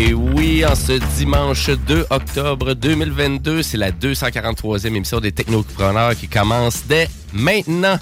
[0.00, 6.28] Et oui, en ce dimanche 2 octobre 2022, c'est la 243e émission des Technopreneurs qui
[6.28, 7.98] commence dès maintenant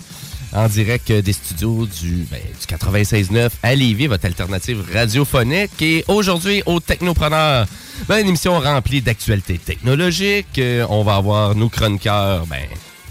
[0.52, 5.80] en direct des studios du, ben, du 96.9 à Lévis, votre alternative radiophonique.
[5.80, 7.66] Et aujourd'hui, au Technopreneurs,
[8.06, 10.58] ben, une émission remplie d'actualités technologiques.
[10.58, 12.60] Euh, on va avoir nos chroniqueurs, ben,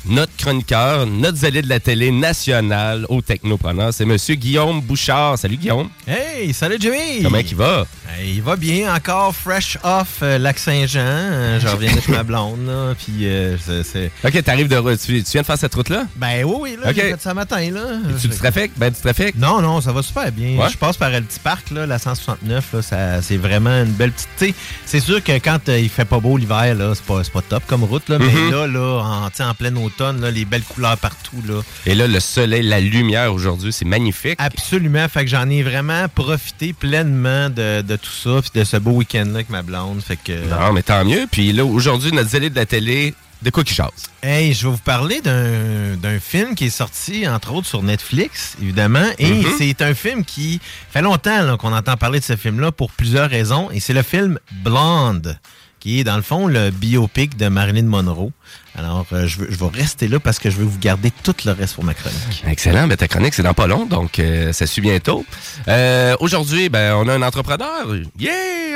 [0.07, 5.37] notre chroniqueur, notre zélé de la télé nationale au Technopreneur, c'est Monsieur Guillaume Bouchard.
[5.37, 5.89] Salut Guillaume.
[6.07, 7.23] Hey, salut Jimmy!
[7.23, 7.85] Comment il va?
[8.23, 10.99] Il va bien, encore fresh off euh, Lac-Saint-Jean.
[11.01, 14.11] Euh, je reviens de ma blonde, là, puis euh, c'est-.
[14.23, 14.95] OK, t'arrives de...
[14.95, 16.05] Tu, tu viens de faire cette route-là?
[16.15, 16.95] Ben oui, oui, là, Ok.
[16.95, 17.81] j'ai fait ça matin, là.
[18.21, 18.71] Tu du trafic?
[18.77, 19.35] Ben du trafic?
[19.37, 20.57] Non, non, ça va super bien.
[20.57, 20.69] Ouais?
[20.69, 24.11] Je passe par le petit parc, là, la 169, là, ça, c'est vraiment une belle
[24.11, 24.55] petite...
[24.85, 27.63] C'est sûr que quand euh, il fait pas beau l'hiver, là, c'est pas, pas top
[27.67, 31.41] comme route, là, mais là, là, en, en plein automne, là, les belles couleurs partout,
[31.47, 31.61] là.
[31.85, 34.35] Et là, le soleil, la lumière aujourd'hui, c'est magnifique.
[34.37, 35.07] Absolument.
[35.07, 38.91] Fait que j'en ai vraiment profité pleinement de, de tout ça, puis de ce beau
[38.91, 40.01] week-end-là avec ma blonde.
[40.01, 40.47] Fait que.
[40.49, 41.25] Non, mais tant mieux.
[41.31, 43.91] Puis là, aujourd'hui, notre zélé de la télé, de quoi qu'il chasse?
[44.23, 48.55] Hey, je vais vous parler d'un d'un film qui est sorti, entre autres, sur Netflix,
[48.61, 49.05] évidemment.
[49.19, 49.45] Et Mhm.
[49.57, 50.59] c'est un film qui
[50.91, 53.69] fait longtemps qu'on entend parler de ce film-là pour plusieurs raisons.
[53.71, 55.37] Et c'est le film Blonde,
[55.79, 58.31] qui est, dans le fond, le biopic de Marilyn Monroe.
[58.77, 61.35] Alors, euh, je, veux- je vais rester là parce que je vais vous garder tout
[61.45, 62.43] le reste pour ma chronique.
[62.47, 62.87] Excellent.
[62.87, 65.25] Ben, ta chronique, c'est dans pas long, donc euh, ça suit bientôt.
[65.67, 67.85] Euh, aujourd'hui, ben, on a un entrepreneur.
[68.19, 68.31] Yeah!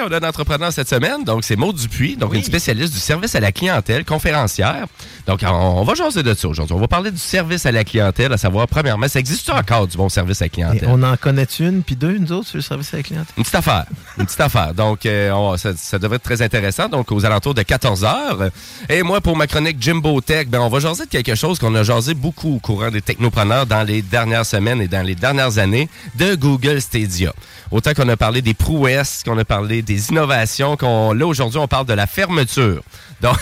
[0.07, 1.25] On a un entrepreneur cette semaine.
[1.25, 4.85] Donc, c'est Maud Dupuis, donc une spécialiste du service à la clientèle, conférencière.
[5.27, 6.73] Donc, on, on va jaser de ça aujourd'hui.
[6.73, 9.97] On va parler du service à la clientèle, à savoir, premièrement, ça existe encore du
[9.97, 10.87] bon service à la Et clientèle?
[10.89, 13.33] on en connaît une, puis deux, nous autres, sur le service à la clientèle?
[13.35, 13.85] Une petite affaire.
[14.17, 14.73] Une petite affaire.
[14.73, 16.87] Donc, on- ça, ça devrait être très intéressant.
[16.87, 18.49] Donc, aux alentours de 14 heures.
[18.87, 21.73] Et moi, pour ma chronique Jimbo Tech, ben, on va jaser de quelque chose qu'on
[21.73, 25.57] a jasé beaucoup au courant des technopreneurs dans les dernières semaines et dans les dernières
[25.57, 27.33] années de Google Stadia.
[27.71, 31.67] Autant qu'on a parlé des prouesses, qu'on a parlé des innovations, qu'on là, aujourd'hui, on
[31.67, 32.83] parle de la fermeture.
[33.21, 33.39] Donc,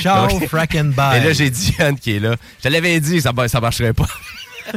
[0.00, 1.20] Ciao, donc- frack and bye.
[1.20, 2.34] Et là, j'ai Diane qui est là.
[2.60, 4.08] Je te l'avais dit, ça, ça marcherait pas.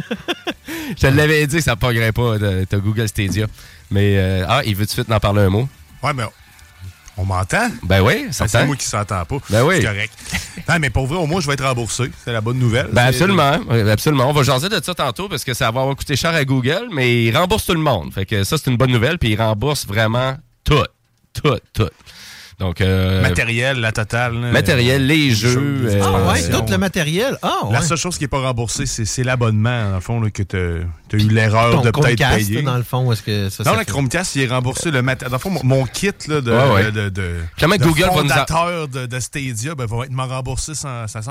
[0.90, 3.48] Je te l'avais dit, ça ne pognerait pas, de- t'as Google Stadia.
[3.92, 5.70] Mais, euh, ah, il veut tout de suite en parler un mot?
[6.04, 6.24] Ouais, mais
[7.18, 7.70] on m'entend?
[7.84, 8.60] Ben oui, Ben, certain.
[8.60, 9.38] c'est moi qui s'entend pas.
[9.50, 9.76] Ben oui.
[9.78, 10.14] C'est correct.
[10.70, 12.12] non, mais pour vrai, au moins, je vais être remboursé.
[12.24, 12.90] C'est la bonne nouvelle.
[12.94, 14.30] Ben absolument, oui, absolument.
[14.30, 16.88] On va jaser de ça tantôt parce que ça va avoir coûté cher à Google,
[16.92, 18.14] mais il rembourse tout le monde.
[18.14, 20.84] Fait que ça, c'est une bonne nouvelle, puis il rembourse vraiment tout,
[21.34, 21.90] tout, tout.
[22.60, 24.34] Donc, euh, Matériel, la totale.
[24.34, 24.52] là.
[24.52, 25.60] matériel, les jeux.
[25.86, 26.66] euh, Ah ouais, expansions.
[26.66, 27.38] tout le matériel.
[27.44, 27.74] Ah ouais.
[27.74, 31.20] La seule chose qui n'est pas remboursée, c'est l'abonnement, le fond, là, que tu as
[31.20, 32.62] eu l'erreur de peut-être payer.
[32.62, 34.92] dans le fond, est-ce que ça non, ça fait- Chromecast, il est remboursé.
[34.92, 36.92] Le mat- Dans le fond, mon, mon kit là, de, Ouais, ouais.
[36.92, 40.28] de, de, de Google va nous a- fondateur de, de Stadia ben, va être m'en
[40.28, 41.22] remboursé à 100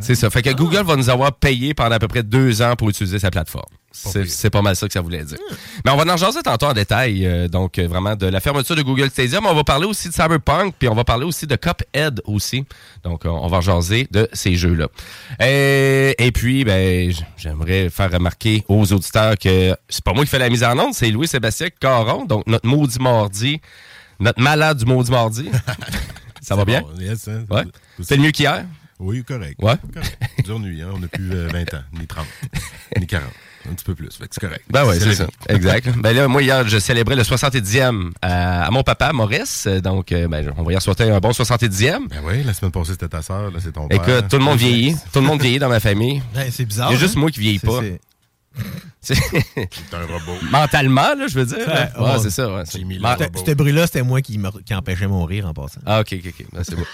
[0.00, 0.30] C'est ça.
[0.30, 3.18] Fait que Google va nous avoir payé pendant à peu près deux ans pour utiliser
[3.18, 3.64] sa plateforme.
[3.92, 5.38] C'est c'est pas mal ça que ça voulait dire.
[5.84, 8.76] Mais on va en jaser tantôt en détail, euh, donc euh, vraiment de la fermeture
[8.76, 11.46] de Google Stadia, mais on va parler aussi de Cyberpunk, puis on va parler aussi
[11.46, 12.66] de Cuphead aussi.
[13.06, 14.88] Donc euh, on va jaser de ces jeux-là.
[15.40, 20.40] Et, et puis, ben, j'aimerais faire remarquer aux auditeurs que c'est pas moi qui fais
[20.40, 23.60] la mise en onde, c'est Louis-Sébastien Caron, donc notre maudit mardi
[24.18, 25.50] notre malade du maudit mardi.
[26.40, 26.82] Ça va bien?
[26.98, 27.44] yes, hein.
[27.50, 27.64] Ouais.
[28.02, 28.64] C'est mieux qu'hier?
[28.98, 29.60] Oui, correct.
[29.62, 29.74] Ouais.
[29.92, 30.18] Correct.
[30.44, 30.90] Dure nuit, hein.
[30.94, 32.24] On n'a plus euh, 20 ans, ni 30,
[33.00, 33.28] ni 40.
[33.70, 34.08] Un petit peu plus.
[34.16, 34.64] Fait que c'est correct.
[34.70, 35.26] Ben oui, c'est ça.
[35.48, 35.88] Exact.
[35.98, 39.66] ben là, moi, hier, je célébrais le 70e à, à mon papa, Maurice.
[39.66, 42.08] Donc, euh, ben, on va y souhaiter un bon 70e.
[42.08, 44.00] Ben oui, la semaine passée, c'était ta soeur, là, c'est ton père.
[44.00, 44.96] Écoute, tout le monde vieillit.
[45.12, 46.22] Tout le monde vieillit dans ma famille.
[46.34, 46.90] Ouais, c'est bizarre.
[46.90, 47.20] Il y a juste hein?
[47.20, 47.80] moi qui vieillis pas.
[49.00, 49.16] c'est-
[49.92, 50.38] un robot.
[50.50, 51.58] Mentalement, là, je veux dire.
[51.58, 52.18] Ouais, Ouais, ouais.
[52.22, 52.52] c'est ça.
[52.52, 52.62] ouais.
[52.64, 53.50] C'était-.
[53.50, 55.80] Ce bruit-là, c'était moi qui, qui empêchait mon rire en passant.
[55.84, 56.46] Ah, ok, ok, ok.
[56.52, 56.84] Ben, c'est beau.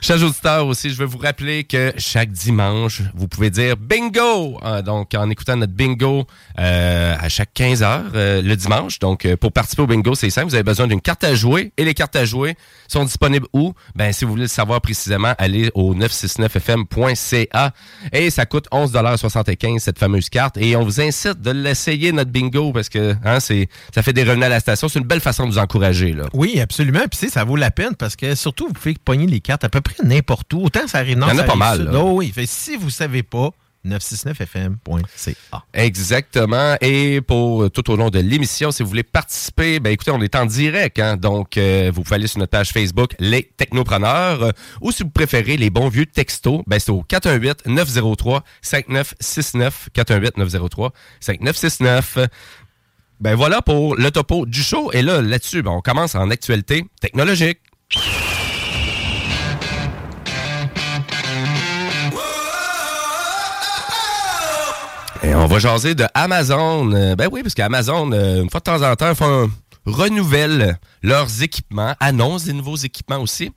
[0.00, 4.58] Chers auditeurs aussi, je veux vous rappeler que chaque dimanche, vous pouvez dire bingo.
[4.62, 6.26] Ah, donc, en écoutant notre bingo
[6.58, 8.98] euh, à chaque 15 heures euh, le dimanche.
[8.98, 10.48] Donc, euh, pour participer au bingo, c'est simple.
[10.48, 11.72] Vous avez besoin d'une carte à jouer.
[11.76, 12.56] Et les cartes à jouer
[12.88, 13.72] sont disponibles où?
[13.94, 17.72] Ben, si vous voulez le savoir précisément, allez au 969fm.ca.
[18.12, 20.56] Et ça coûte 11,75 cette fameuse carte.
[20.58, 24.22] Et on vous incite de l'essayer, notre bingo, parce que hein, c'est ça fait des
[24.22, 24.88] revenus à la station.
[24.88, 26.14] C'est une belle façon de vous encourager.
[26.32, 27.00] Oui, absolument.
[27.00, 29.64] Puis, tu sais, ça vaut la peine parce que surtout, vous pouvez pogner les cartes
[29.64, 30.62] à peu près n'importe où.
[30.62, 31.18] Autant ça arrive.
[31.18, 31.90] non, Il y en a pas mal.
[31.94, 32.30] Oh, oui.
[32.34, 33.50] Fait, si vous savez pas,
[33.86, 35.64] 969fm.ca.
[35.72, 36.76] Exactement.
[36.80, 40.20] Et pour euh, tout au long de l'émission, si vous voulez participer, ben écoutez, on
[40.20, 44.42] est en direct, hein, donc euh, vous pouvez aller sur notre page Facebook Les Technopreneurs,
[44.42, 44.50] euh,
[44.80, 50.36] ou si vous préférez les bons vieux textos, ben c'est au 418 903 5969 418
[50.38, 52.18] 903 5969.
[53.20, 54.92] Ben voilà pour le topo du show.
[54.92, 57.58] Et là, là-dessus, ben, on commence en actualité technologique.
[65.28, 66.90] Et on va jaser de Amazon.
[66.94, 69.50] Euh, Ben oui, parce qu'Amazon, euh, une fois de temps en temps, font
[69.84, 73.50] renouvellent leurs équipements, annoncent des nouveaux équipements aussi.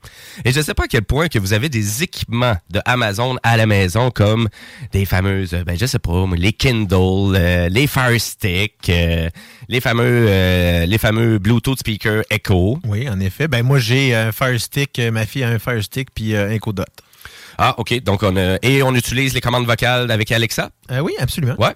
[0.44, 3.36] Et je ne sais pas à quel point que vous avez des équipements de Amazon
[3.42, 4.48] à la maison, comme
[4.92, 9.28] des fameuses, ben je sais pas, les Kindle, euh, les Fire Stick, euh,
[9.68, 12.78] les fameux, euh, les fameux Bluetooth speaker Echo.
[12.84, 13.48] Oui, en effet.
[13.48, 15.00] Ben moi, j'ai un Fire Stick.
[15.12, 16.84] Ma fille a un Fire Stick puis un Codot.
[17.58, 18.02] Ah, ok.
[18.02, 20.70] Donc on et on utilise les commandes vocales avec Alexa?
[20.90, 21.54] Euh, oui, absolument.
[21.58, 21.74] Ouais.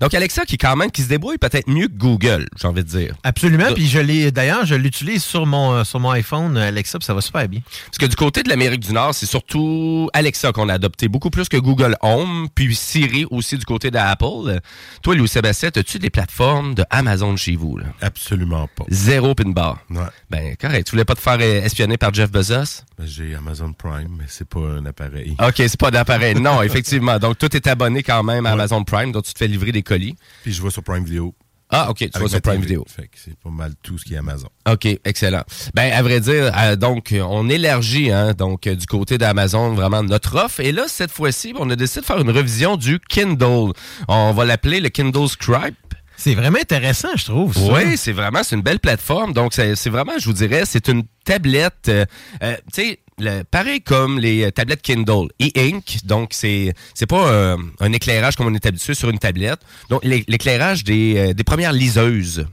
[0.00, 2.88] Donc Alexa qui quand même qui se débrouille peut-être mieux que Google, j'ai envie de
[2.88, 3.14] dire.
[3.22, 3.72] Absolument.
[3.74, 7.06] Puis je l'ai, d'ailleurs, je l'utilise sur mon, euh, sur mon iPhone, euh, Alexa, puis
[7.06, 7.60] ça va super bien.
[7.86, 11.30] Parce que du côté de l'Amérique du Nord, c'est surtout Alexa qu'on a adopté beaucoup
[11.30, 14.60] plus que Google Home, puis Siri aussi du côté d'Apple.
[15.02, 17.76] Toi, Louis-Sébastien, as-tu des plateformes de Amazon chez vous?
[17.78, 17.86] Là?
[18.00, 18.84] Absolument pas.
[18.88, 19.78] Zéro pin bar.
[19.90, 20.00] Ouais.
[20.30, 20.86] Ben, correct.
[20.86, 22.82] Tu voulais pas te faire espionner par Jeff Bezos?
[22.98, 25.36] Ben, J'ai Amazon Prime, mais c'est pas un appareil.
[25.40, 26.34] OK, c'est pas d'appareil.
[26.34, 27.18] Non, effectivement.
[27.18, 29.82] Donc, toi, t'es abonné quand même à Amazon Prime, donc tu te fais livrer des
[29.82, 30.16] colis.
[30.42, 31.34] Puis je vois sur Prime Video.
[31.70, 32.66] Ah, OK, tu vas sur Prime TV.
[32.66, 32.84] Video.
[32.88, 34.48] Fait que c'est pas mal tout ce qui est Amazon.
[34.66, 35.42] OK, excellent.
[35.74, 40.02] Ben, à vrai dire, euh, donc, on élargit, hein, donc, euh, du côté d'Amazon, vraiment
[40.02, 40.60] notre offre.
[40.60, 43.72] Et là, cette fois-ci, on a décidé de faire une revision du Kindle.
[44.08, 45.74] On va l'appeler le Kindle Scribe.
[46.16, 47.54] C'est vraiment intéressant, je trouve.
[47.54, 47.60] ça.
[47.72, 49.32] Oui, c'est vraiment, c'est une belle plateforme.
[49.32, 52.04] Donc, c'est c'est vraiment, je vous dirais, c'est une tablette, euh,
[52.42, 55.98] euh, tu sais, le- pareil comme les euh, tablettes Kindle, e-ink.
[56.04, 59.60] Donc, c'est c'est pas euh, un éclairage comme on est habitué sur une tablette.
[59.90, 62.46] Donc, l'é- l'éclairage des, euh, des premières liseuses.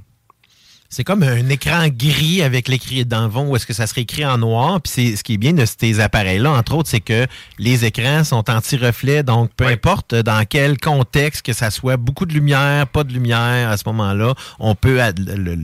[0.90, 4.26] C'est comme un écran gris avec l'écrit dans le où est-ce que ça serait écrit
[4.26, 4.80] en noir.
[4.82, 7.28] Puis c'est ce qui est bien de ces appareils-là, entre autres, c'est que
[7.58, 9.24] les écrans sont anti-reflets.
[9.24, 13.70] Donc, peu importe dans quel contexte, que ça soit beaucoup de lumière, pas de lumière,
[13.70, 15.00] à ce moment-là, on peut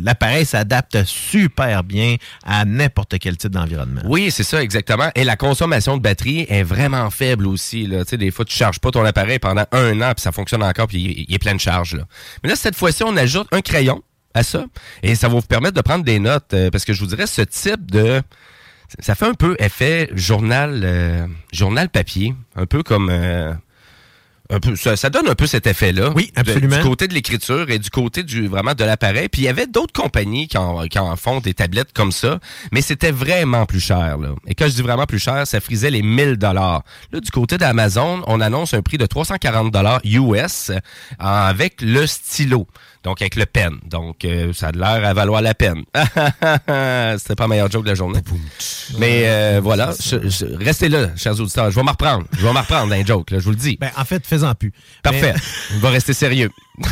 [0.04, 4.02] l'appareil s'adapte super bien à n'importe quel type d'environnement.
[4.06, 5.10] Oui, c'est ça, exactement.
[5.16, 7.86] Et la consommation de batterie est vraiment faible aussi.
[7.86, 8.04] Là.
[8.04, 10.64] Tu sais, des fois, tu charges pas ton appareil pendant un an, puis ça fonctionne
[10.64, 11.96] encore, puis il, il est plein de charge.
[11.96, 12.04] Là.
[12.44, 14.02] Mais là, cette fois-ci, on ajoute un crayon
[14.34, 14.66] à ça,
[15.04, 17.28] et ça va vous permettre de prendre des notes, euh, parce que je vous dirais,
[17.28, 18.22] ce type de...
[19.00, 23.10] Ça fait un peu effet journal, euh, journal papier, un peu comme...
[23.10, 23.54] euh,
[24.54, 26.10] un peu, ça, ça donne un peu cet effet-là.
[26.14, 26.76] Oui, De- absolument.
[26.76, 29.30] du côté de l'écriture et du côté du vraiment de l'appareil.
[29.30, 32.38] Puis il y avait d'autres compagnies qui en, qui en font des tablettes comme ça,
[32.74, 34.18] mais c'était vraiment plus cher.
[34.18, 34.36] Là.
[34.48, 36.84] Et quand je dis vraiment plus cher, ça frisait les 1000 dollars.
[37.14, 40.80] Là, du côté d'Amazon, on annonce un prix de 340 dollars US euh,
[41.18, 42.68] avec le stylo.
[43.04, 43.74] Donc avec le pen.
[43.86, 45.84] Donc euh, ça a l'air à valoir la peine.
[45.96, 48.20] C'était pas la meilleure joke de la journée.
[49.00, 51.72] Mais euh, voilà, Je- je- restez là, chers auditeurs.
[51.72, 52.26] Je vais m'en reprendre.
[52.38, 53.78] Je vais m'en reprendre d'un joke, là, je vous le dis.
[53.82, 54.72] Ben, en fait, fais-en plus.
[55.02, 55.34] Parfait.
[55.34, 56.52] Mais- On va rester sérieux.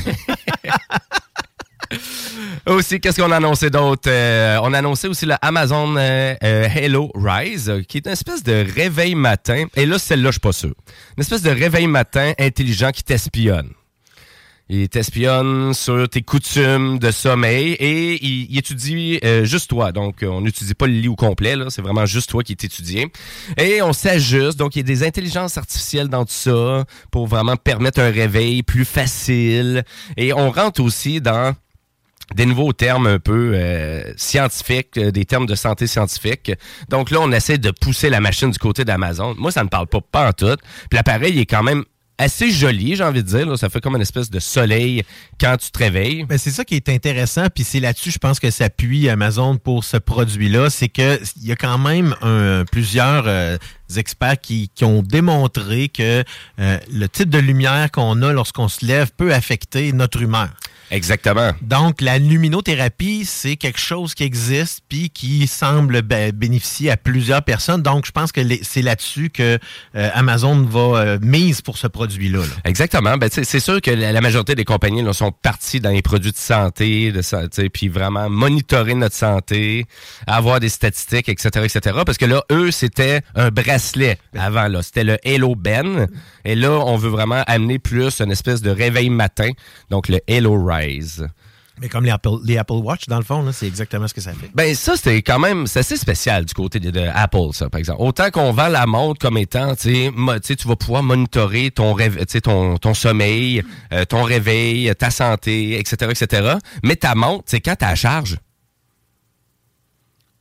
[2.66, 4.10] aussi, qu'est-ce qu'on a annoncé d'autre?
[4.10, 8.44] Euh, on a annoncé aussi le Amazon euh, euh, Hello Rise, qui est une espèce
[8.44, 9.66] de réveil matin.
[9.76, 10.74] Et là, celle-là, je suis pas sûr.
[11.18, 13.70] Une espèce de réveil matin intelligent qui t'espionne.
[14.72, 19.92] Il t'espionne sur tes coutumes de sommeil et il, étudie euh, juste toi.
[19.92, 21.66] Donc, euh, on n'étudie pas le lit au complet, là.
[21.70, 23.12] C'est vraiment juste toi qui est étudié.
[23.58, 24.60] Et on s'ajuste.
[24.60, 28.62] Donc, il y a des intelligences artificielles dans tout ça pour vraiment permettre un réveil
[28.62, 29.84] plus facile.
[30.18, 31.56] Et on rentre aussi dans
[32.36, 36.52] des nouveaux termes un peu euh, scientifiques, des termes de santé scientifique.
[36.90, 39.34] Donc là, on essaie de pousser la machine du côté d'Amazon.
[39.36, 40.58] Moi, ça ne parle pas, pas en tout.
[40.92, 41.86] Puis l'appareil est quand même
[42.20, 43.48] assez joli, j'ai envie de dire.
[43.48, 43.58] là.
[43.58, 45.04] Ça fait comme une espèce de soleil
[45.40, 46.26] quand tu te réveilles.
[46.26, 49.84] Ben, c'est ça qui est intéressant, puis c'est là-dessus, je pense que s'appuie Amazon pour
[49.84, 52.16] ce produit-là, c'est que il y a quand même
[52.72, 53.58] plusieurs euh,
[53.96, 56.24] experts qui, qui ont démontré que
[56.60, 60.50] euh, le type de lumière qu'on a lorsqu'on se lève peut affecter notre humeur.
[60.92, 61.52] Exactement.
[61.62, 67.44] Donc, la luminothérapie, c'est quelque chose qui existe puis qui semble ben, bénéficier à plusieurs
[67.44, 67.82] personnes.
[67.82, 69.60] Donc, je pense que c'est là-dessus que
[69.96, 72.40] euh, Amazon va euh, mise pour ce produit-là.
[72.40, 72.54] là.
[72.66, 73.18] Exactement.
[73.18, 76.32] Ben, c'est sûr que la, la majorité des compagnies là, sont parties dans les produits
[76.32, 79.86] de santé, de santé, puis vraiment monitorer notre santé,
[80.28, 81.98] avoir des statistiques, etc., etc.
[82.06, 84.68] Parce que là, eux, c'était un bracelet avant.
[84.68, 84.82] là.
[84.82, 86.08] C'était le Hello Ben.
[86.46, 89.52] Et là, on veut vraiment amener plus une espèce de réveil matin.
[89.90, 90.58] Donc, le Hello
[91.82, 94.34] Mais comme les Apple, les Apple Watch, dans le fond, c'est exactement ce que ça
[94.34, 94.52] fait.
[94.54, 97.80] Ben ça, c'était quand même, c'est assez spécial du côté de, de Apple, ça, par
[97.80, 98.02] exemple.
[98.02, 100.12] Autant qu'on vend la montre comme étant, tu
[100.44, 101.96] sais, tu vas pouvoir monitorer ton,
[102.44, 106.56] ton, ton sommeil, euh, ton réveil, ta santé, etc., etc.
[106.84, 108.38] Mais ta montre, c'est quand tu la charge,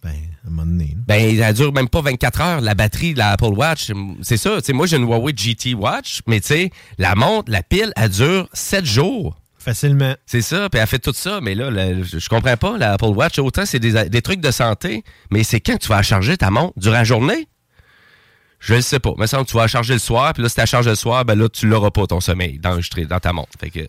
[0.02, 0.86] Ben, à un moment donné.
[0.96, 1.02] là.
[1.06, 3.92] ben, elle dure même pas 24 heures, la batterie de la Apple Watch.
[4.22, 7.52] C'est ça, tu sais, moi, j'ai une Huawei GT Watch, mais tu sais, la montre,
[7.52, 9.40] la pile, elle dure 7 jours.
[9.68, 10.14] Facilement.
[10.24, 13.04] C'est ça, puis elle fait tout ça, mais là, la- je comprends pas, la Apple
[13.06, 16.36] Watch, autant c'est des, des trucs de santé, mais c'est quand tu vas la charger
[16.38, 16.72] ta montre?
[16.78, 17.48] Durant la journée?
[18.60, 19.12] Je ne sais pas.
[19.18, 20.88] Mais semble que tu vas la charger le soir, puis là, si tu la charges
[20.88, 23.50] le soir, ben là, tu l'auras pas ton sommeil d'enregistrer dans ta montre.
[23.60, 23.80] Fait que,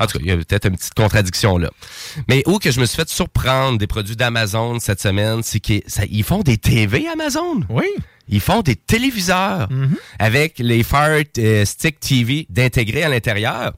[0.00, 1.70] En tout cas, il y a peut-être une petite contradiction là.
[2.28, 6.24] Mais où que je me suis fait surprendre des produits d'Amazon cette semaine, c'est qu'ils
[6.24, 7.60] font des TV Amazon.
[7.68, 7.84] Oui.
[8.28, 9.68] Ils font des téléviseurs
[10.18, 13.74] avec les Fire euh, Stick TV d'intégrer à l'intérieur.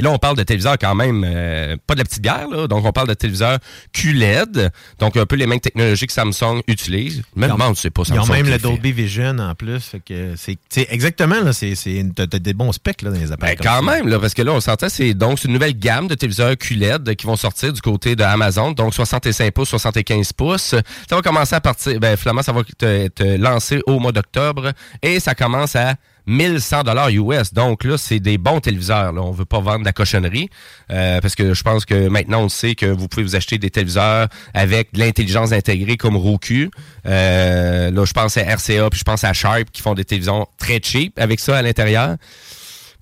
[0.00, 2.66] Là, on parle de téléviseurs quand même, euh, pas de la petite guerre, là.
[2.66, 3.58] Donc, on parle de téléviseurs
[3.92, 4.70] QLED.
[4.98, 7.22] Donc, un peu les mêmes technologies que Samsung utilise.
[7.36, 8.30] Même Ils ont- demande, c'est pas Ils Samsung.
[8.30, 8.58] ont même le.
[8.58, 9.80] Dolby Vision en plus.
[9.80, 10.58] Fait que c'est
[10.90, 13.56] exactement, là, c'est c'est- t'as des bons specs là, dans les appareils.
[13.56, 13.94] Ben, quand ça.
[13.94, 16.56] même, là, parce que là, on s'entend, c'est donc c'est une nouvelle gamme de téléviseurs
[16.56, 20.74] QLED qui vont sortir du côté de Amazon, donc 65 pouces, 75 pouces.
[21.08, 24.72] Ça va commencer à partir, ben, finalement, ça va être lancé au mois d'octobre
[25.02, 25.94] et ça commence à
[26.26, 27.52] 1100 dollars US.
[27.52, 29.12] Donc là, c'est des bons téléviseurs.
[29.12, 29.22] Là.
[29.22, 30.48] On veut pas vendre de la cochonnerie
[30.90, 33.70] euh, parce que je pense que maintenant, on sait que vous pouvez vous acheter des
[33.70, 36.70] téléviseurs avec de l'intelligence intégrée comme Roku.
[37.06, 40.46] Euh, là, je pense à RCA puis je pense à Sharp qui font des télévisions
[40.58, 42.16] très cheap avec ça à l'intérieur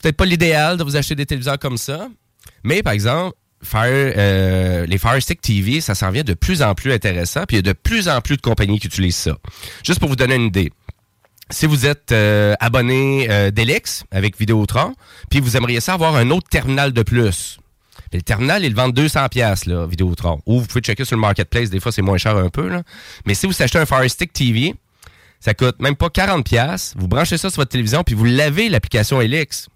[0.03, 2.09] peut-être pas l'idéal de vous acheter des téléviseurs comme ça,
[2.65, 3.37] mais par exemple,
[3.75, 7.65] euh, les Fire Stick TV, ça s'en vient de plus en plus intéressant, puis il
[7.65, 9.37] y a de plus en plus de compagnies qui utilisent ça.
[9.85, 10.73] Juste pour vous donner une idée.
[11.53, 14.95] Si vous êtes euh, abonné euh, d'Elix avec Vidéotron,
[15.31, 17.59] puis vous aimeriez ça avoir un autre terminal de plus,
[18.13, 20.41] le terminal, ils le vendent 200 pièces là, Vidéotron.
[20.47, 22.83] Ou vous pouvez checker sur le marketplace, des fois c'est moins cher un peu là.
[23.27, 24.75] Mais si vous achetez un Fire Stick TV,
[25.41, 26.95] ça coûte même pas 40 pièces.
[26.97, 29.69] Vous branchez ça sur votre télévision puis vous l'avez l'application Elix.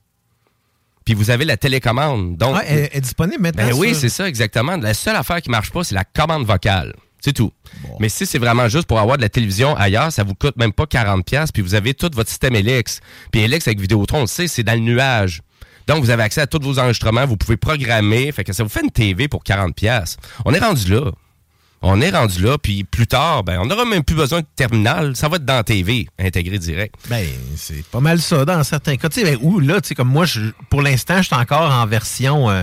[1.04, 2.36] Puis vous avez la télécommande.
[2.36, 3.66] Donc Ouais, elle, elle est disponible maintenant.
[3.66, 4.76] ben oui, c'est ça exactement.
[4.76, 6.94] La seule affaire qui marche pas, c'est la commande vocale.
[7.26, 7.52] C'est tout.
[7.98, 10.72] Mais si c'est vraiment juste pour avoir de la télévision ailleurs, ça vous coûte même
[10.72, 13.00] pas 40 pièces puis vous avez tout votre système Elix.
[13.32, 15.42] Puis Elix avec Vidéotron, on le sait, c'est dans le nuage.
[15.88, 18.68] Donc vous avez accès à tous vos enregistrements, vous pouvez programmer, fait que ça vous
[18.68, 20.18] fait une TV pour 40 pièces.
[20.44, 21.10] On est rendu là.
[21.82, 25.16] On est rendu là, puis plus tard, ben, on n'aura même plus besoin de terminal.
[25.16, 26.94] Ça va être dans TV, intégré direct.
[27.10, 29.08] Ben, c'est pas mal ça dans certains cas.
[29.08, 31.72] Tu sais, ben, ou là, tu sais, comme moi, je- pour l'instant, je suis encore
[31.72, 32.62] en version euh,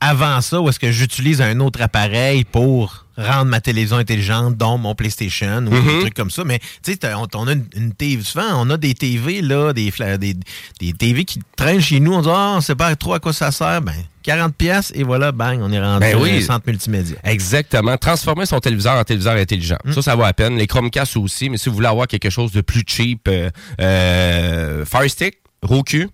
[0.00, 4.78] avant ça, où est-ce que j'utilise un autre appareil pour rendre ma télévision intelligente, dont
[4.78, 5.86] mon PlayStation ou Mhm.
[5.86, 6.44] des trucs comme ça.
[6.44, 8.22] Mais tu sais, on, on a une, une TV.
[8.22, 10.34] Souvent, on a des TV, là, des, des,
[10.80, 12.12] des TV qui traînent chez nous.
[12.14, 13.80] On dit, ah, on sait pas trop à quoi ça sert.
[13.82, 16.38] Ben, 40 pièces et voilà, bang, on est rendu Ben dans oui.
[16.38, 17.16] un centre multimédia.
[17.22, 17.96] Exactement.
[17.96, 19.76] Transformer son téléviseur en téléviseur intelligent.
[19.94, 20.56] Ça, ça vaut à peine.
[20.58, 24.84] Les Chromecast aussi, mais si vous voulez avoir quelque chose de plus cheap, euh, euh,
[24.84, 26.08] Fire Stick, Roku,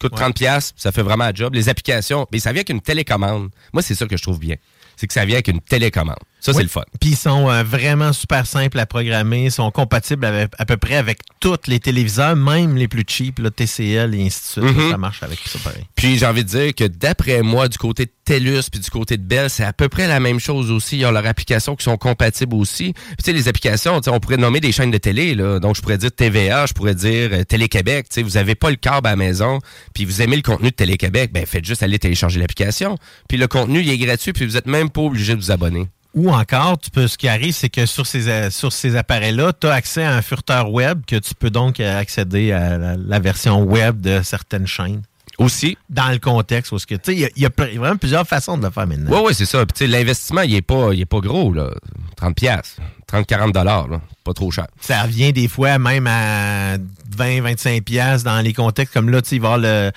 [0.00, 1.54] coûte 30 pièces, ça fait vraiment un job.
[1.54, 3.48] Les applications, mais ça vient avec une télécommande.
[3.72, 4.56] Moi, c'est ça que je trouve bien.
[5.04, 6.16] C'est que ça vient avec une télécommande.
[6.40, 6.82] Ça, c'est le fun.
[7.00, 10.76] Puis ils sont euh, vraiment super simples à programmer, ils sont compatibles avec- à peu
[10.76, 14.76] près avec tous les téléviseurs, même les plus cheap, là, TCL et ainsi de suite.
[14.76, 14.90] Mhm.
[14.90, 15.84] Ça marche avec ça pareil.
[15.96, 19.16] Puis j'ai envie de dire que d'après moi, du côté de TELUS puis du côté
[19.16, 20.98] de Bell, c'est à peu près la même chose aussi.
[20.98, 22.92] Ils ont leurs applications qui sont compatibles aussi.
[22.92, 25.34] Puis tu sais, les applications, on pourrait nommer des chaînes de télé.
[25.34, 25.60] Là.
[25.60, 28.06] Donc je pourrais dire TVA, je pourrais dire euh, Télé-Québec.
[28.10, 29.60] Tu sais, vous avez pas le câble à la maison,
[29.94, 32.98] puis vous aimez le contenu de Télé-Québec, ben faites juste aller télécharger l'application.
[33.30, 35.88] Puis le contenu, il est gratuit, puis vous êtes même obligé de vous abonner.
[36.14, 39.72] Ou encore, tu peux, ce qui arrive, c'est que sur ces, euh, appareils-là, tu as
[39.72, 44.00] accès à un furteur web que tu peux donc euh, accéder à la version web
[44.00, 45.02] de certaines chaînes.
[45.38, 45.76] Aussi.
[45.90, 46.70] Dans le contexte.
[46.70, 49.10] Parce que, tu sais, il y a- y, vraiment plusieurs façons de le faire maintenant.
[49.10, 49.64] Oui, oui, c'est ça.
[49.66, 51.70] Puis, tu sais, l'investissement, il est pas, il est pas gros, là.
[52.16, 52.76] 30 pièces
[53.06, 53.86] 30, 40 dollars.
[54.24, 54.66] Pas trop cher.
[54.80, 56.76] Ça revient des fois même à
[57.16, 59.92] 20, 25 pièces dans les contextes comme là, tu sais, il va le,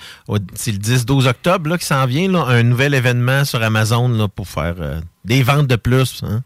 [0.54, 4.08] c'est le 10, 12 octobre là, qui s'en vient, là, un nouvel événement sur Amazon
[4.08, 6.22] là, pour faire euh, des ventes de plus.
[6.22, 6.42] Hein?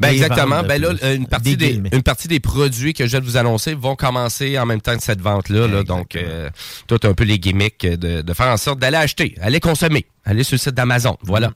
[0.00, 0.62] Ben exactement.
[0.62, 1.90] Ben là, une partie, Des des, guillemets.
[1.92, 4.96] une partie des produits que je viens de vous annoncer vont commencer en même temps
[4.96, 5.66] que cette vente-là.
[5.66, 5.82] là.
[5.82, 6.50] donc, euh,
[6.86, 10.44] tout un peu les gimmicks de, de faire en sorte d'aller acheter, aller consommer, aller
[10.44, 11.16] sur le site d'Amazon.
[11.22, 11.52] Voilà.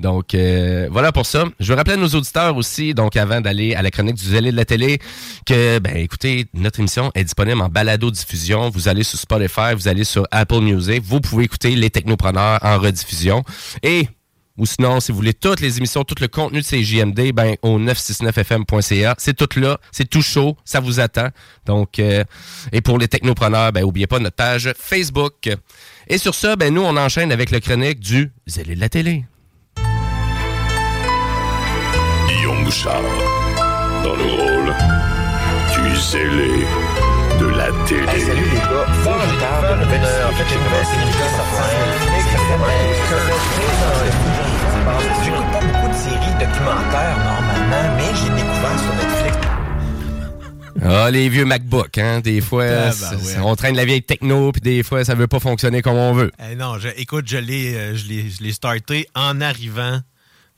[0.00, 1.44] Donc, euh, voilà pour ça.
[1.60, 4.50] Je veux rappeler à nos auditeurs aussi, donc avant d'aller à la chronique du zélé
[4.52, 4.98] de la télé,
[5.46, 8.70] que, ben écoutez, notre émission est disponible en balado-diffusion.
[8.70, 11.02] Vous allez sur Spotify, vous allez sur Apple Music.
[11.04, 13.44] Vous pouvez écouter les technopreneurs en rediffusion.
[13.82, 14.08] Et
[14.58, 17.78] ou sinon, si vous voulez toutes les émissions, tout le contenu de CJMD, ben, au
[17.78, 19.14] 969fm.ca.
[19.18, 21.28] C'est tout là, c'est tout chaud, ça vous attend.
[21.66, 22.24] Donc, euh,
[22.72, 25.50] et pour les technopreneurs, ben, oubliez pas notre page Facebook.
[26.08, 29.24] Et sur ça, ben, nous, on enchaîne avec le chronique du Zélé de la télé.
[32.28, 33.02] Guillaume Bouchard,
[34.04, 34.74] dans le rôle
[35.74, 36.66] du zélé
[37.40, 38.06] de la télé.
[38.06, 38.86] salut les gars,
[40.26, 40.96] En fait, j'ai commencé
[45.24, 49.48] J'écoute pas beaucoup de séries documentaires normalement, mais j'ai découvert sur Netflix.
[50.84, 52.20] Ah, les vieux MacBook, hein.
[52.20, 53.36] Des fois, Ah, ben ouais.
[53.42, 56.30] on traîne la vieille techno, puis des fois, ça veut pas fonctionner comme on veut.
[56.50, 60.00] Eh non, je- écoute, je l'ai, euh, je l'ai, je l'ai starté en arrivant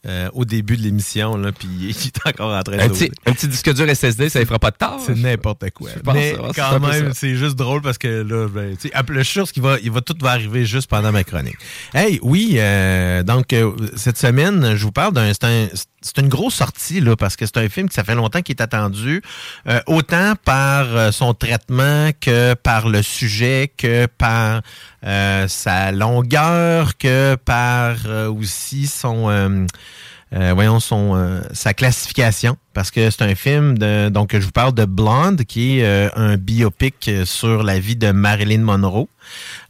[0.07, 3.11] euh, au début de l'émission, là, puis il est encore en train de Un petit,
[3.26, 5.00] un petit disque dur SSD, ça ne fera pas de tort?
[5.05, 5.90] C'est n'importe quoi.
[5.95, 9.23] Je Mais quand même, c'est juste drôle parce que là, ben, tu sais, après, je
[9.23, 11.59] suis sûr qu'il va, il va tout va arriver juste pendant ma chronique.
[11.95, 15.45] Hey, oui, euh, donc euh, cette semaine, je vous parle d'un, c'est
[16.00, 18.55] c'est une grosse sortie là parce que c'est un film qui ça fait longtemps qu'il
[18.55, 19.23] est attendu,
[19.67, 24.62] euh, autant par euh, son traitement que par le sujet que par
[25.05, 27.97] euh, sa longueur que par
[28.28, 29.67] aussi son
[30.31, 34.85] voyons son sa classification parce que c'est un film de donc je vous parle de
[34.85, 39.08] Blonde qui est un biopic sur la vie de Marilyn Monroe.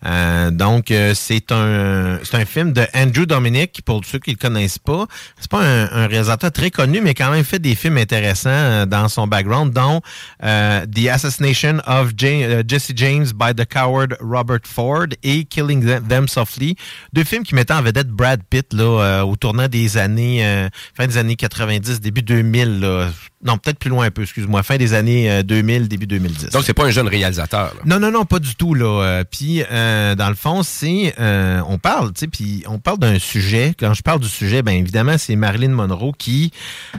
[0.07, 4.79] Euh, donc euh, c'est un un film de Andrew Dominic pour ceux qui le connaissent
[4.79, 5.07] pas.
[5.41, 9.09] C'est pas un, réalisateur très connu mais quand même fait des films intéressants euh, dans
[9.09, 10.01] son background dont
[10.41, 16.77] The Assassination of Jesse James by the Coward Robert Ford et Killing Them- Softly,
[17.13, 21.17] deux films qui mettaient en vedette Brad Pitt là au tournant des années fin des
[21.17, 23.09] années 90 début 2000 là.
[23.45, 26.65] Non peut-être plus loin un peu excuse-moi fin des années euh, 2000 début 2010 Donc,
[26.65, 27.75] c'est pas un jeune réalisateur.
[27.75, 27.81] là.
[27.85, 29.03] non, non, non, pas du tout là.
[29.03, 32.99] Euh, puis euh, dans le fond, c'est euh, on parle, tu sais, puis on parle
[32.99, 33.75] d'un sujet.
[33.79, 36.51] Quand je parle du sujet, ben évidemment, c'est Marilyn Monroe qui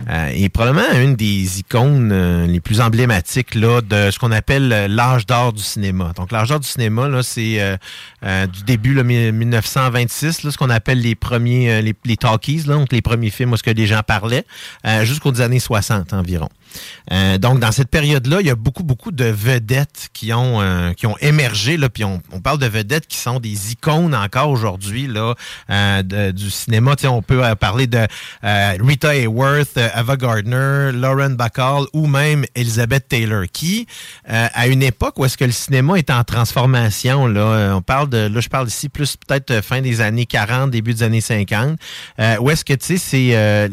[0.10, 4.72] euh, est probablement une des icônes euh, les plus emblématiques là de ce qu'on appelle
[4.72, 6.14] euh, l'âge d'or du cinéma.
[6.16, 7.76] Donc l'âge d'or du cinéma là, c'est euh,
[8.24, 12.18] euh, du début là, mi- 1926, là, ce qu'on appelle les premiers euh, les, les
[12.18, 14.46] talkies, là, donc les premiers films où ce que les gens parlaient,
[14.86, 16.29] euh, jusqu'aux années 60 environ.
[17.12, 20.94] Euh, donc, dans cette période-là, il y a beaucoup, beaucoup de vedettes qui ont, euh,
[20.94, 21.78] qui ont émergé.
[21.78, 25.10] Là, puis on, parle de vedettes qui sont des icônes encore aujourd'hui
[25.70, 26.96] euh, du cinéma.
[27.06, 28.08] On peut parler de
[28.44, 33.88] Rita Hayworth, Ava Gardner, Lauren Bacall ou même Elizabeth Taylor, qui,
[34.28, 38.28] à une époque où est-ce que le cinéma est en transformation, là, on parle de,
[38.28, 41.78] là, je parle ici plus peut-être fin des années 40, début des années 50,
[42.20, 43.70] euh, où est-ce que, tu sais, c'est,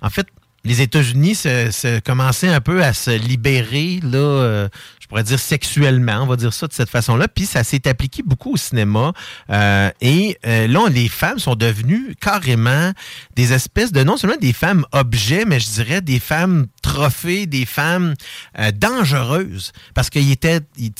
[0.00, 0.26] en fait,
[0.64, 4.68] les États-Unis se, se commençaient un peu à se libérer, là, euh,
[5.00, 7.26] je pourrais dire sexuellement, on va dire ça de cette façon-là.
[7.26, 9.12] Puis ça s'est appliqué beaucoup au cinéma.
[9.50, 12.92] Euh, et euh, là, les femmes sont devenues carrément
[13.34, 17.64] des espèces de, non seulement des femmes objets, mais je dirais des femmes trophées, des
[17.66, 18.14] femmes
[18.58, 19.72] euh, dangereuses.
[19.94, 20.92] Parce qu'ils étaient, ils-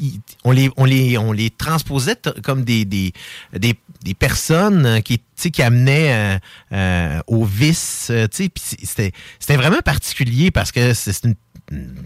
[0.00, 3.12] ils- on, les, on, les, on les transposait comme des, des,
[3.52, 3.74] des,
[4.06, 5.20] des personnes euh, qui,
[5.52, 6.38] qui amenaient euh,
[6.72, 8.08] euh, au vice.
[8.10, 9.12] euh, c'était
[9.56, 11.34] vraiment particulier parce que c'est une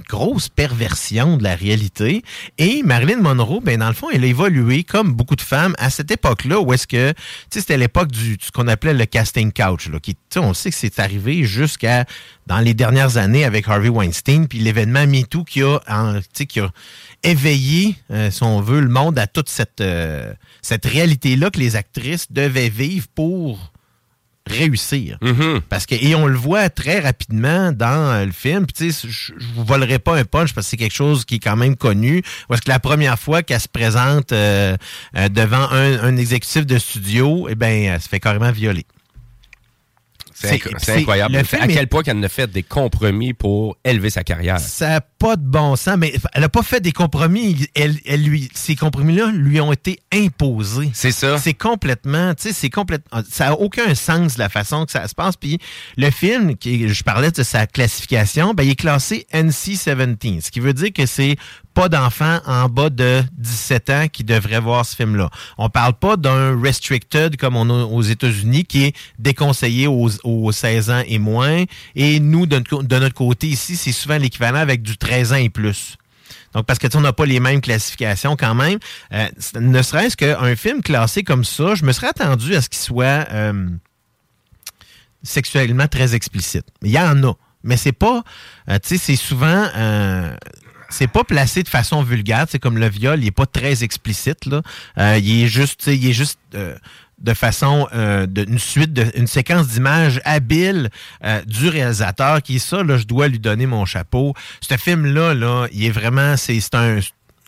[0.09, 2.23] grosse perversion de la réalité.
[2.59, 5.91] Et Marilyn Monroe, ben dans le fond, elle a évolué comme beaucoup de femmes à
[5.91, 7.17] cette époque-là où est-ce que, tu
[7.51, 10.99] sais, c'était l'époque du ce qu'on appelait le casting couch, qui, on sait que c'est
[10.99, 12.07] arrivé jusqu'à
[12.47, 15.81] dans les dernières années avec Harvey Weinstein, puis l'événement MeToo qui a,
[16.49, 16.71] qui a
[17.23, 21.77] éveillé, euh, si on veut, le monde à toute cette euh, cette réalité-là que les
[21.77, 23.73] actrices devaient vivre pour
[24.51, 25.19] réussir.
[25.69, 28.67] Parce que, et on le voit très rapidement dans euh, le film.
[28.67, 31.25] Puis, tu sais, je je vous volerai pas un punch parce que c'est quelque chose
[31.25, 32.23] qui est quand même connu.
[32.49, 34.77] Parce que la première fois qu'elle se présente euh,
[35.17, 38.87] euh, devant un, un exécutif de studio, eh ben, elle se fait carrément violer.
[40.41, 41.35] C'est C'est- inc- c'est- c'est incroyable.
[41.35, 44.59] le à quel est- point qu'elle en a fait des compromis pour élever sa carrière.
[44.59, 47.67] Ça a pas de bon sens, mais elle a pas fait des compromis.
[47.75, 50.91] Elle, elle lui, ces compromis-là lui ont été imposés.
[50.95, 51.37] C'est ça.
[51.39, 55.15] C'est complètement, tu sais, c'est complètement, ça a aucun sens la façon que ça se
[55.15, 55.37] passe.
[55.37, 55.59] Puis
[55.99, 60.61] le film, qui, je parlais de sa classification, ben, il est classé NC-17, ce qui
[60.61, 61.37] veut dire que c'est
[61.75, 65.31] pas d'enfants en bas de 17 ans qui devraient voir ce film-là.
[65.59, 70.53] On parle pas d'un restricted comme on a aux États-Unis qui est déconseillé aux, aux
[70.53, 71.65] 16 ans et moins.
[71.95, 72.57] Et nous, de,
[72.99, 75.97] notre- côté ici, c'est souvent l'équivalent avec du 13 ans et plus.
[76.55, 78.79] Donc, parce que tu on n'a pas les mêmes classifications quand même.
[79.13, 82.81] Euh, ne serait-ce qu'un film classé comme ça, je me serais attendu à ce qu'il
[82.81, 83.69] soit euh,
[85.23, 86.65] sexuellement très explicite.
[86.83, 88.23] Il y en a, mais c'est pas,
[88.69, 90.35] euh, tu sais, c'est souvent, euh,
[90.91, 92.47] c'est pas placé de façon vulgaire.
[92.49, 94.63] C'est comme le viol, il est pas très explicite là.
[94.99, 96.77] Euh, il est juste, il est juste euh,
[97.21, 98.27] de façon euh,
[98.57, 100.91] suite de, une séquence d'images habile
[101.25, 105.35] euh, du réalisateur qui ça là je dois lui donner mon chapeau ce film là
[105.35, 106.99] là il est vraiment c'est c'est un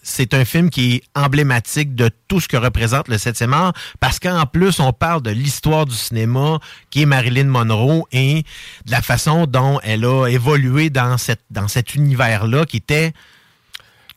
[0.02, 4.18] c'est un film qui est emblématique de tout ce que représente le 7e art parce
[4.18, 6.58] qu'en plus, on parle de l'histoire du cinéma
[6.90, 8.42] qui est Marilyn Monroe et
[8.84, 13.12] de la façon dont elle a évolué dans, cet univers-là qui était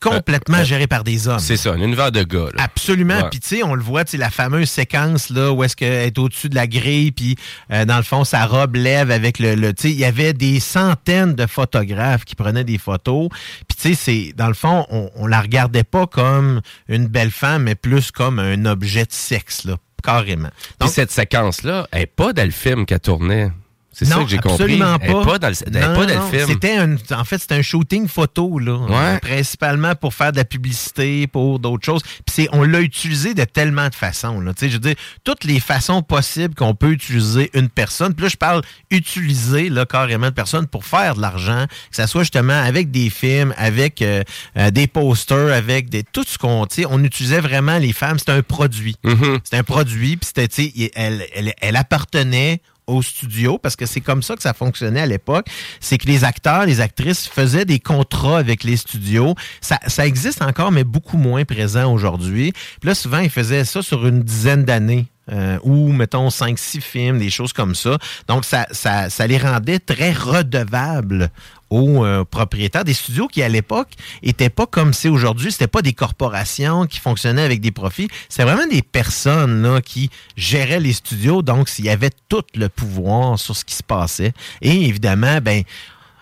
[0.10, 1.40] complètement Euh, euh, géré par des hommes.
[1.40, 2.48] C'est ça, un univers de gars.
[2.56, 2.64] là.
[2.64, 3.18] Absolument.
[3.24, 3.30] Ouais.
[3.30, 6.08] Puis tu sais, on le voit, tu sais, la fameuse séquence là où est-ce qu'elle
[6.08, 7.36] est au-dessus de la grille, puis
[7.72, 10.34] euh, dans le fond sa robe lève avec le, le tu sais, il y avait
[10.34, 13.30] des centaines de photographes qui prenaient des photos.
[13.68, 17.32] Puis tu sais, c'est dans le fond, on, on la regardait pas comme une belle
[17.32, 20.50] femme, mais plus comme un objet de sexe là, carrément.
[20.80, 23.52] Puis cette séquence-là, elle n'est pas dans le film qu'elle tournait.
[23.98, 24.64] C'est ça que j'ai compris.
[24.64, 25.24] absolument Elle n'est pas.
[25.26, 26.50] pas dans le, elle Non, pas dans non, le film.
[26.50, 28.78] C'était un, en fait, c'était un shooting photo, là.
[28.78, 28.96] Ouais.
[28.96, 32.02] Euh, principalement pour faire de la publicité, pour d'autres choses.
[32.04, 34.54] Puis c'est, on l'a utilisé de tellement de façons, là.
[34.54, 38.14] Tu sais, je veux dire, toutes les façons possibles qu'on peut utiliser une personne.
[38.14, 41.66] Puis là, je parle utiliser, là, carrément de personnes pour faire de l'argent.
[41.90, 44.24] Que ça soit justement avec des films, avec euh,
[44.58, 48.20] euh, des posters, avec des, tout ce qu'on, tu sais, on utilisait vraiment les femmes.
[48.20, 48.98] C'était un produit.
[49.06, 49.40] Mm-hmm.
[49.46, 53.86] C'était un produit, puis c'était, tu sais, elle, elle, elle appartenait au studio, parce que
[53.86, 55.48] c'est comme ça que ça fonctionnait à l'époque,
[55.80, 59.36] c'est que les acteurs, les actrices faisaient des contrats avec les studios.
[59.62, 62.54] Ça, ça existe encore, mais beaucoup moins présent aujourd'hui.
[62.80, 65.08] Puis là, souvent, ils faisaient ça sur une dizaine d'années.
[65.32, 67.98] Euh, ou mettons 5-6 films, des choses comme ça.
[68.28, 71.32] Donc ça, ça, les rendait très redevables
[71.72, 72.84] aux euh, propriétaires.
[72.84, 73.90] Des studios qui à l'époque
[74.22, 78.44] étaient pas comme c'est aujourd'hui, c'était pas des corporations qui fonctionnaient avec des profits, c'est
[78.44, 81.42] vraiment des personnes là qui géraient les studios.
[81.42, 84.34] Donc s'il y avait tout le pouvoir sur ce qui se passait.
[84.62, 85.64] Et évidemment ben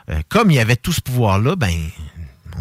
[0.10, 1.74] euh, comme il y avait tout ce pouvoir là ben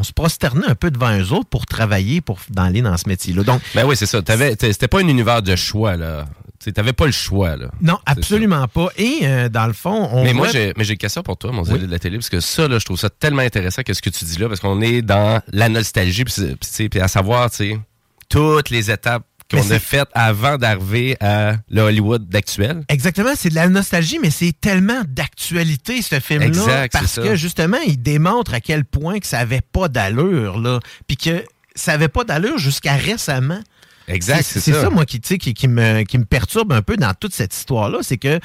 [0.03, 3.45] on se prosternait un peu devant eux autres pour travailler, pour aller dans ce métier-là.
[3.45, 4.19] Donc, Ben oui, c'est ça.
[4.27, 6.27] C'était pas un univers de choix, là.
[6.59, 7.67] Tu n'avais pas le choix, là.
[7.81, 8.89] non, absolument pas.
[8.97, 11.53] Et euh, dans le fond, on mais moi, j'ai mais j'ai une question pour toi,
[11.53, 13.95] mon zélé de la télé, parce que ça, là, je trouve ça tellement intéressant que
[13.95, 17.57] ce que tu dis là, parce qu'on est dans la nostalgie, puis à savoir, tu
[17.57, 17.81] sais,
[18.29, 22.83] toutes les étapes qu'on a faites avant d'arriver à le Hollywood d'actuel.
[22.89, 26.89] Exactement, c'est de la nostalgie, mais c'est tellement d'actualité, ce film-là.
[26.91, 30.81] Parce que justement, il démontre à quel point que ça avait pas d'allure, là.
[31.07, 33.61] Puis que ça avait pas d'allure jusqu'à récemment.
[34.09, 34.91] Exact, c'est ça.
[34.91, 37.99] Moi, qui, qui, qui me, qui me perturbe un peu dans toute cette histoire-là.
[38.03, 38.41] C'est que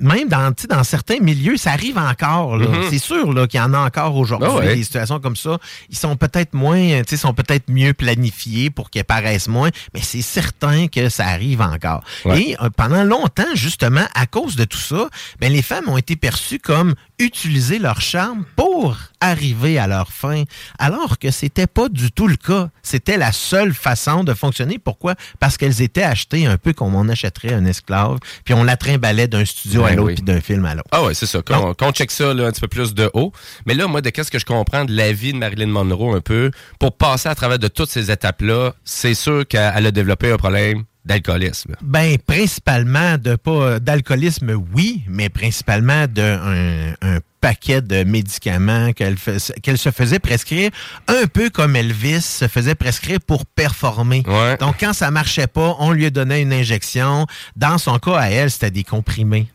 [0.00, 2.56] même dans, dans certains milieux, ça arrive encore.
[2.56, 2.84] Mhm.
[2.90, 4.76] C'est sûr là, qu'il y en a encore aujourd'hui, Ah ouais.
[4.76, 5.58] des situations comme ça.
[5.90, 10.88] Ils sont peut-être moins, sont peut-être mieux planifiés pour qu'elles paraissent moins, mais c'est certain
[10.88, 12.02] que ça arrive encore.
[12.24, 12.40] Ouais.
[12.42, 15.08] Et euh, pendant longtemps, justement, à cause de tout ça,
[15.40, 20.44] ben, les femmes ont été perçues comme utiliser leur charme pour arriver à leur fin,
[20.78, 22.70] alors que c'était pas du tout le cas.
[22.82, 24.78] C'était la seule façon de fonctionner.
[24.78, 25.14] Pourquoi?
[25.40, 29.28] Parce qu'elles étaient achetées un peu comme on achèterait un esclave, puis on la trimballait
[29.28, 30.14] d'un studio à Ben l'autre, oui.
[30.14, 30.88] puis d'un film à l'autre.
[30.92, 31.42] Ah ouais, c'est ça.
[31.42, 33.32] Qu'on qu'on check ça là, un petit peu plus de haut.
[33.66, 36.20] Mais là, moi, de qu'est-ce que je comprends de la vie de Marilyn Monroe un
[36.20, 40.36] peu, pour passer à travers de toutes ces étapes-là, c'est sûr qu'elle a développé un
[40.36, 41.74] problème d'alcoolisme.
[41.82, 49.90] Ben, principalement de pas d'alcoolisme, oui, mais principalement d'un un paquet de médicaments qu'elle se
[49.90, 50.70] faisait prescrire,
[51.08, 54.22] un peu comme Elvis se faisait prescrire pour performer.
[54.26, 54.56] Ouais.
[54.56, 57.26] Donc, quand ça marchait pas, on lui donnait une injection.
[57.54, 59.48] Dans son cas, à elle, c'était des comprimés.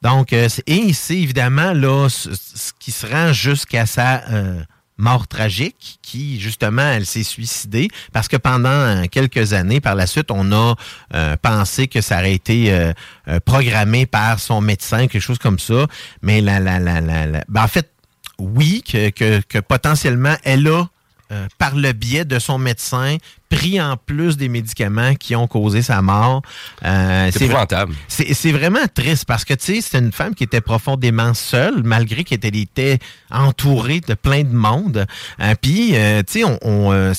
[0.00, 4.62] Donc, euh, et c'est évidemment là ce, ce qui se rend jusqu'à sa euh,
[4.96, 10.06] mort tragique, qui justement, elle s'est suicidée parce que pendant euh, quelques années, par la
[10.06, 10.74] suite, on a
[11.14, 12.92] euh, pensé que ça aurait été euh,
[13.28, 15.86] euh, programmé par son médecin, quelque chose comme ça.
[16.22, 17.90] Mais la, la, la, la, la- ben, en fait,
[18.38, 20.84] oui, que, que, que potentiellement, elle a
[21.32, 23.16] euh, par le biais de son médecin
[23.48, 26.42] pris en plus des médicaments qui ont causé sa mort.
[26.84, 27.94] Euh, C'est épouvantable.
[28.08, 32.24] C'est vraiment triste parce que, tu sais, c'est une femme qui était profondément seule, malgré
[32.24, 32.98] qu'elle était-
[33.30, 35.06] entourée de plein de monde.
[35.40, 37.12] Euh, Puis, euh, tu sais, on, on, euh,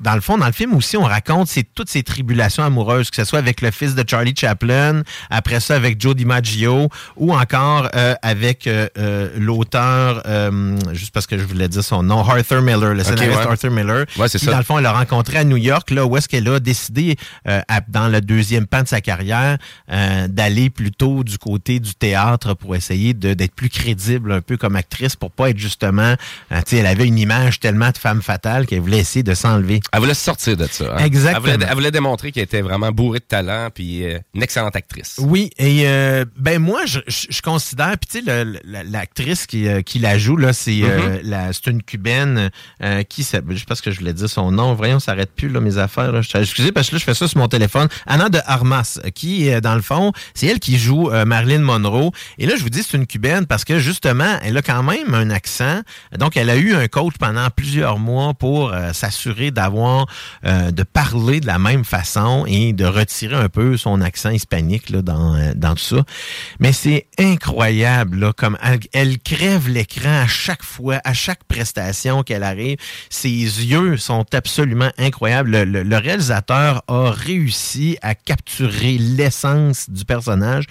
[0.00, 3.24] dans le fond, dans le film aussi, on raconte toutes ces tribulations amoureuses, que ce
[3.24, 7.88] soit avec le fils de Charlie Chaplin, après ça avec Joe DiMaggio, ou encore
[8.22, 8.68] avec
[9.38, 10.22] l'auteur,
[10.92, 13.46] juste parce que je voulais dire son nom, Arthur Miller, le scénariste ouais.
[13.46, 14.06] Arthur Miller.
[14.18, 14.50] Ouais, qui, ça.
[14.50, 17.16] Dans le fond, elle l'a rencontré à New York, là, où est-ce qu'elle a décidé,
[17.48, 19.58] euh, à- dans le deuxième pan de sa carrière,
[19.90, 24.76] euh, d'aller plutôt du côté du théâtre pour essayer d'être plus crédible un peu comme
[24.76, 26.14] actrice, pour pas être justement,
[26.52, 29.34] euh, tu sais, elle avait une image tellement de femme fatale qu'elle voulait essayer de
[29.34, 29.80] s'enlever.
[29.92, 30.96] Elle voulait sortir de ça.
[30.96, 31.04] hein?
[31.04, 31.46] Exactement.
[31.46, 34.02] Elle voulait, elle voulait démontrer qu'elle était vraiment bourrée de talent puis
[34.34, 35.16] une excellente actrice.
[35.18, 35.84] Oui, et
[36.36, 38.44] ben moi, je, je- je considère, puis tu sais,
[38.84, 40.80] l'actrice qui, qui la joue, là, c'est
[41.22, 42.50] la- c'est une cubaine
[43.08, 45.78] qui, juste parce que je voulais dire son nom, voyons, ça s'arrête plus, là, mes
[45.78, 46.12] affaires.
[46.12, 46.20] Là.
[46.34, 47.88] Excusez, parce que là, je fais ça sur mon téléphone.
[48.06, 51.60] Anna de Armas, euh, qui, euh, dans le fond, c'est elle qui joue euh, Marilyn
[51.60, 52.10] Monroe.
[52.38, 55.14] Et là, je vous dis, c'est une cubaine parce que, justement, elle a quand même
[55.14, 55.80] un accent.
[56.18, 60.06] Donc, elle a eu un coach pendant plusieurs mois pour s'assurer d'avoir,
[60.44, 65.02] de parler de la même façon et de retirer un peu son accent hispanique là,
[65.02, 66.04] dans, dans tout ça.
[66.58, 72.22] Mais c'est incroyable, là, comme elle, elle crève l'écran à chaque fois, à chaque prestation
[72.22, 72.78] qu'elle arrive.
[73.08, 75.49] Ses yeux sont absolument incroyables.
[75.50, 80.66] Le, réalisateur a réussi à capturer l'essence du personnage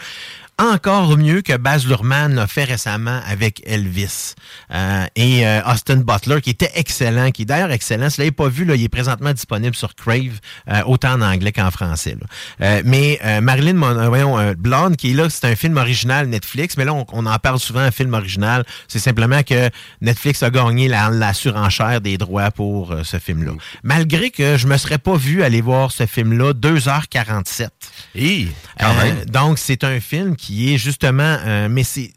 [0.60, 4.36] encore mieux que Baz Luhrmann l'a fait récemment avec Elvis
[4.74, 8.10] Euh, et euh, Austin Butler qui était excellent, qui est d'ailleurs excellent.
[8.10, 11.22] Si vous l'avez pas vu, là, il est présentement disponible sur Crave, euh, autant en
[11.22, 12.16] anglais qu'en français.
[12.20, 12.28] là.
[12.66, 15.78] Euh, mais euh, Marilyn Mon euh, voyons, euh, Blonde, qui est là, c'est un film
[15.78, 18.64] original Netflix, mais là, on, on en parle souvent, un film original.
[18.88, 19.70] C'est simplement que
[20.02, 23.54] Netflix a gagné la, la surenchère des droits pour ce film-là.
[23.84, 27.70] Malgré que je me serais pas vu aller voir ce film-là 2h47.
[28.16, 28.48] Et,
[28.80, 29.26] quand Euh, même.
[29.26, 32.12] donc, c'est un film qui est justement, euh, mais c'est,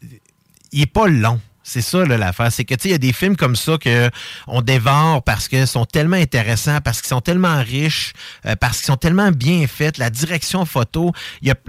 [0.71, 1.39] il est pas long.
[1.65, 4.09] C'est ça l'affaire, c'est que tu il y a des films comme ça que
[4.47, 8.11] on dévore parce qu'ils sont tellement intéressants, parce qu'ils sont tellement riches,
[8.45, 9.97] euh, parce qu'ils sont tellement bien faits.
[9.97, 11.13] La direction photo,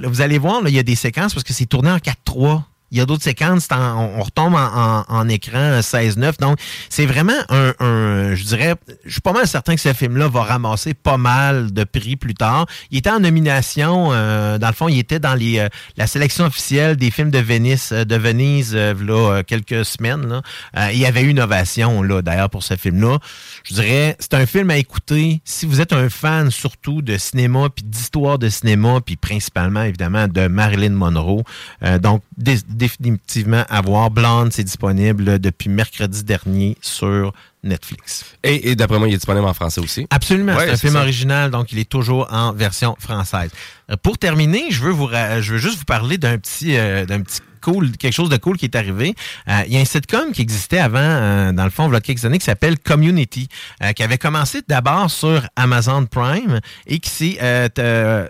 [0.02, 2.62] vous allez voir, il y a des séquences parce que c'est tourné en 4-3.
[2.94, 6.38] Il y a d'autres séquences, on, retombe en, écran 16-9.
[6.38, 10.44] Donc, c'est vraiment un, je dirais, je suis pas mal certain que ce film-là va
[10.44, 12.66] ramasser pas mal de prix plus tard.
[12.92, 16.44] Il était en nomination, euh, dans le fond, il était dans les, euh, la sélection
[16.44, 20.40] officielle des films de Venise, euh, de Venise, euh, là, euh, quelques semaines.
[20.76, 23.18] Euh, il y avait eu une ovation, là, d'ailleurs, pour ce film-là.
[23.64, 27.70] Je dirais, c'est un film à écouter si vous êtes un fan surtout de cinéma,
[27.74, 31.42] puis d'histoire de cinéma, puis principalement, évidemment, de Marilyn Monroe.
[31.82, 34.10] Euh, donc, dé- définitivement, à voir.
[34.10, 38.24] Blonde, c'est disponible depuis mercredi dernier sur Netflix.
[38.42, 40.06] Et, et d'après moi, il est disponible en français aussi.
[40.10, 41.00] Absolument, Ouais, c'est un film ça.
[41.00, 43.50] original, donc il est toujours en version française.
[43.90, 45.08] Euh, Pour terminer, je veux vous,
[45.40, 48.56] je veux juste vous parler d'un petit, euh, d'un petit cool, quelque chose de cool
[48.58, 49.14] qui est arrivé.
[49.48, 51.96] Euh, Il y a un sitcom qui existait avant, euh, dans le fond, il y
[51.96, 53.48] a quelques années, qui s'appelle Community,
[53.82, 58.28] euh, qui avait commencé d'abord sur Amazon Prime et qui s'est, euh, euh,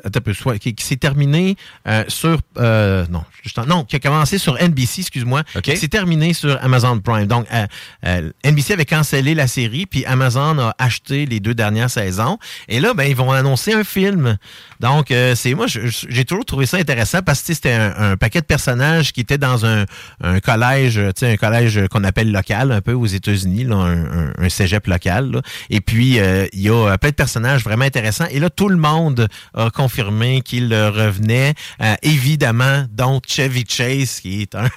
[0.61, 1.57] qui, qui s'est terminé
[1.89, 3.25] euh, sur, euh, non,
[3.67, 7.27] non, qui a commencé sur NBC, excuse-moi, qui s'est terminé sur Amazon Prime.
[7.27, 7.67] Donc, euh,
[8.07, 12.39] euh, NBC avait cancellé la série, puis Amazon a acheté les deux dernières saisons.
[12.69, 14.37] Et là, ben, ils vont annoncer un film.
[14.81, 18.41] Donc, euh, c'est moi, j'ai toujours trouvé ça intéressant parce que c'était un, un paquet
[18.41, 19.85] de personnages qui étaient dans un,
[20.23, 24.33] un collège, tu sais, un collège qu'on appelle local, un peu aux États-Unis, un, un-
[24.39, 25.33] un cégep local.
[25.33, 25.43] là.
[25.71, 28.27] Et puis, euh, il y a euh, plein de personnages vraiment intéressants.
[28.31, 31.55] Et là, tout le monde a confirmé qu'il revenait.
[31.83, 34.69] Euh, évidemment, dont Chevy Chase, qui est un,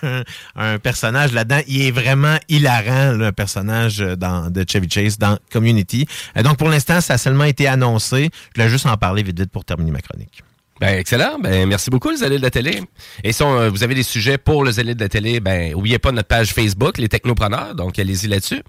[0.55, 1.61] un personnage là-dedans.
[1.67, 6.05] Il est vraiment hilarant, le personnage dans, de Chevy Chase dans Community.
[6.37, 8.29] Euh, donc, pour l'instant, ça a seulement été annoncé.
[8.55, 10.41] Je voulais juste en parler vite vite pour terminer ma chronique.
[10.79, 11.39] Ben, excellent.
[11.39, 12.81] Ben, merci beaucoup, les allées de la télé.
[13.23, 15.99] Et si euh, vous avez des sujets pour les allées de la télé, ben, oubliez
[15.99, 17.75] pas notre page Facebook, les technopreneurs.
[17.75, 18.61] Donc, allez-y là-dessus.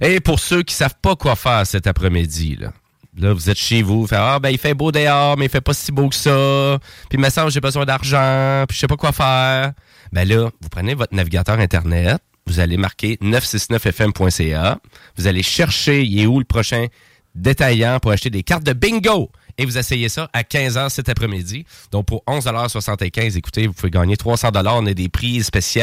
[0.00, 2.72] Et pour ceux qui savent pas quoi faire cet après-midi, là.
[3.18, 5.50] Là, vous êtes chez vous, vous faites, ah, ben, il fait beau dehors, mais il
[5.50, 6.78] fait pas si beau que ça.
[7.10, 9.72] Puis, il me semble, j'ai besoin d'argent, puis je sais pas quoi faire.
[10.12, 14.78] Ben là, vous prenez votre navigateur Internet, vous allez marquer 969fm.ca,
[15.16, 16.86] vous allez chercher, il est où le prochain
[17.34, 19.30] détaillant pour acheter des cartes de bingo.
[19.58, 21.64] Et vous essayez ça à 15h cet après-midi.
[21.90, 25.82] Donc, pour 11,75 écoutez, vous pouvez gagner 300 On a des prix spéciaux.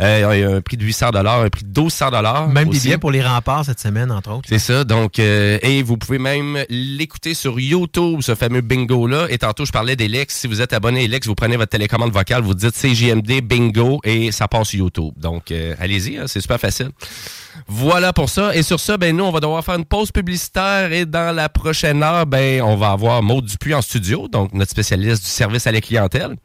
[0.00, 2.80] Euh, un prix de 800 un prix de 1200 Même des aussi.
[2.80, 4.48] billets pour les remparts cette semaine, entre autres.
[4.48, 4.84] C'est ça.
[4.84, 9.26] Donc, euh, et vous pouvez même l'écouter sur YouTube, ce fameux bingo-là.
[9.30, 10.34] Et tantôt, je parlais d'Elex.
[10.34, 14.00] Si vous êtes abonné à Elex, vous prenez votre télécommande vocale, vous dites CJMD bingo
[14.04, 15.14] et ça passe sur YouTube.
[15.16, 16.90] Donc, euh, allez-y, hein, c'est super facile.
[17.66, 18.54] Voilà pour ça.
[18.54, 21.48] Et sur ça, ben nous, on va devoir faire une pause publicitaire et dans la
[21.48, 25.66] prochaine heure, ben on va avoir Maud Dupuis en studio, donc notre spécialiste du service
[25.66, 26.36] à la clientèle.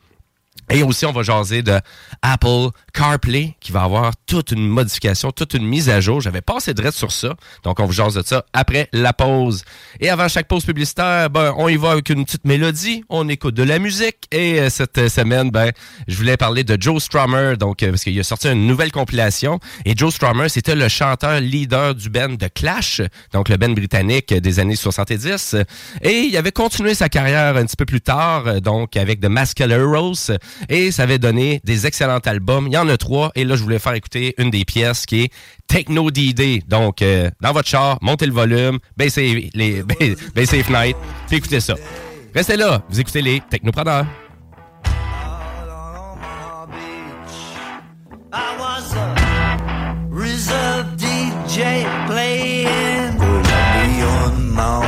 [0.71, 1.79] Et aussi, on va jaser de
[2.21, 6.21] Apple CarPlay qui va avoir toute une modification, toute une mise à jour.
[6.21, 7.35] J'avais pas assez de sur ça.
[7.63, 9.63] Donc, on vous jase de ça après la pause.
[9.99, 13.03] Et avant chaque pause publicitaire, ben, on y va avec une petite mélodie.
[13.09, 14.27] On écoute de la musique.
[14.31, 15.71] Et euh, cette euh, semaine, ben,
[16.07, 17.57] je voulais parler de Joe Strummer.
[17.57, 19.59] Donc, euh, parce qu'il a sorti une nouvelle compilation.
[19.85, 23.01] Et Joe Strummer, c'était le chanteur leader du band de Clash.
[23.33, 25.55] Donc, le band britannique des années 70.
[26.01, 28.61] Et il avait continué sa carrière un petit peu plus tard.
[28.61, 30.31] Donc, avec The Mascaleros.
[30.69, 32.67] Et ça avait donné des excellents albums.
[32.67, 33.31] Il y en a trois.
[33.35, 35.33] Et là, je voulais faire écouter une des pièces qui est
[35.67, 36.63] Techno DD.
[36.67, 39.83] Donc, euh, dans votre char, montez le volume, baissez les,
[40.35, 40.99] baissez les fenêtres,
[41.31, 41.75] écoutez ça.
[42.33, 44.05] Restez là, vous écoutez les Technopreneurs.
[51.55, 54.84] DJ playing beats.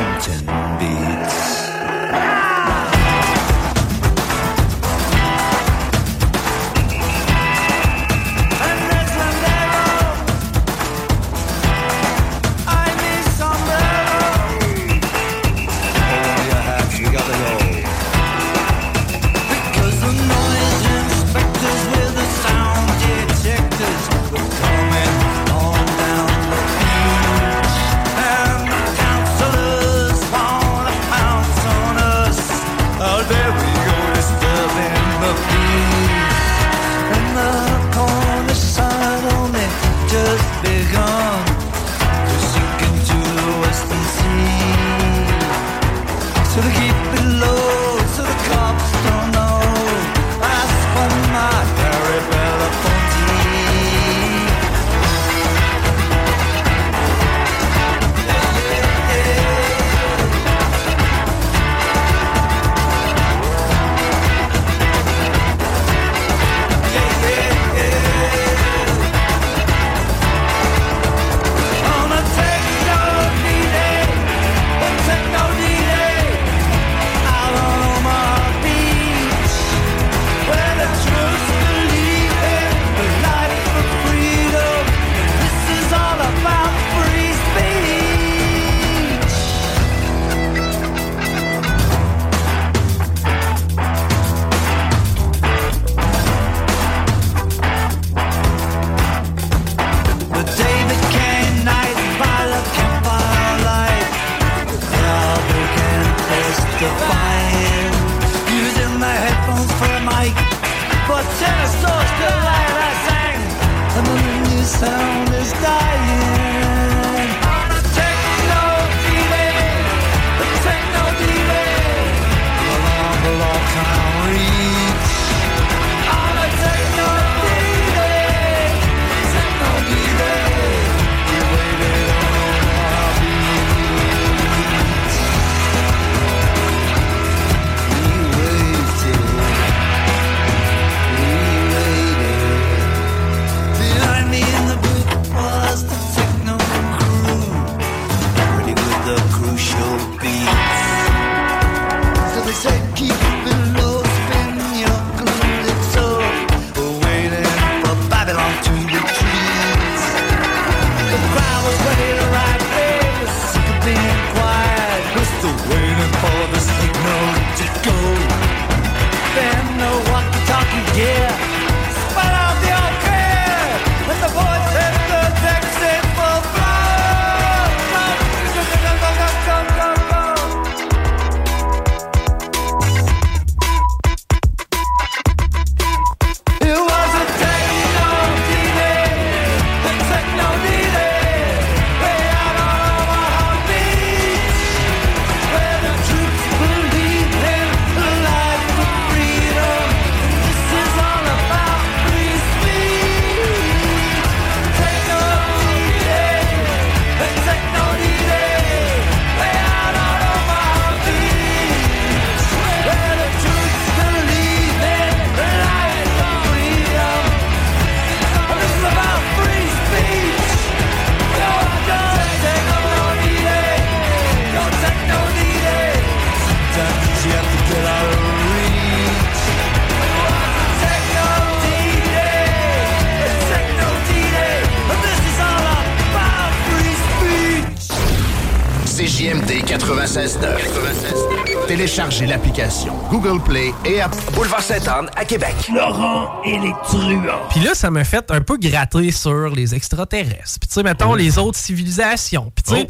[243.12, 244.16] Google Play et App.
[244.34, 245.54] Boulevard Sainte-Anne à Québec.
[245.72, 247.48] Laurent et les truands.
[247.52, 250.60] Puis là, ça m'a fait un peu gratter sur les extraterrestres.
[250.60, 252.52] Puis tu sais, mettons, les autres civilisations.
[252.56, 252.88] Puis tu sais,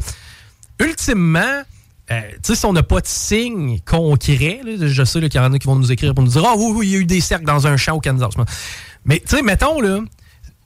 [0.80, 1.62] ultimement...
[2.10, 5.38] euh, tu sais, si on n'a pas de signe concret, là, je sais qu'il y
[5.38, 6.98] en a qui vont nous écrire pour nous dire Ah oui, oui, il y a
[7.00, 8.32] eu des cercles dans un champ au Kansas.
[9.04, 10.00] Mais tu sais, mettons, là,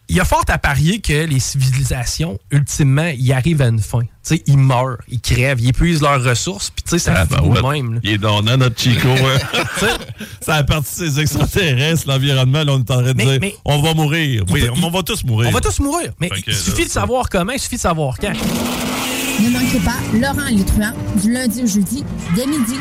[0.08, 4.02] il y a fort à parier que les civilisations, ultimement, ils arrivent à une fin.
[4.02, 7.24] Tu sais, ils meurent, ils crèvent, ils épuisent leurs ressources, puis tu sais, ça Ah,
[7.24, 7.80] ben ouais.
[7.82, 7.94] même.
[7.94, 8.00] là.
[8.02, 9.08] Il est donnant, notre Chico.
[9.08, 9.86] hein.
[10.40, 12.62] ça a parti ces extraterrestres, l'environnement.
[12.64, 14.44] Là, on est en train de Mais- dire mais- on va mourir.
[14.50, 15.48] Oui, on va tous mourir.
[15.48, 16.10] On va tous mourir.
[16.20, 18.32] Mais il suffit de savoir comment, il suffit de savoir quand.
[18.32, 22.04] Ne manquez pas Laurent truands du lundi au jeudi
[22.36, 22.76] dès midi.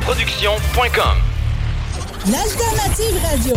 [0.00, 1.18] Production.com
[2.26, 3.54] L'alternative radio.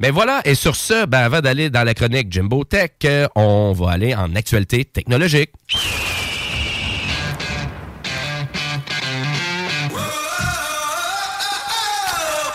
[0.00, 3.72] Mais voilà, et sur ce, ben, avant d'aller dans la chronique Jimbo Tech, euh, on
[3.72, 5.50] va aller en actualité technologique.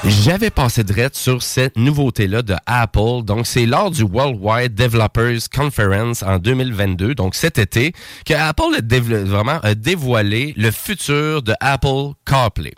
[0.07, 3.23] J'avais passé direct sur cette nouveauté-là de Apple.
[3.23, 7.91] Donc, c'est lors du Worldwide Developers Conference en 2022, donc cet été,
[8.23, 12.73] que Apple a vraiment a dévoilé le futur de Apple CarPlay.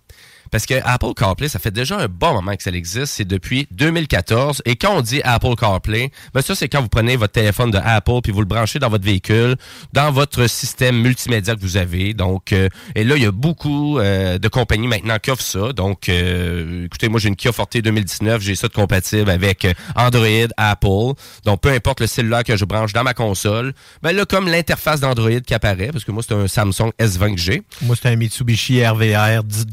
[0.57, 3.13] Parce que Apple CarPlay, ça fait déjà un bon moment que ça existe.
[3.13, 4.63] C'est depuis 2014.
[4.65, 7.77] Et quand on dit Apple CarPlay, ben ça, c'est quand vous prenez votre téléphone de
[7.77, 9.55] Apple puis vous le branchez dans votre véhicule,
[9.93, 12.15] dans votre système multimédia que vous avez.
[12.15, 15.73] Donc, euh, et là, il y a beaucoup euh, de compagnies maintenant qui offrent ça.
[15.73, 18.41] Donc, euh, écoutez, moi, j'ai une Kia Forte 2019.
[18.41, 21.13] J'ai ça de compatible avec Android, Apple.
[21.45, 25.01] Donc, peu importe le cellulaire que je branche dans ma console, ben là, comme l'interface
[25.01, 27.61] d'Android qui apparaît, parce que moi, c'est un Samsung S20 que j'ai.
[27.83, 29.67] Moi, c'est un Mitsubishi RVR 10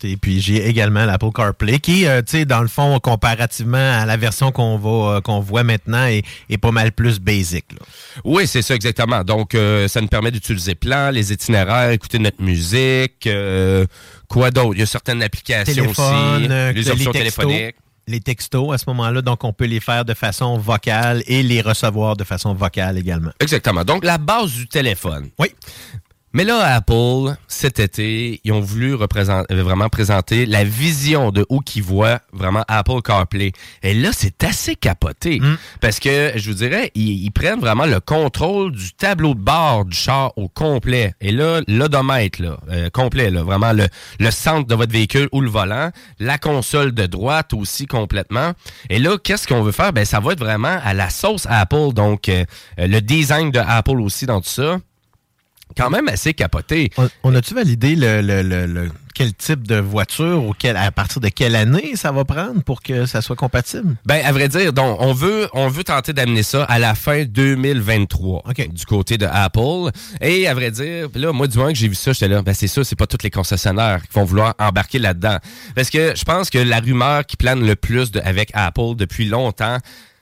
[0.00, 3.76] 2018 et puis j'ai également l'Apple CarPlay qui, euh, tu sais, dans le fond, comparativement
[3.76, 7.64] à la version qu'on va euh, qu'on voit maintenant, est, est pas mal plus basic.
[7.72, 7.78] là.
[8.24, 9.24] Oui, c'est ça exactement.
[9.24, 13.28] Donc, euh, ça nous permet d'utiliser plan, les itinéraires, écouter notre musique,
[14.28, 14.74] quoi d'autre?
[14.74, 17.76] Il y a certaines applications Téléphone, aussi, les options téléphoniques.
[18.06, 21.60] Les textos à ce moment-là, donc on peut les faire de façon vocale et les
[21.60, 23.32] recevoir de façon vocale également.
[23.38, 23.84] Exactement.
[23.84, 25.28] Donc, la base du téléphone.
[25.38, 25.48] Oui.
[26.34, 31.46] Mais là, Apple, cet été, ils ont voulu représenter, euh, vraiment présenter la vision de
[31.48, 33.52] où qu'ils voient vraiment Apple CarPlay.
[33.82, 35.40] Et là, c'est assez capoté.
[35.80, 39.86] Parce que, je vous dirais, ils, ils prennent vraiment le contrôle du tableau de bord
[39.86, 41.14] du char au complet.
[41.20, 43.86] Et là, l'odomètre, là, euh, complet, là, vraiment le,
[44.20, 48.52] le centre de votre véhicule ou le volant, la console de droite aussi complètement.
[48.90, 49.92] Et là, qu'est-ce qu'on veut faire?
[49.92, 51.92] Ben, ça va être vraiment à la sauce Apple.
[51.94, 52.44] Donc, euh,
[52.76, 54.78] le design de Apple aussi dans tout ça
[55.76, 56.90] quand même assez capoté.
[56.96, 60.92] On, on a-tu validé le, le- le- le- quel type de voiture ou quel- à
[60.92, 63.96] partir de quelle année ça va prendre pour que ça soit compatible?
[64.06, 67.24] Ben, à vrai dire, donc, on veut, on veut tenter d'amener ça à la fin
[67.24, 69.90] 2023 du côté de Apple.
[70.20, 72.54] Et à vrai dire, là, moi, du moment que j'ai vu ça, j'étais là, ben,
[72.54, 75.38] c'est ça, c'est pas tous les concessionnaires qui vont vouloir embarquer là-dedans.
[75.74, 79.26] Parce que je pense que la rumeur qui plane le plus de- avec Apple depuis
[79.26, 79.78] longtemps,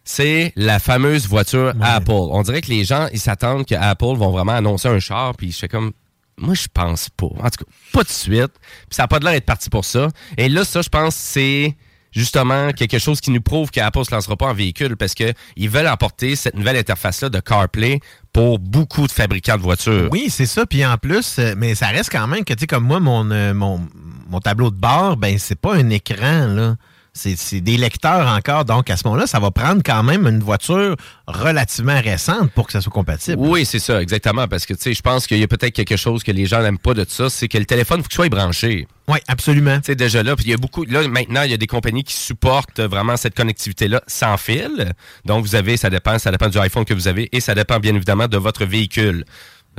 [0.07, 2.13] c'est la fameuse voiture Apple.
[2.13, 5.51] On dirait que les gens, ils s'attendent que Apple vont vraiment annoncer un char, puis
[5.51, 5.93] je fais comme,
[6.39, 7.27] moi, je pense pas.
[7.27, 8.53] En tout cas, pas de suite.
[8.89, 10.09] Puis ça n'a pas de l'air d'être parti pour ça.
[10.39, 11.77] Et là, ça, je pense, c'est
[12.13, 15.33] justement quelque chose qui nous prouve qu'Apple ne se lancera pas en véhicule parce que
[15.57, 18.01] ils veulent apporter cette nouvelle interface-là de CarPlay
[18.33, 20.09] pour beaucoup de fabricants de voitures.
[20.13, 20.67] Oui, c'est ça.
[20.67, 23.29] Puis en plus, euh, mais ça reste quand même que, tu sais, comme moi, mon,
[23.33, 23.81] euh, mon,
[24.29, 26.77] mon tableau de bord, ben, c'est pas un écran, là.
[27.17, 28.64] C'est c'est des lecteurs encore.
[28.64, 30.97] Donc, à ce moment-là, ça va prendre quand même une voiture
[31.27, 33.39] relativement récente pour que ça soit compatible.
[33.39, 34.47] Oui, c'est ça, exactement.
[34.47, 36.62] Parce que, tu sais, je pense qu'il y a peut-être quelque chose que les gens
[36.62, 38.87] n'aiment pas de ça, c'est que le téléphone, il faut qu'il soit branché.
[39.09, 39.77] Oui, absolument.
[39.77, 40.85] Tu sais, déjà là, puis il y a beaucoup.
[40.85, 44.93] Là, maintenant, il y a des compagnies qui supportent vraiment cette connectivité-là sans fil.
[45.25, 47.79] Donc, vous avez, ça dépend, ça dépend du iPhone que vous avez et ça dépend
[47.79, 49.25] bien évidemment de votre véhicule.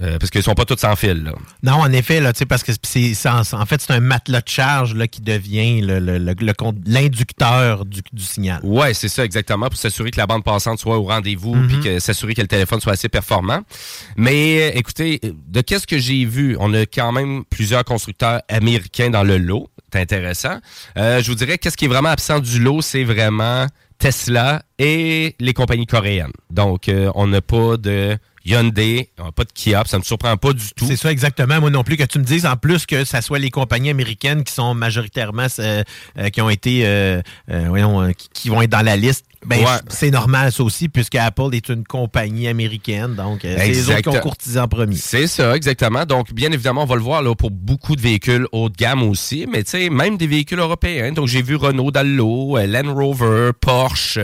[0.04, 1.24] Euh, parce qu'ils sont pas tous sans fil.
[1.24, 1.32] Là.
[1.64, 4.48] Non, en effet, là, tu sais, parce que c'est, en, fait, c'est un matelas de
[4.48, 8.60] charge là, qui devient le, le- le- le con- l'inducteur du, du signal.
[8.64, 11.68] Ouais, c'est ça exactement pour s'assurer que la bande passante soit au rendez-vous Mhm.
[11.68, 13.62] puis que s'assurer que le téléphone soit assez performant.
[14.18, 19.10] Mais euh, écoutez, de qu'est-ce que j'ai vu, on a quand même plusieurs constructeurs américains
[19.10, 19.70] dans le lot.
[19.92, 20.60] C'est intéressant.
[20.98, 23.66] Euh, je vous dirais qu'est-ce qui est vraiment absent du lot, c'est vraiment
[23.98, 26.32] Tesla et les compagnies coréennes.
[26.52, 28.18] Donc euh, on n'a pas de
[28.48, 30.86] Hyundai, n'a pas de Kia, ça me surprend pas du tout.
[30.88, 31.60] C'est ça exactement.
[31.60, 34.44] Moi non plus que tu me dises en plus que ça soit les compagnies américaines
[34.46, 35.84] qui sont majoritairement euh,
[36.18, 37.22] euh, qui ont été euh,
[37.52, 39.26] euh, euh, qui vont être dans la liste.
[39.46, 39.66] Ben, Ouais.
[39.90, 44.02] c'est normal ça aussi puisque Apple est une compagnie américaine donc euh, c'est les autres
[44.02, 44.96] qui ont courtisé en premier.
[44.96, 46.06] C'est ça, exactement.
[46.06, 49.04] Donc, bien évidemment, on va le voir là, pour beaucoup de véhicules haut de gamme
[49.04, 51.12] aussi, mais tu sais, même des véhicules européens.
[51.12, 54.20] Donc, j'ai vu Renault dans le lot, euh, Land Rover, Porsche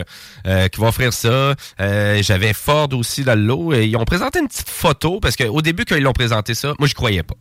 [0.48, 1.56] euh, qui va offrir ça.
[1.80, 3.74] Euh, J'avais Ford aussi dans le lot.
[3.74, 6.74] Et ils ont présenté une petite photo parce qu'au début, quand ils l'ont présenté ça,
[6.80, 7.36] moi, je croyais pas.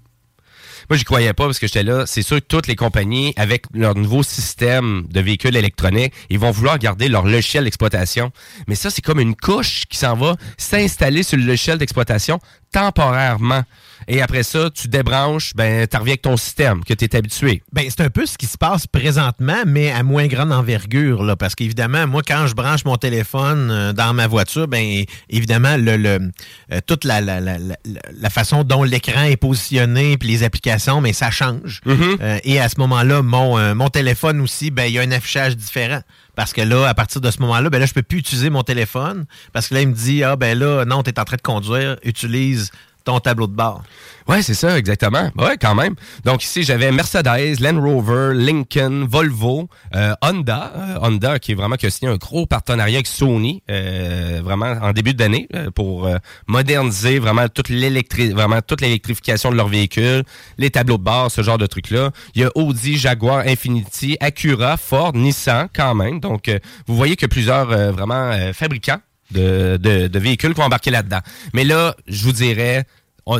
[0.90, 2.04] Moi, j'y croyais pas parce que j'étais là.
[2.06, 6.50] C'est sûr que toutes les compagnies, avec leur nouveau système de véhicules électroniques, ils vont
[6.50, 8.32] vouloir garder leur logiciel d'exploitation.
[8.66, 12.40] Mais ça, c'est comme une couche qui s'en va s'installer sur le logiciel d'exploitation
[12.72, 13.62] temporairement.
[14.08, 17.62] Et après ça, tu débranches, ben, tu reviens avec ton système que tu es habitué.
[17.72, 21.36] Ben, c'est un peu ce qui se passe présentement, mais à moins grande envergure, là,
[21.36, 25.96] parce qu'évidemment, moi, quand je branche mon téléphone euh, dans ma voiture, ben, évidemment, le,
[25.96, 26.30] le,
[26.72, 31.00] euh, toute la, la, la, la, la façon dont l'écran est positionné, puis les applications,
[31.00, 31.80] mais ça change.
[31.86, 35.10] Euh, et à ce moment-là, mon, euh, mon téléphone aussi, ben, il y a un
[35.12, 36.00] affichage différent.
[36.34, 38.62] Parce que là, à partir de ce moment-là, ben là, je peux plus utiliser mon
[38.62, 39.26] téléphone.
[39.52, 41.42] Parce que là, il me dit, ah, ben là, non, tu es en train de
[41.42, 42.70] conduire, utilise
[43.04, 43.82] ton tableau de bord.
[44.28, 45.30] Ouais, c'est ça, exactement.
[45.36, 45.94] Ouais, quand même.
[46.24, 50.72] Donc ici, j'avais Mercedes, Land Rover, Lincoln, Volvo, euh, Honda.
[50.76, 54.76] Euh, Honda qui est vraiment qui a signé un gros partenariat avec Sony, euh, vraiment
[54.80, 56.08] en début d'année, pour
[56.46, 60.22] moderniser vraiment toute vraiment toute l'électrification de leurs véhicules,
[60.58, 62.10] les tableaux de bord, ce genre de trucs-là.
[62.34, 66.20] Il y a Audi, Jaguar, Infiniti, Acura, Ford, Nissan, quand même.
[66.20, 66.50] Donc,
[66.86, 69.00] vous voyez que plusieurs vraiment fabricants
[69.32, 71.20] de, de, de véhicules qui vont embarquer là-dedans.
[71.54, 72.84] Mais là, je vous dirais,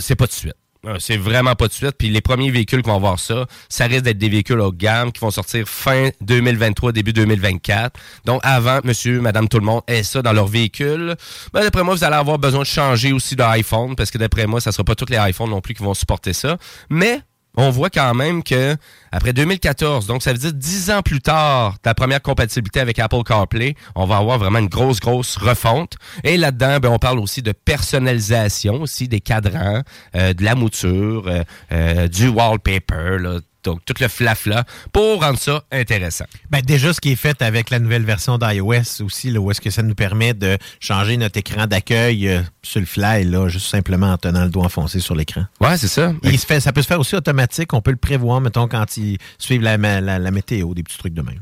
[0.00, 0.54] c'est pas de suite.
[0.84, 1.92] Euh, C'est vraiment pas de suite.
[1.96, 4.76] Puis les premiers véhicules qui vont voir ça, ça risque d'être des véhicules haut de
[4.76, 7.98] gamme qui vont sortir fin 2023, début 2024.
[8.24, 11.14] Donc avant, monsieur, madame, tout le monde ait ça dans leur véhicule.
[11.52, 14.60] Ben, d'après moi, vous allez avoir besoin de changer aussi d'iPhone parce que d'après moi,
[14.60, 16.58] ça sera pas tous les iPhones non plus qui vont supporter ça.
[16.90, 17.20] Mais
[17.56, 18.76] on voit quand même que
[19.10, 23.22] après 2014, donc ça veut dire 10 ans plus tard, ta première compatibilité avec Apple
[23.24, 25.96] CarPlay, on va avoir vraiment une grosse, grosse refonte.
[26.24, 29.82] Et là-dedans, ben, on parle aussi de personnalisation, aussi des cadrans,
[30.16, 31.42] euh, de la mouture, euh,
[31.72, 36.24] euh, du wallpaper, là, donc tout le flafla pour rendre ça intéressant.
[36.50, 39.60] Ben déjà, ce qui est fait avec la nouvelle version d'iOS aussi, là, où est-ce
[39.60, 43.68] que ça nous permet de changer notre écran d'accueil euh, sur le fly, là, juste
[43.68, 45.44] simplement en tenant le doigt enfoncé sur l'écran.
[45.60, 46.12] Ouais, c'est ça.
[46.22, 47.72] Il se fait, ça peut se faire aussi automatique.
[47.72, 51.14] On peut le prévoir, mettons, quand ils suivent la, la, la météo, des petits trucs
[51.14, 51.40] de même.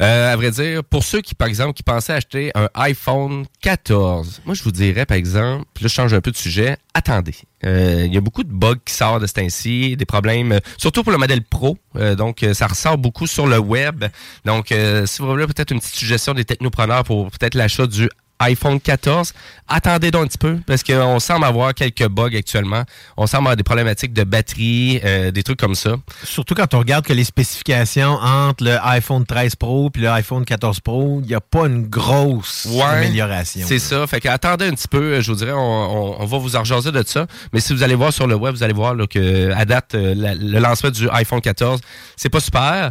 [0.00, 4.40] Euh, à vrai dire, pour ceux qui, par exemple, qui pensaient acheter un iPhone 14,
[4.46, 7.34] moi, je vous dirais, par exemple, là, je change un peu de sujet, attendez.
[7.64, 11.02] Euh, Il y a beaucoup de bugs qui sortent de ce temps-ci, des problèmes, surtout
[11.02, 11.76] pour le modèle Pro.
[11.96, 14.06] Euh, donc, euh, ça ressort beaucoup sur le web.
[14.46, 18.08] Donc, euh, si vous voulez peut-être une petite suggestion des technopreneurs pour peut-être l'achat du
[18.40, 19.32] iPhone 14,
[19.68, 22.82] attendez donc un petit peu, parce qu'on semble avoir quelques bugs actuellement.
[23.16, 25.96] On semble avoir des problématiques de batterie, euh, des trucs comme ça.
[26.24, 30.44] Surtout quand on regarde que les spécifications entre le iPhone 13 Pro et le iPhone
[30.44, 32.66] 14 Pro, il n'y a pas une grosse
[32.96, 33.66] amélioration.
[33.68, 34.06] C'est ça.
[34.06, 36.92] Fait que attendez un petit peu, je vous dirais, on, on- on va vous rejaser
[36.92, 37.26] de ça.
[37.52, 39.94] Mais si vous allez voir sur le web, vous allez voir là, que à date,
[39.94, 41.80] euh, la- le lancement du iPhone 14,
[42.16, 42.90] c'est pas super.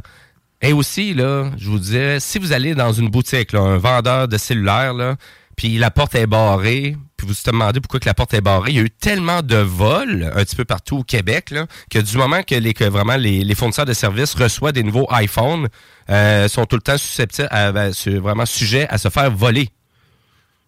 [0.62, 4.28] Et aussi, là, je vous disais, si vous allez dans une boutique, là, un vendeur
[4.28, 5.16] de cellulaire, là,
[5.60, 8.72] puis la porte est barrée, puis vous vous demandez pourquoi que la porte est barrée,
[8.72, 11.99] il y a eu tellement de vols un petit peu partout au Québec, là, que
[11.99, 15.68] du moment que, les, que vraiment les, les fournisseurs de services reçoivent des nouveaux iPhones,
[16.10, 19.68] euh, sont tout le temps susceptibles, à, à- su- vraiment sujets à se faire voler.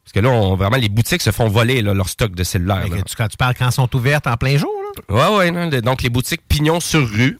[0.03, 2.85] Parce que là, on- vraiment, les boutiques se font voler là, leur stock de cellulaires.
[2.89, 3.01] là.
[3.03, 4.69] Tu- quand tu parles quand elles sont ouvertes en plein jour,
[5.07, 5.31] là?
[5.37, 5.81] Ouais, ouais.
[5.81, 7.39] donc, les boutiques pignon sur rue.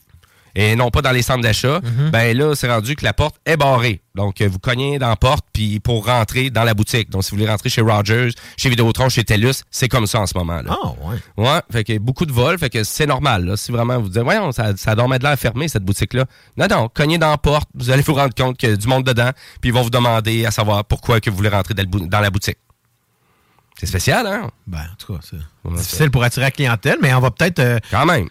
[0.55, 2.09] Et non pas dans les centres d'achat, Mhm.
[2.11, 4.01] ben là, c'est rendu que la porte est barrée.
[4.15, 7.09] Donc, euh, vous cognez dans la porte puis pour rentrer dans la boutique.
[7.09, 10.25] Donc, si vous voulez rentrer chez Rogers, chez Vidéotron, chez TELUS, c'est comme ça en
[10.27, 10.59] ce moment.
[10.67, 10.75] Ah,
[11.07, 11.17] ouais.
[11.37, 13.45] Ouais, fait que beaucoup de vols, fait que c'est normal.
[13.45, 16.25] Là, si vraiment vous dites, voyons, ça, ça dormait de l'air fermé, cette boutique-là.
[16.57, 18.87] Non, non, cognez dans la porte, vous allez vous rendre compte qu'il y a du
[18.87, 19.31] monde dedans,
[19.61, 22.57] puis ils vont vous demander à savoir pourquoi que vous voulez rentrer dans, la boutique.
[23.79, 24.49] C'est spécial, hein?
[24.67, 25.37] Ben, en tout cas, c'est
[25.73, 27.59] difficile pour attirer la clientèle, mais on va peut-être.
[27.59, 28.27] euh, Quand même.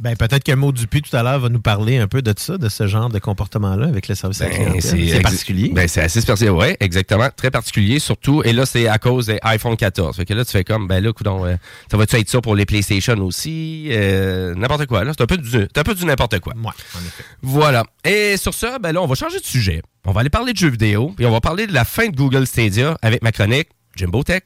[0.00, 2.58] Ben, peut-être que Maud Dupuis tout à l'heure va nous parler un peu de ça,
[2.58, 4.82] de ce genre de comportement-là avec le service à la clientèle.
[4.82, 5.70] C'est particulier.
[5.72, 6.50] Ben, c'est assez particulier.
[6.50, 7.28] Oui, exactement.
[7.34, 8.42] Très particulier, surtout.
[8.44, 10.16] Et là, c'est à cause des iPhone 14.
[10.16, 11.56] Fait que là, tu fais comme, ben là, coudonc, euh,
[11.90, 13.88] ça va-tu être ça pour les PlayStation aussi?
[13.90, 15.04] Euh, n'importe quoi.
[15.04, 16.52] Là, c'est un peu du, c'est un peu du n'importe quoi.
[16.54, 17.24] Ouais, en effet.
[17.42, 17.84] Voilà.
[18.04, 19.82] Et sur ça, ben là, on va changer de sujet.
[20.04, 22.16] On va aller parler de jeux vidéo, puis on va parler de la fin de
[22.16, 24.42] Google Stadia avec ma chronique Jimbo Tech.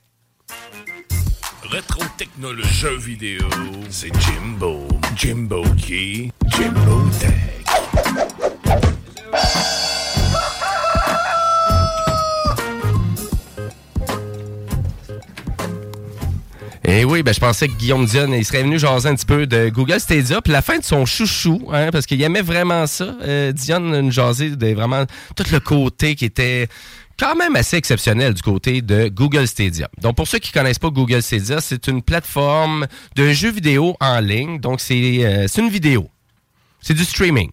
[1.71, 3.47] Rétro technologie jeux vidéo,
[3.91, 5.00] c'est Jimbo.
[5.17, 6.31] Jimbo qui?
[6.47, 7.51] Jimbo Tech.
[16.93, 19.47] Et oui, ben, je pensais que Guillaume Dion, il serait venu jaser un petit peu
[19.47, 23.15] de Google Stadia, puis la fin de son chouchou, hein, parce qu'il aimait vraiment ça.
[23.23, 25.05] Euh, Dion nous jasait de vraiment
[25.37, 26.67] tout le côté qui était
[27.21, 29.91] quand même assez exceptionnel du côté de Google Stadia.
[30.01, 34.21] Donc, pour ceux qui connaissent pas Google Stadia, c'est une plateforme de jeux vidéo en
[34.21, 34.59] ligne.
[34.59, 36.09] Donc, c'est euh, une vidéo.
[36.81, 37.51] C'est du streaming.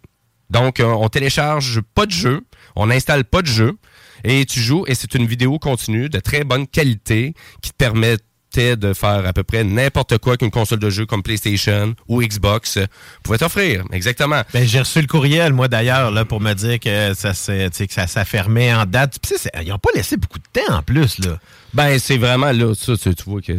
[0.50, 2.46] Donc, euh, on télécharge pas de jeu,
[2.78, 3.78] on n'installe pas de jeu,
[4.24, 8.24] et tu joues, et c'est une vidéo continue de très bonne qualité qui te permettait
[8.56, 12.80] de faire à peu près n'importe quoi qu'une console de jeu comme PlayStation ou Xbox
[13.22, 13.84] pouvait t'offrir.
[13.92, 14.42] Exactement.
[14.54, 18.08] Ben, j'ai reçu le courriel, moi, d'ailleurs, là, pour me dire que ça, que ça,
[18.08, 19.18] ça fermait en date.
[19.24, 21.38] C'est- ils n'ont pas laissé beaucoup de temps en plus, là.
[21.74, 23.54] Ben, c'est vraiment là, ça, tu, tu vois que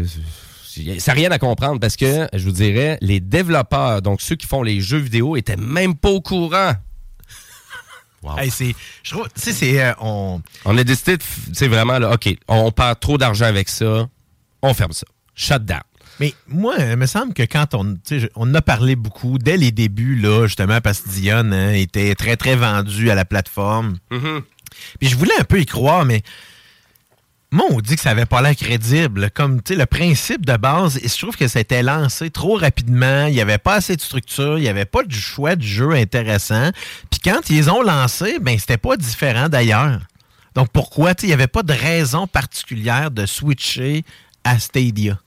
[0.66, 4.36] c'est- ça n'a rien à comprendre parce que, je vous dirais, les développeurs, donc ceux
[4.36, 6.72] qui font les jeux vidéo, étaient même pas au courant.
[8.36, 8.74] Hey, c'est,
[9.04, 11.22] je trouve, tu sais, c'est, euh, on, On a décidé, de
[11.52, 14.08] sais, vraiment, là, OK, on perd trop d'argent avec ça,
[14.62, 15.06] on ferme ça.
[15.34, 15.80] Shut down.
[16.20, 18.96] Mais moi, il me semble que quand on, tu sais, je- on en a parlé
[18.96, 23.14] beaucoup dès les débuts, là, justement, parce que Dion hein, était très, très vendu à
[23.14, 23.98] la plateforme.
[24.98, 26.22] Puis je voulais un peu y croire, mais
[27.50, 29.30] moi, on dit que ça avait pas l'air crédible.
[29.30, 32.30] Comme, tu sais, le principe de base, et je trouve que ça a été lancé
[32.30, 33.26] trop rapidement.
[33.26, 34.58] Il n'y avait pas assez de structure.
[34.58, 36.70] Il n'y avait pas de choix de jeu intéressant.
[37.10, 40.00] Puis quand ils ont lancé, ben, c'était pas différent d'ailleurs.
[40.54, 44.04] Donc pourquoi, tu sais, il n'y avait pas de raison particulière de switcher
[44.48, 45.18] à Stadia.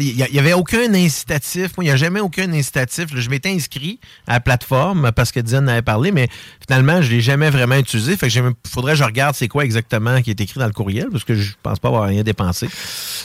[0.00, 1.76] Il n'y avait aucun incitatif.
[1.76, 3.12] Moi, il n'y a jamais aucun incitatif.
[3.12, 6.28] Là, je m'étais inscrit à la plateforme parce que Diane en avait parlé, mais
[6.66, 8.16] finalement, je ne l'ai jamais vraiment utilisé.
[8.16, 10.72] Fait que il faudrait que je regarde c'est quoi exactement qui est écrit dans le
[10.72, 12.68] courriel parce que je pense pas avoir rien dépensé.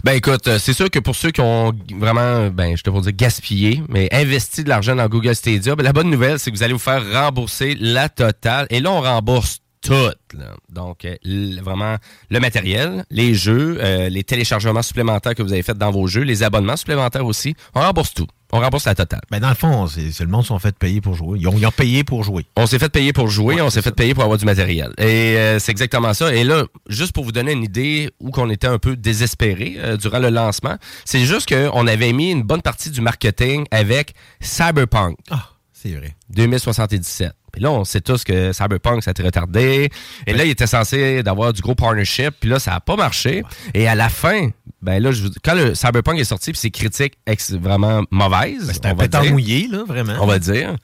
[0.03, 3.11] Ben écoute, euh, c'est sûr que pour ceux qui ont vraiment, ben je te dire
[3.11, 6.63] gaspillé, mais investi de l'argent dans Google Stadia, ben, la bonne nouvelle, c'est que vous
[6.63, 8.65] allez vous faire rembourser la totale.
[8.71, 10.37] Et là, on rembourse tout.
[10.37, 10.55] là.
[10.69, 11.15] Donc, euh,
[11.61, 11.97] vraiment,
[12.29, 16.21] le matériel, les jeux, euh, les téléchargements supplémentaires que vous avez fait dans vos jeux,
[16.21, 17.55] les abonnements supplémentaires aussi.
[17.75, 18.27] On rembourse tout.
[18.55, 19.21] On rembourse la totale.
[19.31, 21.39] Ben, dans le fond, c'est le monde sont fait payer pour jouer.
[21.39, 22.45] Ils ont, ils ont payé pour jouer.
[22.55, 24.93] On s'est fait payer pour jouer, on s'est fait payer pour avoir du matériel.
[24.99, 26.31] Et euh, c'est exactement ça.
[26.35, 29.97] Et là, juste pour vous donner une idée où qu'on était un peu désespéré euh,
[29.97, 35.17] durant le lancement, c'est juste qu'on avait mis une bonne partie du marketing avec Cyberpunk.
[35.31, 36.15] Ah, c'est vrai.
[36.29, 37.33] 2077.
[37.53, 39.89] Puis là, on sait tous que Cyberpunk, ça a été retardé.
[40.25, 42.31] Et là, il était censé d'avoir du gros partnership.
[42.39, 43.43] Puis là, ça n'a pas marché.
[43.75, 44.49] Et à la fin,
[44.81, 47.13] ben là, je quand le Cyberpunk est sorti, puis ses critiques
[47.51, 48.71] vraiment mauvaises.
[48.73, 50.15] C'était un pétard mouillé, là, vraiment.
[50.19, 50.75] On va dire.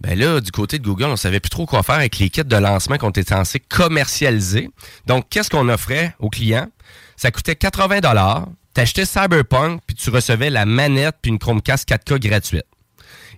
[0.00, 2.44] Ben là, du côté de Google, on savait plus trop quoi faire avec les kits
[2.44, 4.70] de lancement qu'on était censé commercialiser.
[5.06, 6.68] Donc, qu'est-ce qu'on offrait aux clients?
[7.16, 7.98] Ça coûtait 80
[8.74, 12.67] T'achetais Cyberpunk, puis tu recevais la manette puis une Chromecast 4K gratuite.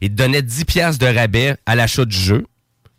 [0.01, 2.47] Ils te donnaient 10 pièces de rabais à l'achat du jeu.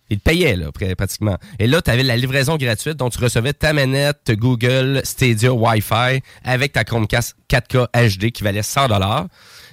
[0.09, 1.37] Ils te payaient, là, pr- pratiquement.
[1.57, 6.21] Et là, tu avais la livraison gratuite, donc tu recevais ta manette Google Stadia Wi-Fi
[6.43, 7.87] avec ta Chromecast 4K
[8.17, 8.87] HD qui valait 100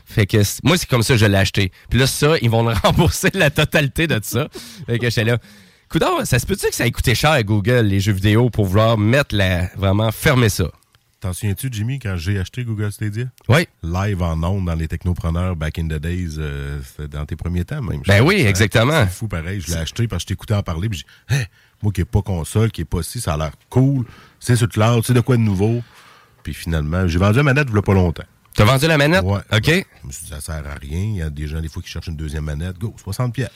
[0.07, 1.73] Fait que moi, c'est comme ça que je l'ai acheté.
[1.91, 4.49] Puis là, ça, ils vont me rembourser la totalité de ça.
[4.87, 5.39] Fait que j'étais là.
[5.89, 8.67] Coudon, ça se peut-tu que ça ait coûté cher à Google, les jeux vidéo, pour
[8.67, 9.67] vouloir mettre la.
[9.75, 10.71] vraiment fermer ça?
[11.21, 13.25] T'en souviens-tu, Jimmy, quand j'ai acheté Google Stadia?
[13.49, 13.67] Oui.
[13.83, 17.83] Live en ondes dans les technopreneurs back in the days, euh, dans tes premiers temps
[17.83, 18.03] même.
[18.07, 19.05] Ben oui, ça- exactement.
[19.05, 19.61] C'est fou pareil.
[19.61, 20.89] Je l'ai acheté parce que je t'écoutais en parler.
[20.89, 21.47] Puis j'ai Hey,
[21.83, 24.05] moi qui n'ai pas console, qui n'est pas ci, ça a l'air cool.
[24.39, 25.83] C'est sur le cloud, c'est de quoi de nouveau?
[26.45, 28.23] Puis finalement, j'ai vendu la manette il y a pas longtemps.
[28.59, 29.23] T'as vendu la manette?
[29.23, 29.39] Ouais.
[29.53, 29.67] OK.
[30.03, 30.99] Je me suis dit, ça sert à rien.
[30.99, 32.77] Il y a des gens, des fois, qui cherchent une deuxième manette.
[32.77, 33.51] Go, 60 pièces.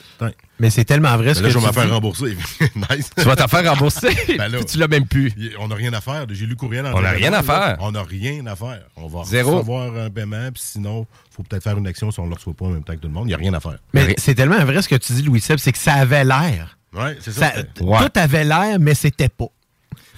[0.59, 1.91] Mais c'est tellement vrai ce là, que je vais tu me faire dis.
[1.91, 2.37] rembourser.
[2.75, 3.09] nice.
[3.17, 4.07] Tu vas t'en faire rembourser.
[4.37, 5.33] Ben là, puis tu l'as même plus.
[5.59, 6.25] On n'a rien à faire.
[6.29, 6.85] J'ai lu le courriel.
[6.85, 7.77] en On n'a rien à faire.
[7.81, 8.81] On n'a rien à faire.
[8.95, 9.57] On va Zéro.
[9.57, 12.35] recevoir un paiement, puis sinon, il faut peut-être faire une action si on ne le
[12.35, 13.25] reçoit pas en même temps que tout le monde.
[13.25, 13.77] Il n'y a rien à faire.
[13.93, 16.77] Mais c'est tellement vrai ce que tu dis, Louis-Seb, c'est que ça avait l'air.
[16.93, 17.51] Ouais, c'est ça.
[17.75, 19.47] Tout avait l'air, mais c'était pas.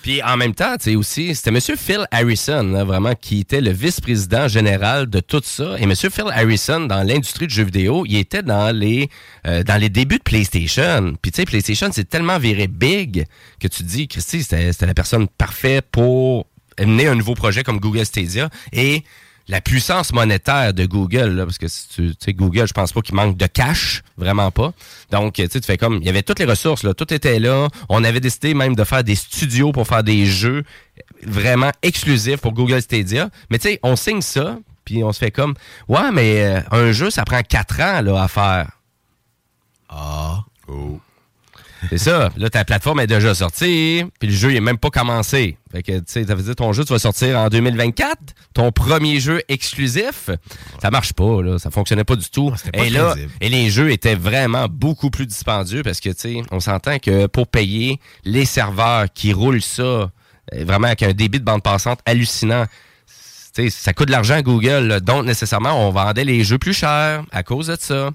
[0.06, 1.60] Puis en même temps, tu sais aussi, c'était M.
[1.76, 5.80] Phil Harrison, là, vraiment, qui était le vice-président général de tout ça.
[5.80, 5.96] Et M.
[5.96, 9.10] Phil Harrison, dans l'industrie du jeu vidéo, il était dans les
[9.48, 11.16] euh, dans les débuts de PlayStation.
[11.24, 13.26] Puis tu sais, PlayStation, c'est tellement viré big
[13.60, 16.46] que tu te dis, Christy, c'était c'était la personne parfaite pour
[16.80, 18.52] mener un nouveau projet comme Google Stadia.
[18.74, 19.04] Et
[19.48, 23.02] la puissance monétaire de Google, là, parce que si tu sais, Google, je pense pas
[23.02, 24.74] qu'il manque de cash, vraiment pas.
[25.12, 27.40] Donc, tu sais, tu fais comme, il y avait toutes les ressources, là, tout était
[27.40, 27.68] là.
[27.90, 30.64] On avait décidé même de faire des studios pour faire des jeux
[31.24, 33.30] vraiment exclusifs pour Google Stadia.
[33.50, 35.54] Mais tu sais, on signe ça, puis on se fait comme,
[35.88, 38.72] ouais, mais euh, un jeu, ça prend quatre ans là, à faire.
[39.90, 40.44] Ah.
[40.68, 41.00] Oh.
[41.90, 42.32] C'est ça.
[42.38, 45.58] Là, ta plateforme est déjà sortie, puis le jeu il est même pas commencé.
[45.72, 48.18] Fait que, tu sais, ça veut dire ton jeu, tu vas sortir en 2024,
[48.54, 50.30] ton premier jeu exclusif?
[50.82, 51.60] Ça marche pas, là.
[51.60, 52.52] Ça fonctionnait pas du tout.
[52.74, 53.34] pas et là, crédible.
[53.42, 57.28] et les jeux étaient vraiment beaucoup plus dispendieux parce que, tu sais, on s'entend que
[57.28, 60.10] pour payer les serveurs qui roulent ça, euh,
[60.64, 62.66] vraiment avec un débit de bande passante hallucinant,
[63.70, 65.00] ça coûte de l'argent à Google.
[65.02, 68.12] Donc, nécessairement, on vendait les jeux plus chers à cause de ça.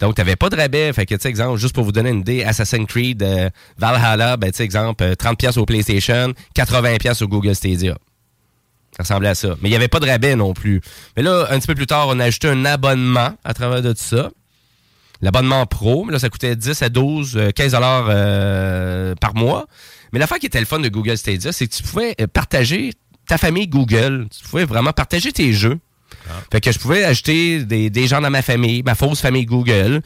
[0.00, 0.92] Donc, tu n'avais pas de rabais.
[0.92, 4.50] Fait que, tu exemple, juste pour vous donner une idée, Assassin's Creed euh, Valhalla, ben,
[4.58, 7.96] exemple, euh, 30$ piastres au PlayStation, 80$ piastres au Google Stadia.
[8.96, 9.56] Ça ressemblait à ça.
[9.60, 10.80] Mais il n'y avait pas de rabais non plus.
[11.16, 13.92] Mais là, un petit peu plus tard, on a ajouté un abonnement à travers de
[13.92, 14.30] tout ça.
[15.20, 19.66] L'abonnement pro, mais là, ça coûtait 10 à 12, euh, 15 dollars euh, par mois.
[20.12, 22.92] Mais l'affaire qui était le fun de Google Stadia, c'est que tu pouvais euh, partager
[23.26, 24.28] ta famille Google.
[24.30, 25.78] Tu pouvais vraiment partager tes jeux.
[26.28, 26.42] Ah.
[26.50, 30.02] Fait que je pouvais ajouter des, des gens dans ma famille, ma fausse famille Google.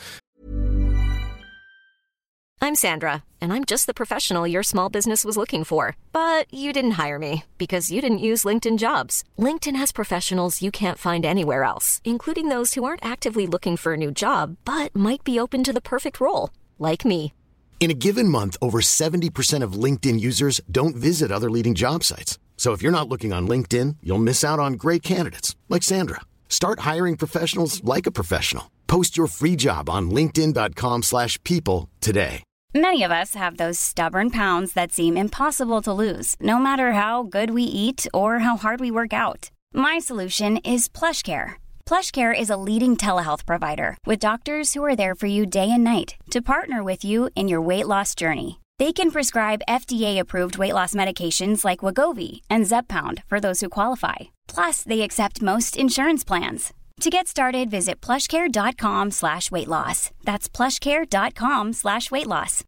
[2.60, 5.94] I'm Sandra, and I'm just the professional your small business was looking for.
[6.12, 9.22] But you didn't hire me because you didn't use LinkedIn jobs.
[9.38, 13.92] LinkedIn has professionals you can't find anywhere else, including those who aren't actively looking for
[13.94, 17.32] a new job but might be open to the perfect role, like me.
[17.80, 22.38] In a given month, over 70% of LinkedIn users don't visit other leading job sites.
[22.58, 26.20] So if you're not looking on LinkedIn, you'll miss out on great candidates like Sandra.
[26.50, 28.70] Start hiring professionals like a professional.
[28.88, 32.42] Post your free job on linkedin.com/people today.
[32.74, 37.22] Many of us have those stubborn pounds that seem impossible to lose, no matter how
[37.22, 39.50] good we eat or how hard we work out.
[39.72, 41.54] My solution is PlushCare.
[41.86, 45.82] PlushCare is a leading telehealth provider with doctors who are there for you day and
[45.82, 48.60] night to partner with you in your weight loss journey.
[48.78, 54.28] They can prescribe FDA-approved weight loss medications like Wagovi and Zepbound for those who qualify.
[54.46, 56.72] Plus, they accept most insurance plans.
[57.00, 60.10] To get started, visit plushcare.com slash weight loss.
[60.24, 62.62] That's plushcare.com slash weight loss.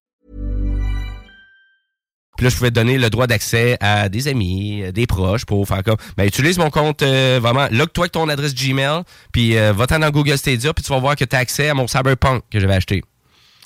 [2.36, 5.68] Puis là, je pouvais donner le droit d'accès à des amis, euh, des proches pour
[5.68, 9.02] faire comme, ben, utilise mon compte, euh, vraiment, log-toi avec ton adresse Gmail,
[9.32, 11.74] puis euh, va-t'en dans Google Stadia, puis tu vas voir que tu as accès à
[11.74, 13.02] mon Cyberpunk que j'avais acheté.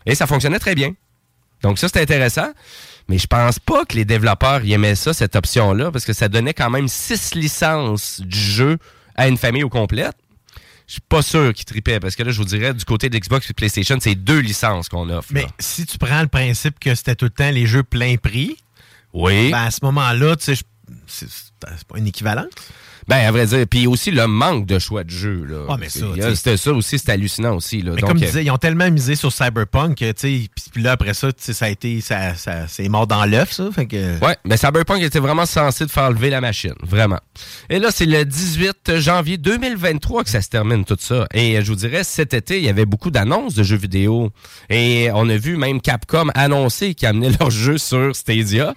[0.07, 0.93] Et ça fonctionnait très bien.
[1.65, 2.53] Donc ça, c'était intéressant.
[3.09, 6.29] Mais je pense pas que les développeurs y aimaient ça, cette option-là, parce que ça
[6.29, 8.79] donnait quand même six licences du jeu
[9.15, 10.15] à une famille au complète.
[10.87, 13.49] Je suis pas sûr qu'ils tripaient, parce que là, je vous dirais, du côté d'Xbox
[13.49, 15.29] et PlayStation, c'est deux licences qu'on offre.
[15.33, 15.49] Mais là.
[15.59, 18.57] si tu prends le principe que c'était tout le temps les jeux plein prix,
[19.15, 19.51] Oui.
[19.51, 20.63] ben à ce moment-là, tu sais,
[21.07, 22.51] c'est c'est pas une équivalence.
[23.09, 23.67] Ben, à vrai dire.
[23.69, 25.45] Puis aussi, le manque de choix de jeu.
[25.45, 25.67] Là.
[25.69, 26.37] Ah, mais ça, tu.
[26.37, 27.83] C'était ça aussi, c'était hallucinant aussi.
[27.83, 27.93] Là.
[27.95, 30.49] Mais Donc, comme je euh, disais, ils ont tellement misé sur Cyberpunk que, tu sais,
[30.73, 33.53] puis- là, après ça, tu sais, ça a été, ça, ça, c'est mort dans l'œuf,
[33.53, 33.69] ça.
[33.73, 34.19] Fait que.
[34.25, 37.21] Ouais, mais Cyberpunk était vraiment censé de faire lever la machine, vraiment.
[37.71, 41.27] Et là, c'est le 18 janvier 2023 que ça se termine tout ça.
[41.35, 44.31] Et euh, je vous dirais, cet été, il y avait beaucoup d'annonces de jeux vidéo.
[44.71, 48.75] Et on a vu même Capcom annoncer qu'ils amenaient leur jeu sur Stadia.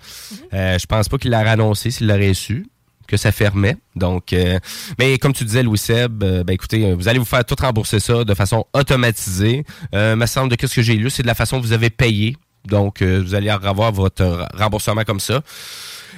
[0.53, 2.65] Euh, je pense pas qu'il l'aurait annoncé s'il l'aurait su
[3.07, 3.77] que ça fermait.
[3.95, 4.59] Donc, euh,
[4.99, 7.55] mais comme tu disais, Louis Seb, euh, ben écoutez, euh, vous allez vous faire tout
[7.59, 9.63] rembourser ça de façon automatisée.
[9.95, 11.89] Euh, me semble de ce que j'ai lu, c'est de la façon que vous avez
[11.89, 12.35] payé.
[12.65, 15.41] Donc, vous allez avoir votre remboursement comme ça.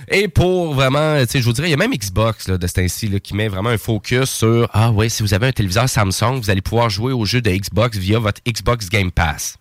[0.07, 2.65] Et pour vraiment, tu sais, je vous dirais, il y a même Xbox là, de
[2.65, 5.87] ce temps-ci qui met vraiment un focus sur Ah ouais, si vous avez un téléviseur
[5.87, 9.59] Samsung, vous allez pouvoir jouer aux jeux de Xbox via votre Xbox Game Pass.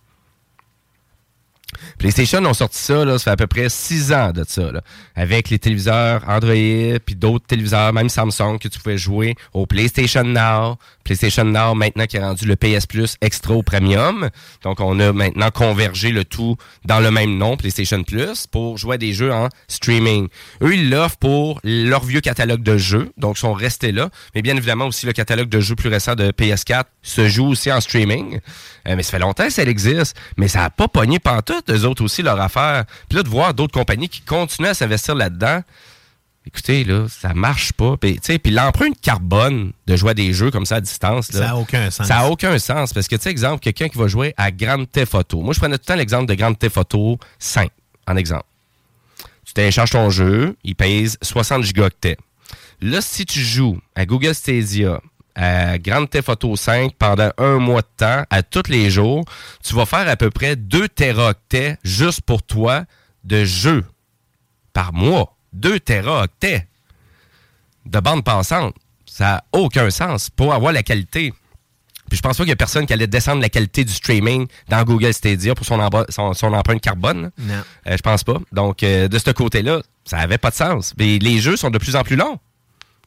[1.98, 4.80] PlayStation ont sorti ça, là, ça fait à peu près six ans de ça, là,
[5.16, 10.24] avec les téléviseurs Android, puis d'autres téléviseurs, même Samsung, que tu pouvais jouer au PlayStation
[10.24, 10.76] Now.
[11.04, 14.28] PlayStation Now, maintenant, qui est rendu le PS Plus Extra au Premium.
[14.62, 18.96] Donc, on a maintenant convergé le tout dans le même nom, PlayStation Plus, pour jouer
[18.96, 20.28] à des jeux en streaming.
[20.62, 24.10] Eux, ils l'offrent pour leur vieux catalogue de jeux, donc ils sont restés là.
[24.34, 27.72] Mais bien évidemment, aussi, le catalogue de jeux plus récent de PS4 se joue aussi
[27.72, 28.40] en streaming.
[28.86, 31.86] Euh, mais ça fait longtemps que ça existe, mais ça n'a pas pogné pantoute, eux
[31.88, 32.84] autres aussi, leur affaire.
[33.08, 35.62] Puis là, de voir d'autres compagnies qui continuent à s'investir là-dedans,
[36.46, 37.96] écoutez, là, ça marche pas.
[37.96, 41.50] Puis, puis l'empreinte carbone de jouer à des jeux comme ça à distance, là, Ça
[41.50, 42.06] a aucun sens.
[42.06, 42.92] Ça n'a aucun sens.
[42.92, 45.40] Parce que, tu sais, exemple, quelqu'un qui va jouer à Grand Theft Auto.
[45.40, 47.70] Moi, je prenais tout le temps l'exemple de Grand Theft Auto 5,
[48.06, 48.44] en exemple.
[49.44, 52.18] Tu télécharges ton jeu, il pèse 60 gigaoctets.
[52.80, 55.00] Là, si tu joues à Google Stadia,
[55.40, 59.24] à Grand Theft Auto 5 pendant un mois de temps, à tous les jours,
[59.62, 62.84] tu vas faire à peu près 2 téraoctets juste pour toi
[63.24, 63.84] de jeu
[64.72, 65.36] par mois.
[65.52, 66.66] 2 téraoctets
[67.86, 68.74] de bande passante.
[69.06, 71.32] Ça n'a aucun sens pour avoir la qualité.
[72.08, 74.46] Puis je pense pas qu'il y a personne qui allait descendre la qualité du streaming
[74.68, 77.30] dans Google Stadia pour son, emba- son, son empreinte carbone.
[77.38, 77.54] Non.
[77.86, 78.38] Euh, je pense pas.
[78.52, 80.94] Donc, euh, de ce côté-là, ça avait pas de sens.
[80.98, 82.38] Mais les jeux sont de plus en plus longs.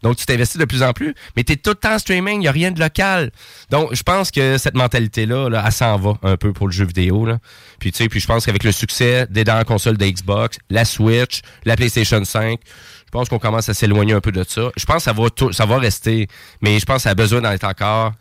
[0.03, 2.39] Donc, tu t'investis de plus en plus, mais tu es tout le temps streaming, il
[2.39, 3.31] n'y a rien de local.
[3.69, 6.85] Donc, je pense que cette mentalité-là, là, elle s'en va un peu pour le jeu
[6.85, 7.25] vidéo.
[7.25, 7.37] Là.
[7.79, 10.85] Puis, tu sais, puis je pense qu'avec le succès des dernières consoles de Xbox, la
[10.85, 14.69] Switch, la PlayStation 5, je pense qu'on commence à s'éloigner un peu de ça.
[14.77, 16.27] Je pense que ça va, tout- ça va rester,
[16.61, 18.13] mais je pense que ça a besoin d'être encore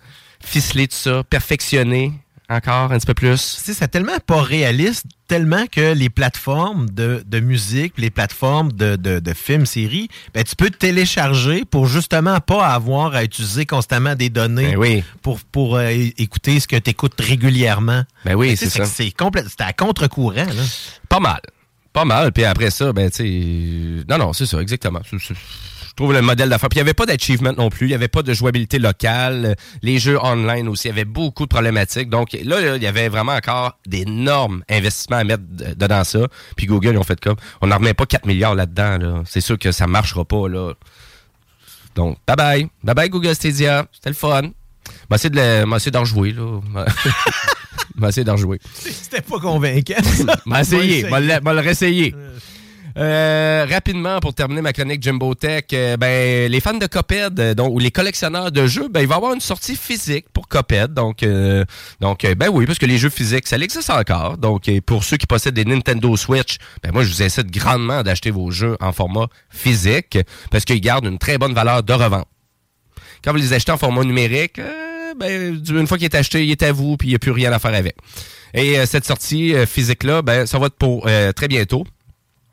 [0.44, 2.12] ficelé de ça, perfectionné
[2.48, 3.56] encore un petit peu plus.
[3.58, 8.72] Tu sais, c'est tellement pas réaliste, tellement que les plateformes de, de musique, les plateformes
[8.72, 13.64] de, de, de films, séries, ben, tu peux télécharger pour justement pas avoir à utiliser
[13.64, 18.02] constamment des données Ben pour, pour euh, écouter ce que tu écoutes régulièrement.
[18.24, 18.84] Ben oui, c'est ça.
[18.86, 19.14] C'est
[19.60, 20.46] à contre-courant.
[21.08, 21.40] Pas mal.
[21.92, 22.32] Pas mal.
[22.32, 24.04] Puis après ça, ben, tu sais.
[24.08, 25.00] Non, non, c'est ça, exactement.
[26.00, 26.70] Trouve le modèle d'affaires.
[26.70, 27.86] Puis il n'y avait pas d'achievement non plus.
[27.86, 29.54] Il n'y avait pas de jouabilité locale.
[29.82, 32.08] Les jeux online aussi, il y avait beaucoup de problématiques.
[32.08, 35.42] Donc là, il y avait vraiment encore d'énormes investissements à mettre
[35.76, 36.20] dedans ça.
[36.56, 37.36] Puis Google, ils ont fait comme.
[37.60, 38.96] On n'en remet pas 4 milliards là-dedans.
[38.98, 39.22] Là.
[39.26, 40.48] C'est sûr que ça ne marchera pas.
[40.48, 40.72] là.
[41.94, 42.68] Donc, bye bye.
[42.82, 43.86] Bye bye Google Stadia.
[43.92, 44.42] C'était le fun.
[45.10, 46.60] M'a essayé de essayé d'en rejouer, là.
[47.96, 48.58] M'a essayé d'en rejouer.
[48.74, 49.94] C'était pas convaincant.
[50.46, 52.14] M'a essayé, M'a le- m'a le réessayé.
[53.00, 57.54] Euh, rapidement, pour terminer ma chronique Jumbo Tech, euh, ben, les fans de Coped, euh,
[57.54, 60.48] donc, ou les collectionneurs de jeux, ben, il va y avoir une sortie physique pour
[60.48, 60.92] Coped.
[60.92, 61.64] Donc, euh,
[62.00, 64.36] donc euh, ben oui, parce que les jeux physiques, ça existe encore.
[64.36, 68.30] Donc, pour ceux qui possèdent des Nintendo Switch, ben, moi, je vous incite grandement d'acheter
[68.30, 70.18] vos jeux en format physique
[70.50, 72.26] parce qu'ils gardent une très bonne valeur de revente.
[73.24, 74.60] Quand vous les achetez en format numérique,
[75.18, 77.32] ben, une fois qu'il est acheté, il est à vous, puis il n'y a plus
[77.32, 77.96] rien à faire avec.
[78.52, 81.86] Et cette sortie physique-là, ben, ça va être pour très bientôt.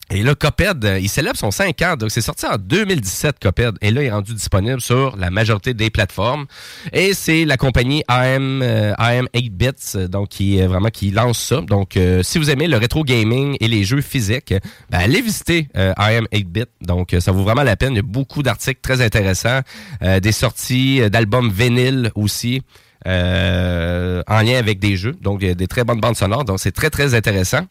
[0.10, 1.96] Et là, Coped, euh, il célèbre son 5 ans.
[1.98, 3.76] Donc, c'est sorti en 2017, Coped.
[3.82, 6.46] Et là, il est rendu disponible sur la majorité des plateformes.
[6.94, 11.62] Et c'est la compagnie AM, euh, AM 8-Bits, euh, donc, qui vraiment, qui lance ça.
[11.62, 14.54] Donc, si vous aimez le rétro gaming et les jeux physiques,
[14.90, 16.70] ben, allez visiter euh, AM 8-Bit.
[16.82, 17.94] Donc, ça vaut vraiment la peine.
[17.94, 19.62] Il y a beaucoup d'articles très intéressants,
[20.02, 22.62] des sorties d'albums vinyle aussi.
[23.08, 26.44] Euh, en lien avec des jeux, donc il y a des très bonnes bandes sonores,
[26.46, 27.62] donc c'est très très intéressant.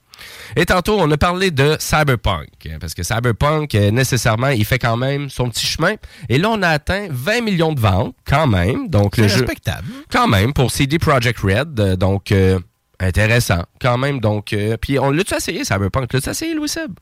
[0.57, 4.78] Et tantôt, on a parlé de Cyberpunk, hein, parce que Cyberpunk, euh, nécessairement, il fait
[4.78, 5.95] quand même son petit chemin.
[6.30, 8.89] Et là, on a atteint 20 millions de ventes, quand même.
[8.89, 9.87] Donc, le C'est jeu, respectable.
[10.11, 11.78] quand même, pour CD Projekt Red.
[11.78, 12.59] euh, donc, euh,
[12.99, 14.20] intéressant, quand même.
[14.20, 16.11] Donc, euh, puis, on l'a-tu essayé, Cyberpunk?
[16.14, 16.93] L'as-tu essayé, Louis Seb?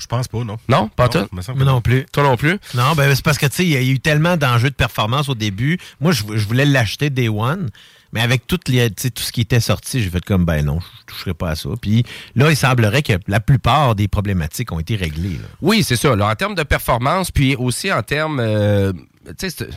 [0.00, 0.56] Je pense pas, non.
[0.68, 2.06] Non, pas Non, semble Moi non plus.
[2.12, 2.58] Toi non plus?
[2.74, 5.28] Non, ben c'est parce que tu sais, il y a eu tellement d'enjeux de performance
[5.28, 5.78] au début.
[6.00, 7.68] Moi, je, je voulais l'acheter Day One,
[8.12, 10.64] mais avec toutes les, tu sais, tout ce qui était sorti, j'ai fait comme ben
[10.64, 11.68] non, je toucherai pas à ça.
[11.80, 15.34] Puis là, il semblerait que la plupart des problématiques ont été réglées.
[15.38, 15.48] là.
[15.60, 16.16] Oui, c'est ça.
[16.16, 18.40] là, en termes de performance, puis aussi en termes.
[18.40, 18.92] euh,
[19.38, 19.68] tu sais,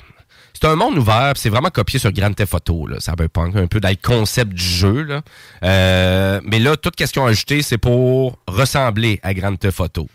[0.64, 3.80] c'est- un monde ouvert, c'est vraiment copié sur Grand Theft Auto, là, Cyberpunk, un peu
[3.80, 5.04] dans concept du jeu.
[5.04, 5.22] Là.
[5.64, 10.08] Euh, mais là, toute question ajoutée, c'est pour ressembler à Grand Theft Auto.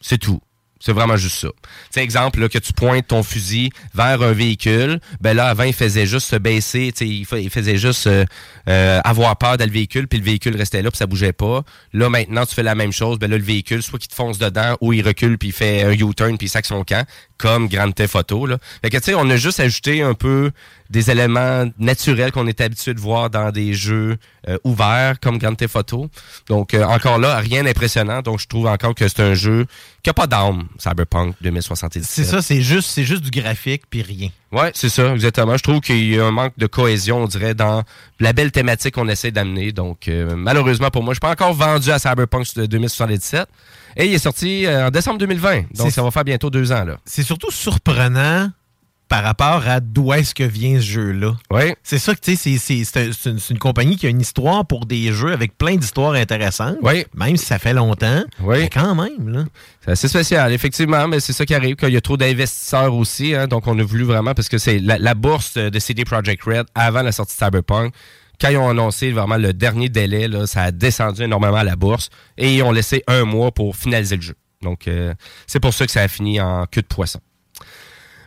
[0.00, 0.40] C'est tout.
[0.78, 1.48] C'est vraiment juste ça.
[1.90, 5.72] Sais, exemple, là, que tu pointes ton fusil vers un véhicule, ben là, avant, il
[5.72, 8.26] faisait juste se baisser, il, il faisait juste euh,
[8.68, 11.62] euh, avoir peur dans le véhicule, puis le véhicule restait là, puis ça bougeait pas.
[11.94, 14.38] Là, maintenant, tu fais la même chose, ben là, le véhicule, soit qu'il te fonce
[14.38, 17.06] dedans, ou il recule, puis il fait un U-turn, puis il sac son camp,
[17.38, 18.58] comme Grand Theft Auto, là.
[18.82, 20.50] Fait que, tu sais, on a juste ajouté un peu
[20.90, 24.16] des éléments naturels qu'on est habitué de voir dans des jeux
[24.48, 26.08] euh, ouverts comme Grand Theft Auto.
[26.48, 28.22] Donc euh, encore là, rien d'impressionnant.
[28.22, 29.66] Donc je trouve encore que c'est un jeu
[30.02, 32.04] qui a pas d'âme, Cyberpunk 2077.
[32.04, 34.28] C'est ça, c'est juste, c'est juste du graphique puis rien.
[34.52, 35.56] Ouais, c'est ça, exactement.
[35.56, 37.82] Je trouve qu'il y a un manque de cohésion, on dirait, dans
[38.20, 39.72] la belle thématique qu'on essaie d'amener.
[39.72, 43.48] Donc, euh, malheureusement pour moi, je suis pas encore vendu à Cyberpunk 2077.
[43.96, 45.72] Et il est sorti en décembre 2020.
[45.74, 46.98] Donc, ça va faire bientôt deux ans, là.
[47.06, 48.50] C'est surtout surprenant
[49.08, 51.36] par rapport à d'où est-ce que vient ce jeu-là.
[51.52, 51.74] Oui.
[51.84, 54.20] C'est ça que, tu sais, c'est- c'est c'est un- c'est une, compagnie qui a une
[54.20, 56.76] histoire pour des jeux avec plein d'histoires intéressantes.
[56.82, 57.04] Oui.
[57.14, 58.24] Même si ça fait longtemps.
[58.40, 58.58] Oui.
[58.62, 59.44] Mais quand même, là.
[59.84, 63.34] C'est assez spécial, effectivement, mais c'est ça qui arrive, qu'il y a trop d'investisseurs aussi.
[63.34, 63.46] hein.
[63.46, 66.66] donc, on a voulu vraiment, parce que c'est la, la bourse de CD Projekt Red
[66.74, 67.94] avant la sortie de Cyberpunk.
[68.40, 71.76] Quand ils ont annoncé vraiment le dernier délai, là, ça a descendu énormément à la
[71.76, 74.34] bourse et ils ont laissé un mois pour finaliser le jeu.
[74.62, 75.14] Donc, euh,
[75.46, 77.20] c'est pour ça que ça a fini en queue de poisson.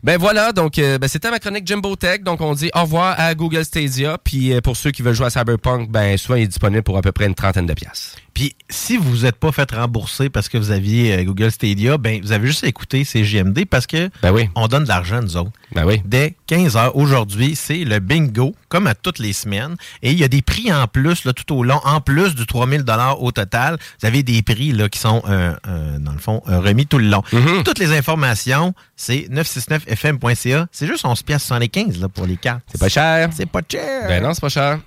[0.04, 2.22] Ben voilà, donc euh, ben, c'était ma chronique Jimbo Tech.
[2.22, 4.18] Donc on dit au revoir à Google Stadia.
[4.24, 6.98] Puis euh, pour ceux qui veulent jouer à Cyberpunk, ben souvent il est disponible pour
[6.98, 8.16] à peu près une trentaine de pièces.
[8.40, 11.98] Puis si vous vous êtes pas fait rembourser parce que vous aviez euh, Google Stadia,
[11.98, 14.10] ben vous avez juste écouté CGMD parce que
[14.56, 15.52] on donne de l'argent nous autres.
[15.74, 16.02] Ben oui.
[16.06, 20.24] Dès 15 heures aujourd'hui, c'est le bingo comme à toutes les semaines et il y
[20.24, 23.34] a des prix en plus là, tout au long en plus du 3000 dollars au
[23.34, 23.78] total.
[24.00, 26.98] Vous avez des prix là qui sont euh, euh, dans le fond euh, remis tout
[26.98, 27.24] le long.
[27.34, 27.64] Mm-hmm.
[27.64, 32.62] Toutes les informations, c'est 969fm.ca, c'est juste 11 pièces 75 là pour les cartes.
[32.72, 33.32] C'est pas cher.
[33.34, 34.08] C'est pas cher.
[34.08, 34.80] Ben non, c'est pas cher.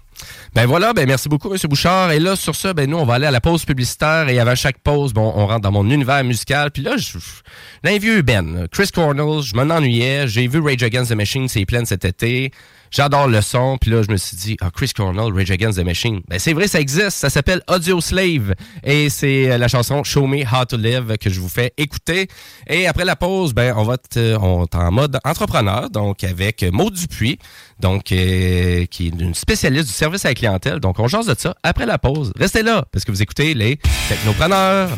[0.54, 1.58] Ben voilà, ben merci beaucoup, M.
[1.66, 2.10] Bouchard.
[2.12, 4.28] Et là, sur ça, ben nous, on va aller à la pause publicitaire.
[4.28, 6.70] Et avant chaque pause, bon, on rentre dans mon univers musical.
[6.70, 8.66] Puis là, je, je- un vieux Ben.
[8.70, 10.28] Chris Cornell, je m'en ennuyais.
[10.28, 12.50] J'ai vu Rage Against the Machine, c'est plein cet été.
[12.92, 13.78] J'adore le son.
[13.80, 16.20] Puis là, je me suis dit, ah, Chris Cornell, Rage Against the Machine.
[16.28, 17.10] Ben c'est vrai, ça existe.
[17.18, 18.54] Ça s'appelle Audio Slave.
[18.84, 22.28] Et c'est euh, la chanson Show Me How to Live que je vous fais écouter.
[22.68, 26.62] Et après la pause, ben on va t- on est en mode entrepreneur, donc avec
[26.72, 27.38] Maud Dupuis,
[27.80, 30.78] donc euh, qui est une spécialiste du service à la clientèle.
[30.78, 32.32] Donc on jase de ça après la pause.
[32.38, 33.78] Restez là parce que vous écoutez les
[34.08, 34.90] technopreneurs.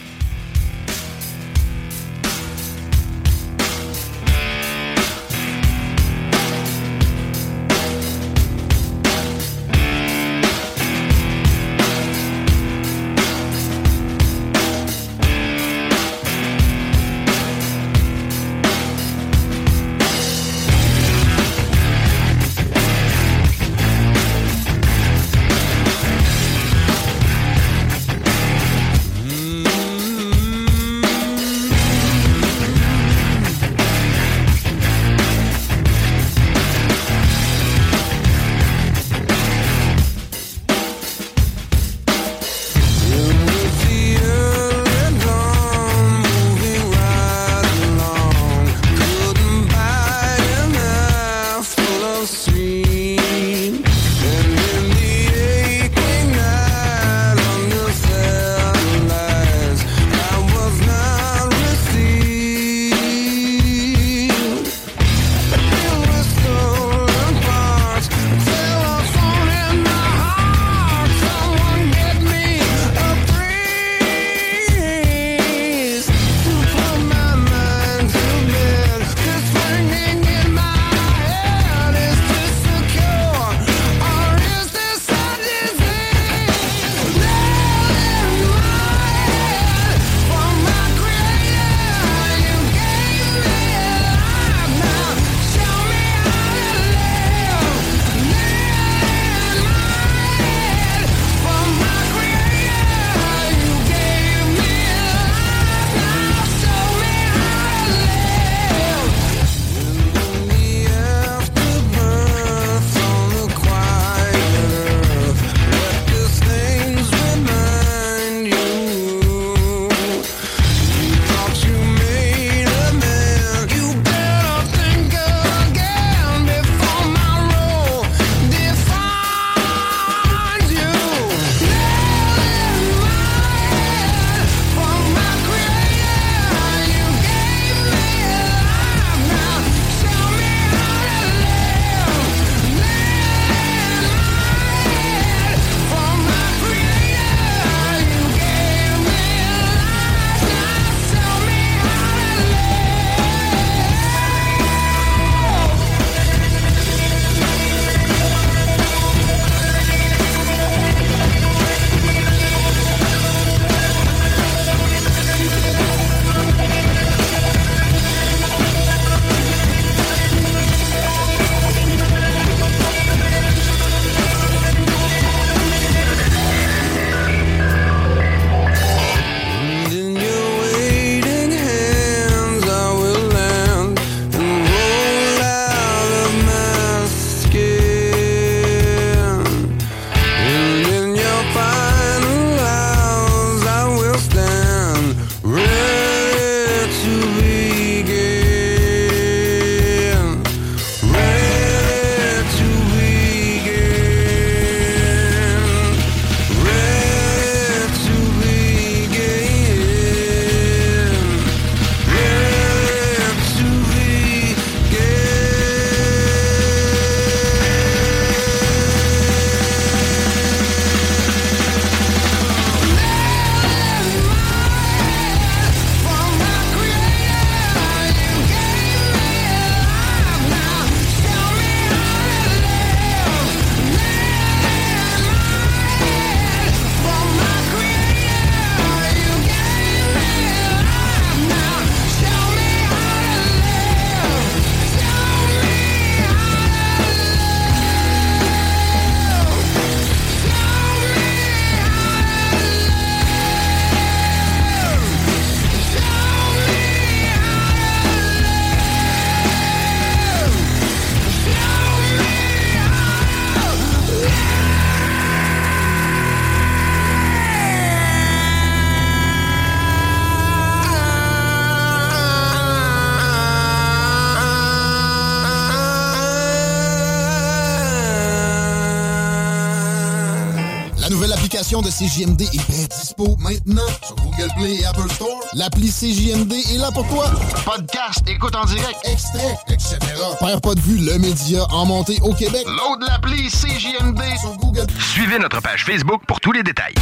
[281.85, 285.39] De CJMD est bien dispo maintenant sur Google Play et Apple Store.
[285.53, 287.31] L'appli CJMD est là pour toi.
[287.65, 289.99] Podcast, écoute en direct, extrait, etc.
[290.41, 292.65] Père pas de vue, le média en montée au Québec.
[292.67, 296.95] Load l'appli CJMD sur Google Suivez notre page Facebook pour tous les détails.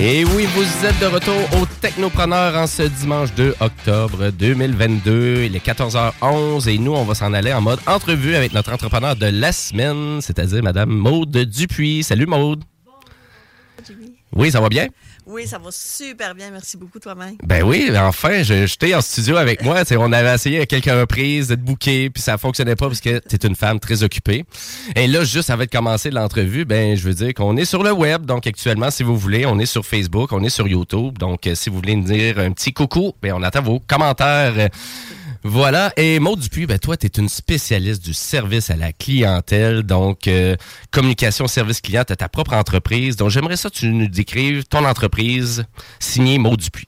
[0.00, 5.42] Et oui, vous êtes de retour au Technopreneur en ce dimanche 2 octobre 2022.
[5.46, 9.16] Il est 14h11 et nous, on va s'en aller en mode entrevue avec notre entrepreneur
[9.16, 12.04] de la semaine, c'est-à-dire Madame Maude Dupuis.
[12.04, 12.62] Salut Maude.
[14.32, 14.86] Oui, ça va bien?
[15.28, 16.50] Oui, ça va super bien.
[16.50, 17.36] Merci beaucoup toi-même.
[17.44, 19.82] Ben oui, enfin, j'étais en studio avec moi.
[19.98, 23.18] On avait essayé à quelques reprises de te booker, puis ça fonctionnait pas parce que
[23.18, 24.46] tu es une femme très occupée.
[24.96, 27.92] Et là, juste avant de commencer l'entrevue, ben je veux dire qu'on est sur le
[27.92, 28.24] web.
[28.24, 31.18] Donc actuellement, si vous voulez, on est sur Facebook, on est sur YouTube.
[31.18, 34.70] Donc euh, si vous voulez nous dire un petit coucou, ben on attend vos commentaires.
[35.44, 35.92] Voilà.
[35.96, 40.26] Et Maud Dupuis, ben toi, tu es une spécialiste du service à la clientèle, donc
[40.28, 40.56] euh,
[40.90, 43.16] communication, service client, tu ta propre entreprise.
[43.16, 45.64] Donc j'aimerais ça que tu nous décrives ton entreprise
[46.00, 46.86] signée Maud Dupuis.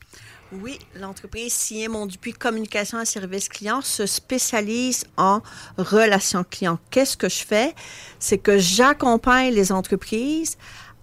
[0.53, 5.43] Oui, l'entreprise Signée Mon Dupuis Communication et Service Client se spécialise en
[5.79, 6.81] relations clients.
[6.91, 7.73] Qu'est-ce que je fais?
[8.19, 10.59] C'est que j'accompagne les entreprises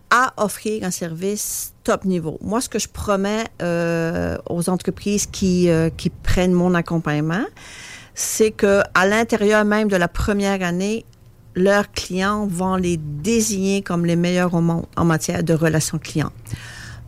[0.09, 2.37] à offrir un service top niveau.
[2.41, 7.45] Moi, ce que je promets euh, aux entreprises qui, euh, qui prennent mon accompagnement,
[8.13, 11.05] c'est que à l'intérieur même de la première année,
[11.55, 16.33] leurs clients vont les désigner comme les meilleurs au monde en matière de relations clients.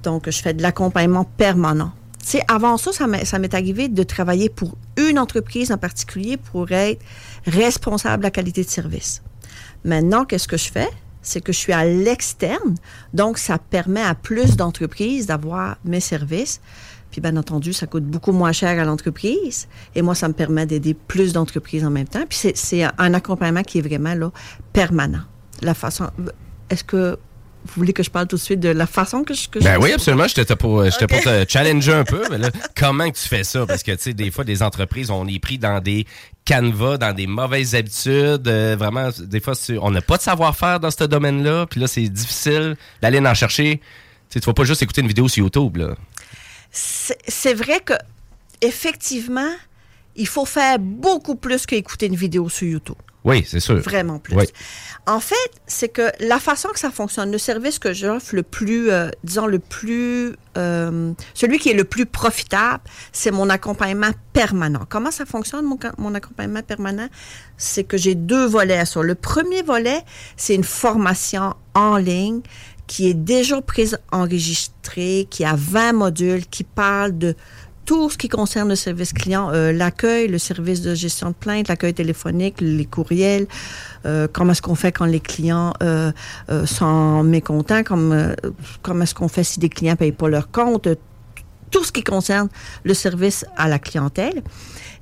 [0.03, 1.91] Donc, je fais de l'accompagnement permanent.
[2.21, 5.77] Tu sais, avant ça, ça m'est ça m'est arrivé de travailler pour une entreprise en
[5.77, 7.01] particulier pour être
[7.45, 9.21] responsable de la qualité de service.
[9.83, 10.89] Maintenant, qu'est-ce que je fais?
[11.21, 12.75] C'est que je suis à l'externe,
[13.13, 16.61] donc ça permet à plus d'entreprises d'avoir mes services.
[17.11, 19.67] Puis, bien entendu, ça coûte beaucoup moins cher à l'entreprise.
[19.95, 22.23] Et moi, ça me permet d'aider plus d'entreprises en même temps.
[22.29, 24.31] Puis, c'est- c'est un accompagnement qui est vraiment là,
[24.73, 25.23] permanent.
[25.63, 26.09] La façon.
[26.69, 27.17] Est-ce que
[27.65, 29.49] vous voulez que je parle tout de suite de la façon que je.
[29.49, 30.27] Que Ben je oui, absolument.
[30.27, 32.21] J'étais pour, pour te challenger un peu.
[32.29, 33.65] Mais là, comment que tu fais ça?
[33.65, 36.05] Parce que, tu sais, des fois, des entreprises, on est pris dans des
[36.49, 38.47] canevas, dans des mauvaises habitudes.
[38.47, 41.67] euh, vraiment, des fois, on n'a pas de savoir-faire dans ce domaine-là.
[41.67, 43.79] Puis là, c'est difficile d'aller en chercher.
[44.31, 45.77] Tu tu vas pas juste écouter une vidéo sur YouTube,
[46.71, 47.93] c'est vrai que
[48.61, 49.53] effectivement,
[50.15, 53.01] il faut faire beaucoup plus qu'écouter une vidéo sur YouTube.
[53.25, 53.77] Oui, c'est sûr.
[53.79, 54.35] Vraiment plus.
[54.35, 54.45] Oui.
[55.05, 55.35] En fait,
[55.67, 59.47] c'est que la façon que ça fonctionne, le service que j'offre le plus, euh, disons,
[59.47, 64.85] le plus, euh, celui qui est le plus profitable, c'est mon accompagnement permanent.
[64.87, 65.65] Comment ça fonctionne,
[65.97, 67.07] mon, accompagnement permanent?
[67.57, 69.01] C'est que j'ai deux volets à ça.
[69.01, 70.01] Le premier volet,
[70.37, 72.41] c'est une formation en ligne
[72.87, 77.35] qui est déjà prise enregistrée, qui a 20 modules, qui parle de
[77.89, 81.69] tout ce qui concerne le service client, euh, l'accueil, le service de gestion de plainte,
[81.69, 83.47] l'accueil téléphonique, les courriels,
[84.05, 86.11] euh, comment est-ce qu'on fait quand les clients euh,
[86.67, 88.35] sont mécontents, comme,
[88.83, 90.87] comment est-ce qu'on fait si des clients ne payent pas leur compte,
[91.71, 92.49] tout ce qui concerne
[92.83, 94.43] le service à la clientèle.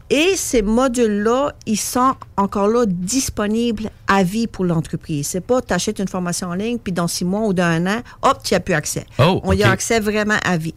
[0.10, 5.28] Et ces modules-là, ils sont encore là disponibles à vie pour l'entreprise.
[5.28, 8.02] C'est pas t'achètes une formation en ligne, puis dans six mois ou dans un an,
[8.22, 9.06] hop, tu n'as plus accès.
[9.20, 10.76] Oh, On y a accès vraiment à vie.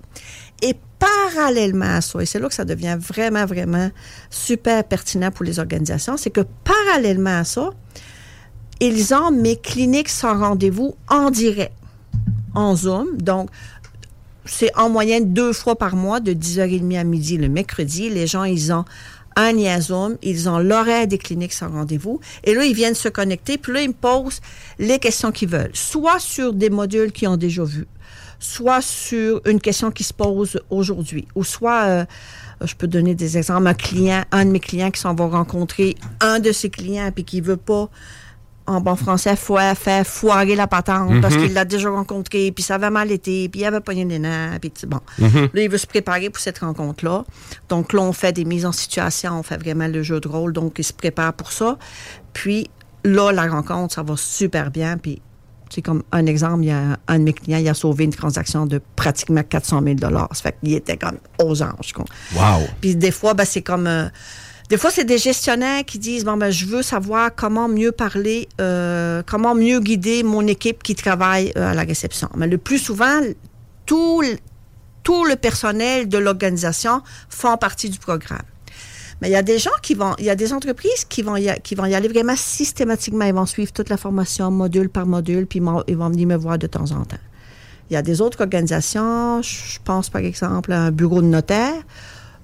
[0.61, 3.91] Et parallèlement à ça, et c'est là que ça devient vraiment, vraiment
[4.31, 7.71] super pertinent pour les organisations, c'est que parallèlement à ça,
[8.81, 11.73] ils ont mes cliniques sans rendez-vous en direct,
[12.55, 13.17] en Zoom.
[13.19, 13.51] Donc,
[14.47, 18.09] c'est en moyenne deux fois par mois, de 10h30 à midi le mercredi.
[18.09, 18.85] Les gens, ils ont
[19.37, 22.21] un lien Zoom, ils ont l'horaire des cliniques sans rendez-vous.
[22.45, 24.41] Et là, ils viennent se connecter, puis là, ils me posent
[24.79, 27.87] les questions qu'ils veulent, soit sur des modules qu'ils ont déjà vus,
[28.41, 32.05] soit sur une question qui se pose aujourd'hui, ou soit, euh,
[32.65, 35.95] je peux donner des exemples, un client, un de mes clients qui s'en va rencontrer
[36.21, 37.89] un de ses clients, puis qui veut pas
[38.67, 41.43] en bon français, foi- faire foirer la patente parce Mhm.
[41.43, 44.61] qu'il l'a déjà rencontré, puis ça avait mal été, puis il avait pogné les nerfs,
[44.61, 45.01] puis bon.
[45.19, 45.49] Mhm.
[45.53, 47.25] Là, il veut se préparer pour cette rencontre-là.
[47.69, 50.53] Donc là, on fait des mises en situation, on fait vraiment le jeu de rôle,
[50.53, 51.79] donc il se prépare pour ça.
[52.33, 52.71] Puis
[53.05, 55.21] là, la rencontre, ça va super bien, puis
[55.73, 58.13] c'est comme un exemple, il y a un de mes clients, il a sauvé une
[58.13, 61.93] transaction de pratiquement 400 000 Ça fait qu'il était comme aux anges.
[62.35, 62.67] Wow.
[62.81, 63.87] Puis des fois, ben, c'est comme.
[63.87, 64.09] euh,
[64.69, 68.49] des fois, c'est des gestionnaires qui disent bon ben je veux savoir comment mieux parler,
[68.61, 72.29] euh, comment mieux guider mon équipe qui travaille euh, à la réception.
[72.37, 73.21] Mais le plus souvent,
[73.87, 74.39] tout, le-
[75.03, 78.43] tout le personnel de l'organisation font partie du programme.
[79.21, 81.37] Mais il y a des gens qui vont, il y a des entreprises qui vont,
[81.37, 83.25] y, qui vont y aller vraiment systématiquement.
[83.25, 86.59] Ils vont suivre toute la formation module par module, puis ils vont venir me voir
[86.59, 87.19] de temps en temps.
[87.91, 91.83] Il y a des autres organisations, je pense par exemple à un bureau de notaire.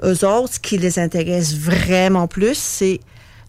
[0.03, 3.01] Eux autres, ce qui les intéresse vraiment plus, c'est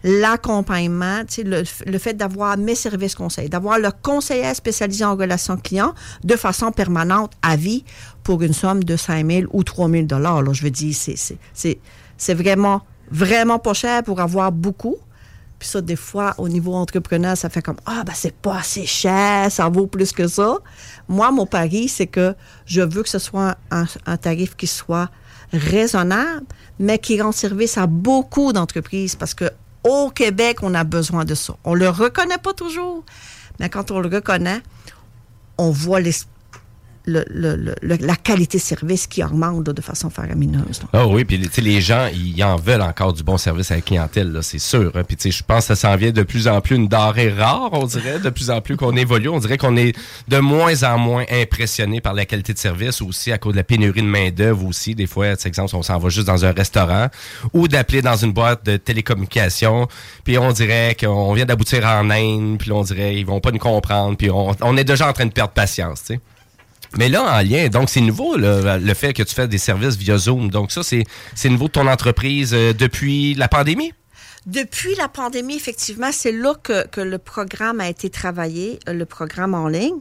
[0.04, 5.92] l'accompagnement, le, le fait d'avoir mes services conseils, d'avoir le conseiller spécialisé en relations clients
[6.22, 7.84] de façon permanente à vie
[8.22, 10.54] pour une somme de 5 000 ou 3 000 dollars.
[10.54, 14.96] Je veux dire, c'est vraiment, vraiment pas cher pour avoir beaucoup.
[15.58, 18.86] Puis ça, des fois, au niveau entrepreneur, ça fait comme Ah, ben, c'est pas assez
[18.86, 20.56] cher, ça vaut plus que ça.
[21.08, 25.10] Moi, mon pari, c'est que je veux que ce soit un, tarif qui soit
[25.52, 26.46] raisonnable,
[26.78, 29.50] mais qui rend service à beaucoup d'entreprises parce que
[29.82, 31.56] au Québec, on a besoin de ça.
[31.64, 33.04] On le reconnaît pas toujours,
[33.58, 34.60] mais quand on le reconnaît,
[35.56, 36.12] on voit les-
[37.08, 40.82] la qualité de service qui augmente de façon faramineuse.
[40.92, 44.38] Ah oui, puis les gens, ils en veulent encore du bon service à la clientèle,
[44.42, 44.92] c'est sûr.
[44.94, 45.02] hein.
[45.06, 47.86] Puis je pense que ça s'en vient de plus en plus une denrée rare, on
[47.86, 49.28] dirait, de plus en plus qu'on évolue.
[49.28, 49.96] On dirait qu'on est
[50.28, 53.64] de moins en moins impressionné par la qualité de service, aussi à cause de la
[53.64, 54.94] pénurie de main-d'œuvre aussi.
[54.94, 57.08] Des fois, exemple, on s'en va juste dans un restaurant
[57.52, 59.88] ou d'appeler dans une boîte de télécommunications,
[60.24, 63.58] puis on dirait qu'on vient d'aboutir en Inde, puis on dirait ils vont pas nous
[63.58, 66.12] comprendre, puis on, est déjà en train de perdre patience.
[66.96, 70.16] Mais là, en lien, donc c'est nouveau le fait que tu fais des services via
[70.16, 70.50] Zoom.
[70.50, 71.04] Donc ça, c'est
[71.48, 73.92] nouveau de ton entreprise euh, depuis la pandémie?
[74.46, 79.04] Depuis la pandémie, effectivement, c'est là que, que le programme a été travaillé, euh, le
[79.04, 79.98] programme en ligne.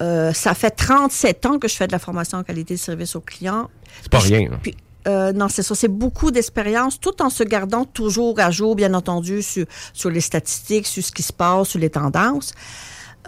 [0.00, 3.16] Euh, ça fait 37 ans que je fais de la formation en qualité de service
[3.16, 3.68] aux clients.
[4.02, 4.48] C'est pas rien.
[4.62, 4.76] puis,
[5.06, 5.74] euh, non, c'est ça.
[5.74, 10.20] C'est beaucoup d'expérience, tout en se gardant toujours à jour, bien entendu, sur, sur les
[10.20, 12.52] statistiques, sur ce qui se passe, sur les tendances.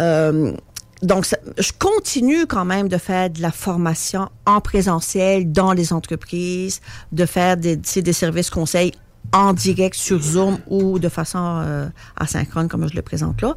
[0.01, 0.53] Euh,
[1.02, 1.27] donc,
[1.59, 6.81] je continue quand même de faire de la formation en présentiel dans les entreprises,
[7.12, 8.93] de faire des, des services conseils
[9.32, 13.55] en direct sur Zoom ou de façon euh, asynchrone, comme je le présente là.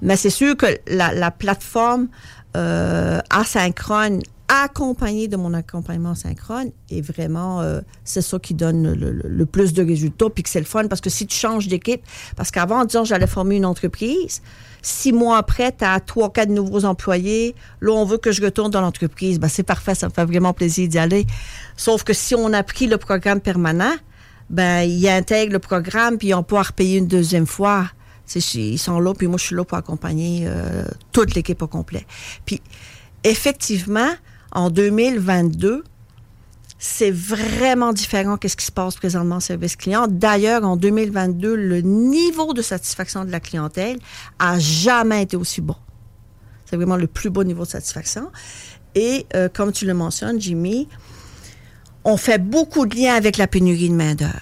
[0.00, 2.08] Mais c'est sûr que la, la plateforme
[2.56, 9.46] euh, asynchrone accompagnée de mon accompagnement synchrone est vraiment, euh, c'est ça qui donne le,
[9.46, 12.02] plus de résultats, puis que c'est le fun, parce que si tu changes d'équipe,
[12.36, 14.42] parce qu'avant, disons, j'allais former une entreprise,
[14.86, 18.70] six mois après, tu as trois, quatre nouveaux employés, là, on veut que je retourne
[18.70, 21.26] dans l'entreprise, ben, c'est parfait, ça me fait vraiment plaisir d'y aller.
[21.76, 23.94] Sauf que si on a pris le programme permanent,
[24.48, 27.86] ben, ils intègrent le programme, puis ils n'ont pas à repayer une deuxième fois.
[28.28, 31.60] Tu sais, Ils sont là, puis moi, je suis là pour accompagner euh, toute l'équipe
[31.62, 32.06] au complet.
[32.44, 32.62] Puis,
[33.24, 34.10] effectivement,
[34.52, 35.82] en 2022,
[36.78, 40.06] c'est vraiment différent qu'est-ce qui se passe présentement en service client.
[40.08, 43.98] D'ailleurs, en 2022, le niveau de satisfaction de la clientèle
[44.38, 45.76] a jamais été aussi bon.
[46.66, 48.30] C'est vraiment le plus beau niveau de satisfaction.
[48.94, 50.88] Et euh, comme tu le mentionnes, Jimmy,
[52.04, 54.32] on fait beaucoup de liens avec la pénurie de main-d'œuvre.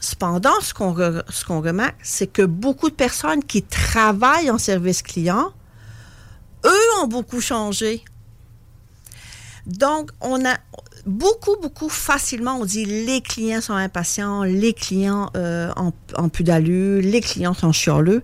[0.00, 4.58] Cependant, ce qu'on re- ce qu'on remarque, c'est que beaucoup de personnes qui travaillent en
[4.58, 5.52] service client,
[6.64, 8.04] eux ont beaucoup changé.
[9.66, 10.56] Donc, on a
[11.06, 16.44] beaucoup, beaucoup facilement, on dit les clients sont impatients, les clients euh, ont, ont plus
[16.44, 18.22] d'allure, les clients sont chialeux.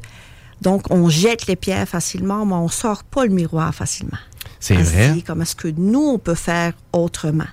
[0.60, 4.18] Donc, on jette les pierres facilement, mais on sort pas le miroir facilement.
[4.60, 5.12] C'est vrai.
[5.12, 7.46] dit comment est-ce que nous, on peut faire autrement?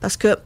[0.00, 0.36] Parce que,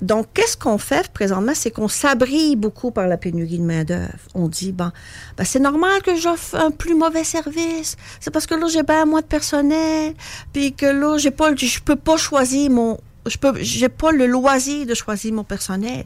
[0.00, 1.52] donc, qu'est-ce qu'on fait présentement?
[1.54, 4.08] C'est qu'on s'abrille beaucoup par la pénurie de main-d'œuvre.
[4.34, 4.90] On dit, bon,
[5.36, 7.96] ben, c'est normal que j'offre un plus mauvais service.
[8.18, 10.14] C'est parce que là, j'ai pas moins de personnel.
[10.54, 12.98] Puis que là, j'ai pas, je peux pas choisir mon,
[13.40, 16.04] peux, j'ai pas le loisir de choisir mon personnel.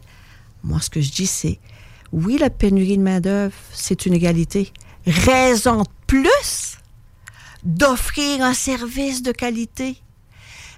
[0.64, 1.60] Moi, ce que je dis, c'est,
[2.12, 4.72] oui, la pénurie de main-d'œuvre, c'est une égalité.
[5.06, 6.78] Raison de plus
[7.62, 9.98] d'offrir un service de qualité.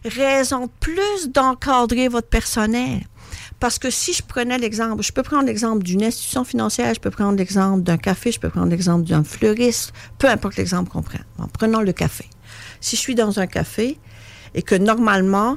[0.06, 3.02] Raison plus d'encadrer votre personnel.
[3.58, 7.10] Parce que si je prenais l'exemple, je peux prendre l'exemple d'une institution financière, je peux
[7.10, 11.18] prendre l'exemple d'un café, je peux prendre l'exemple d'un fleuriste, peu importe l'exemple qu'on prend.
[11.38, 12.28] En prenant le café.
[12.80, 13.98] Si je suis dans un café
[14.54, 15.56] et que normalement,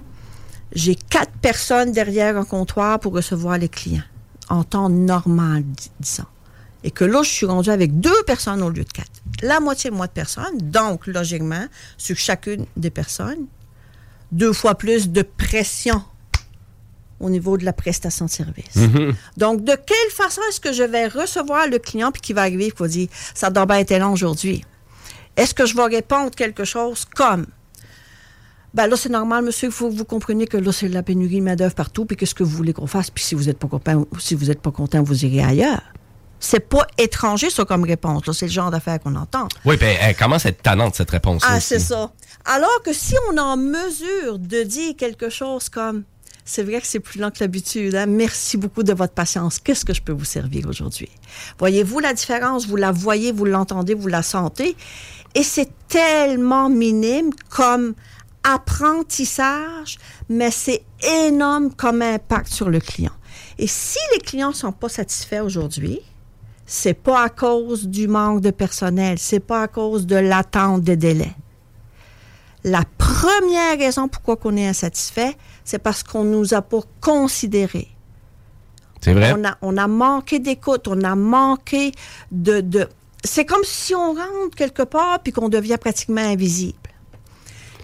[0.71, 4.03] j'ai quatre personnes derrière un comptoir pour recevoir les clients,
[4.49, 6.23] en temps normal, dis- disons.
[6.83, 9.11] Et que là, je suis rendu avec deux personnes au lieu de quatre.
[9.41, 11.65] La moitié moins de personnes, donc, logiquement,
[11.97, 13.47] sur chacune des personnes,
[14.31, 16.03] deux fois plus de pression
[17.19, 18.75] au niveau de la prestation de service.
[18.75, 19.13] Mhm.
[19.37, 22.67] Donc, de quelle façon est-ce que je vais recevoir le client puis qui va arriver
[22.67, 24.63] et qui va dire ça doit bien être long aujourd'hui?
[25.35, 27.45] Est-ce que je vais répondre quelque chose comme
[28.73, 31.39] ben là, c'est normal, monsieur, il faut que vous compreniez que là, c'est la pénurie
[31.39, 33.67] de main-d'œuvre partout, puis qu'est-ce que vous voulez qu'on fasse, puis si vous n'êtes pas
[33.67, 35.81] content, si vous êtes pas content, vous irez ailleurs.
[36.39, 38.31] C'est pas étranger, ça, comme réponse.
[38.31, 39.49] C'est le genre d'affaires qu'on entend.
[39.65, 42.11] Oui, puis elle commence à être tannante, cette réponse Ah, c'est ça.
[42.45, 46.03] Alors que si on est en mesure de dire quelque chose comme
[46.45, 47.93] C'est vrai que c'est plus lent que l'habitude.
[47.93, 48.07] hein.
[48.07, 49.59] Merci beaucoup de votre patience.
[49.59, 51.09] Qu'est-ce que je peux vous servir aujourd'hui?
[51.59, 52.65] Voyez-vous la différence?
[52.67, 54.75] Vous la voyez, vous l'entendez, vous la sentez.
[55.35, 57.93] Et c'est tellement minime comme
[58.43, 60.81] apprentissage, mais c'est
[61.27, 63.11] énorme comme impact sur le client.
[63.59, 65.99] Et si les clients sont pas satisfaits aujourd'hui,
[66.65, 70.95] c'est pas à cause du manque de personnel, c'est pas à cause de l'attente des
[70.95, 71.35] délais.
[72.63, 77.87] La première raison pourquoi on est insatisfait, c'est parce qu'on nous a pas considérés.
[79.01, 79.33] C'est vrai?
[79.37, 81.93] On a, on a manqué d'écoute, on a manqué
[82.31, 82.59] de...
[82.59, 82.87] de...
[83.23, 86.77] C'est comme si on rentre quelque part puis qu'on devient pratiquement invisible.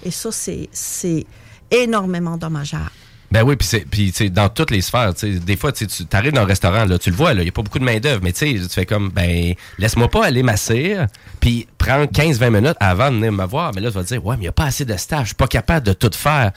[0.04, 1.26] Et ça, c'est, c'est
[1.72, 2.92] énormément dommageable.
[3.36, 6.32] Ben oui, puis c'est- puis tu sais, dans toutes les sphères, des fois, tu arrives
[6.32, 8.32] dans un restaurant, là, tu le vois, il n'y a pas beaucoup de main-d'œuvre, mais
[8.32, 11.08] tu fais comme, ben, laisse-moi pas aller m'asseoir,
[11.42, 13.74] puis prends 15-20 minutes avant de venir me voir.
[13.76, 15.24] Mais là, tu vas te dire, ouais, mais il n'y a pas assez de staff,
[15.24, 16.54] je suis pas capable de tout faire.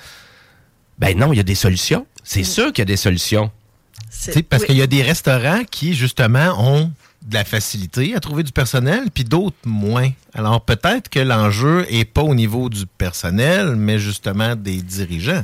[1.00, 2.06] Ben non, il y a des solutions.
[2.22, 3.50] C'est sûr qu'il y a des solutions.
[4.48, 6.92] Parce qu'il y a des restaurants qui, justement, ont
[7.26, 10.10] de la facilité à trouver du personnel, puis d'autres moins.
[10.32, 15.42] Alors peut-être que l'enjeu est pas au niveau du personnel, mais justement des dirigeants.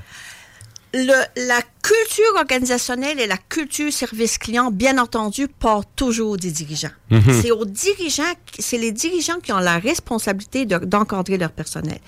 [0.96, 6.92] Le- la culture organisationnelle et la culture service client, bien entendu, part toujours des dirigeants.
[7.10, 7.42] Mhm.
[7.42, 11.98] C'est aux dirigeants, c'est les dirigeants qui ont la responsabilité de- d'encadrer leur personnel.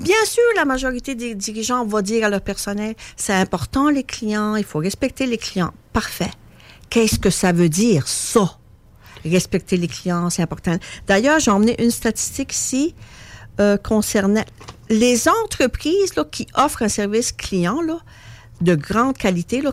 [0.00, 4.56] Bien sûr, la majorité des dirigeants vont dire à leur personnel, c'est important les clients,
[4.56, 5.74] il faut respecter les clients.
[5.92, 6.30] Parfait.
[6.88, 8.56] Qu'est-ce que ça veut dire, ça?
[9.22, 10.76] Respecter les clients, c'est important.
[11.06, 12.94] D'ailleurs, j'ai emmené une statistique ici
[13.60, 14.44] euh, concernant
[14.88, 17.98] les entreprises là, qui offrent un service client là,
[18.60, 19.60] de grande qualité.
[19.62, 19.72] Là,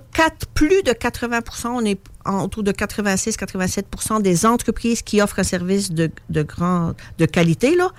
[0.54, 5.92] plus de 80 on est en- autour de 86-87% des entreprises qui offrent un service
[5.92, 7.90] de, de grande de qualité là,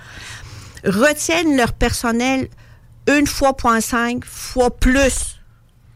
[0.85, 2.47] retiennent leur personnel
[3.07, 5.35] une fois, point cinq fois plus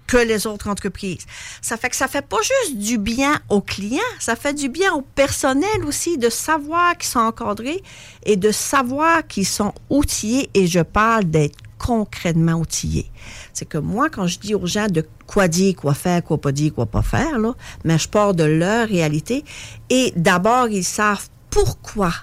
[0.08, 1.26] que les autres entreprises.
[1.62, 4.94] Ça fait que ça fait pas juste du bien aux clients, ça fait du bien
[4.94, 7.82] au personnel aussi de savoir qu'ils sont encadrés
[8.26, 13.12] et de savoir qu'ils sont outillés et je parle d'être concrètement outillés.
[13.52, 16.54] C'est que moi, quand je dis aux gens de quoi dire, quoi faire, quoi pas
[16.54, 17.54] dire, quoi pas faire, là,
[17.84, 19.44] mais je pars de leur réalité
[19.90, 22.14] et d'abord, ils savent pourquoi,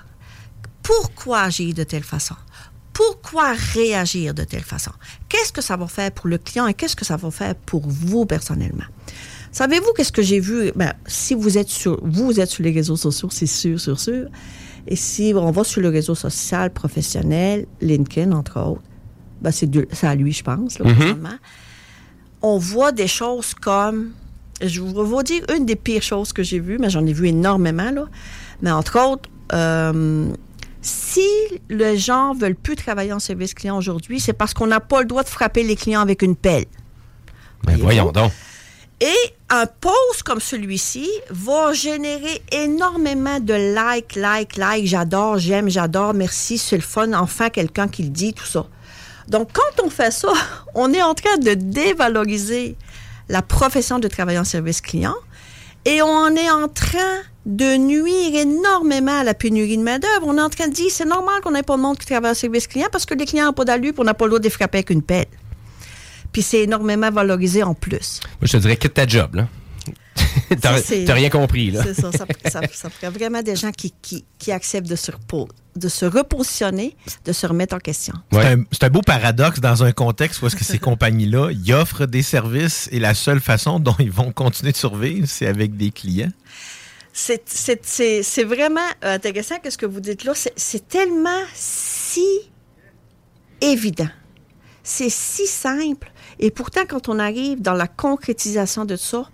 [0.82, 2.36] pourquoi agir de telle façon
[2.92, 4.90] pourquoi réagir de telle façon?
[5.30, 7.88] Qu'est-ce que ça va faire pour le client et qu'est-ce que ça va faire pour
[7.88, 8.84] vous personnellement?
[9.52, 10.70] Savez-vous qu'est-ce que j'ai vu?
[10.76, 14.26] Ben, si vous êtes sur, vous êtes sur les réseaux sociaux, c'est sûr, sûr, sûr.
[14.86, 18.82] Et si on va sur le réseau social professionnel, LinkedIn, entre autres,
[19.40, 21.38] ben, c'est de- c'est à lui, je pense, là, Mhm.
[22.42, 24.12] On voit des choses comme,
[24.62, 27.90] je vous dire une des pires choses que j'ai vues, mais j'en ai vu énormément,
[27.90, 28.06] là.
[28.62, 30.26] Mais entre autres, euh,
[30.82, 31.26] si
[31.68, 35.06] les gens veulent plus travailler en service client aujourd'hui, c'est parce qu'on n'a pas le
[35.06, 36.64] droit de frapper les clients avec une pelle.
[37.64, 38.32] Ben voyons donc.
[39.02, 46.12] Et un post comme celui-ci va générer énormément de like, like, like, j'adore, j'aime, j'adore,
[46.14, 48.66] merci, c'est le fun, enfin quelqu'un qui le dit, tout ça.
[49.30, 50.32] Donc, quand on fait ça,
[50.74, 52.76] on est en train de dévaloriser
[53.28, 55.14] la profession de travailleur en service client
[55.84, 60.26] et on est en train de nuire énormément à la pénurie de main-d'œuvre.
[60.26, 62.32] On est en train de dire c'est normal qu'on n'ait pas de monde qui travaille
[62.32, 64.38] en service client parce que les clients n'ont pas d'allure on n'a pas le droit
[64.40, 65.26] de les frapper avec une pelle.
[66.32, 68.20] Puis c'est énormément valorisé en plus.
[68.40, 69.48] Moi, je te dirais, quitte ta job, là.
[70.60, 71.82] T'as rien compris, là.
[71.84, 72.10] C'est ça.
[72.12, 75.10] Ça, ça, ça ferait vraiment des gens qui, qui, qui acceptent de se,
[75.76, 78.14] de se repositionner, de se remettre en question.
[78.32, 82.22] C'est un, beau paradoxe dans un contexte où est-ce que ces compagnies-là, ils offrent des
[82.22, 86.32] services et la seule façon dont ils vont continuer de survivre, c'est avec des clients.
[87.12, 90.32] C'est- C'est c'est- c'est vraiment euh, intéressant que ce que vous dites là.
[90.34, 92.24] C'est- C'est tellement si
[93.60, 94.08] évident.
[94.82, 96.10] C'est si simple.
[96.38, 99.28] Et pourtant, quand on arrive dans la concrétisation de ça,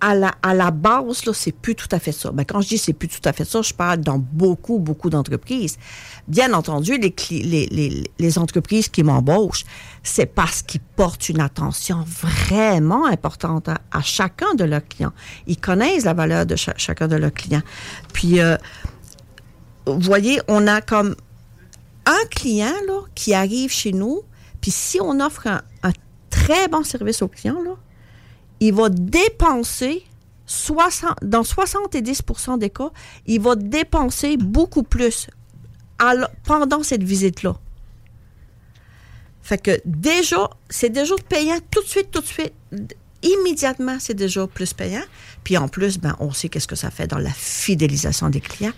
[0.00, 0.14] à
[0.54, 2.30] la, base, là, c'est plus tout à fait ça.
[2.30, 5.10] Ben, quand je dis c'est plus tout à fait ça, je parle dans beaucoup, beaucoup
[5.10, 5.76] d'entreprises.
[6.28, 9.64] Bien entendu, les, entreprises qui m'embauchent,
[10.02, 15.12] c'est parce qu'ils portent une attention vraiment importante à, chacun de leurs clients.
[15.46, 17.62] Ils connaissent la valeur de cha- chacun de leurs clients.
[18.12, 18.56] Puis, euh,
[19.86, 21.16] vous voyez, on a comme
[22.06, 24.22] un client là, qui arrive chez nous,
[24.60, 25.92] puis si on offre un, un
[26.30, 27.74] très bon service au client, là,
[28.60, 30.04] il va dépenser
[30.46, 32.90] 60, dans 70% des cas,
[33.26, 35.28] il va dépenser beaucoup plus
[36.44, 37.56] pendant cette visite-là.
[39.42, 42.52] Fait que déjà, c'est déjà payant tout de suite, tout de suite.
[43.22, 45.02] Immédiatement, c'est déjà plus payant.
[45.42, 48.72] Puis en plus, ben, on sait qu'est-ce que ça fait dans la fidélisation des clients.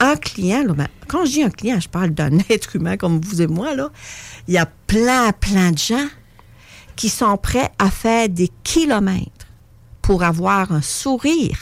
[0.00, 3.40] Un client, ben, quand je dis un client, je parle d'un être humain comme vous
[3.40, 3.70] et moi.
[4.48, 6.08] Il y a plein, plein de gens
[6.96, 9.46] qui sont prêts à faire des kilomètres
[10.02, 11.58] pour avoir un sourire,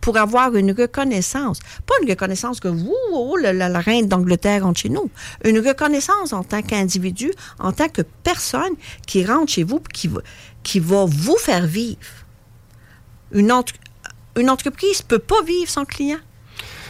[0.00, 1.60] pour avoir une reconnaissance.
[1.86, 5.10] Pas une reconnaissance que vous, oh, la, reine d'Angleterre rentre chez nous.
[5.44, 8.74] Une reconnaissance en tant qu'individu, en tant que personne
[9.06, 10.20] qui rentre chez vous, qui va,
[10.62, 11.98] qui va vous faire vivre.
[13.32, 13.52] Une,
[14.36, 16.18] une entreprise peut pas vivre sans client.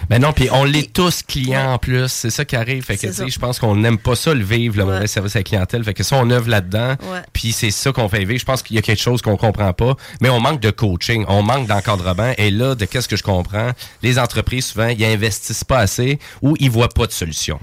[0.09, 2.09] Ben non, puis on l'est tous clients en plus.
[2.09, 2.83] C'est ça qui arrive.
[2.83, 5.43] Fait que, je pense qu'on n'aime pas ça, le vivre, le mauvais service à la
[5.43, 5.85] clientèle.
[5.85, 6.97] Fait que ça, on œuvre là-dedans.
[7.13, 7.21] Ouais.
[7.33, 8.41] Puis c'est ça qu'on fait vivre.
[8.41, 9.97] Je pense qu'il y a quelque chose qu'on comprend pas.
[10.21, 11.25] Mais on manque de coaching.
[11.29, 12.33] On manque d'encadrement.
[12.39, 13.73] Et là, de qu'est-ce que je comprends?
[14.03, 17.61] Les entreprises, souvent, ils investissent pas assez ou ils voient pas de solution.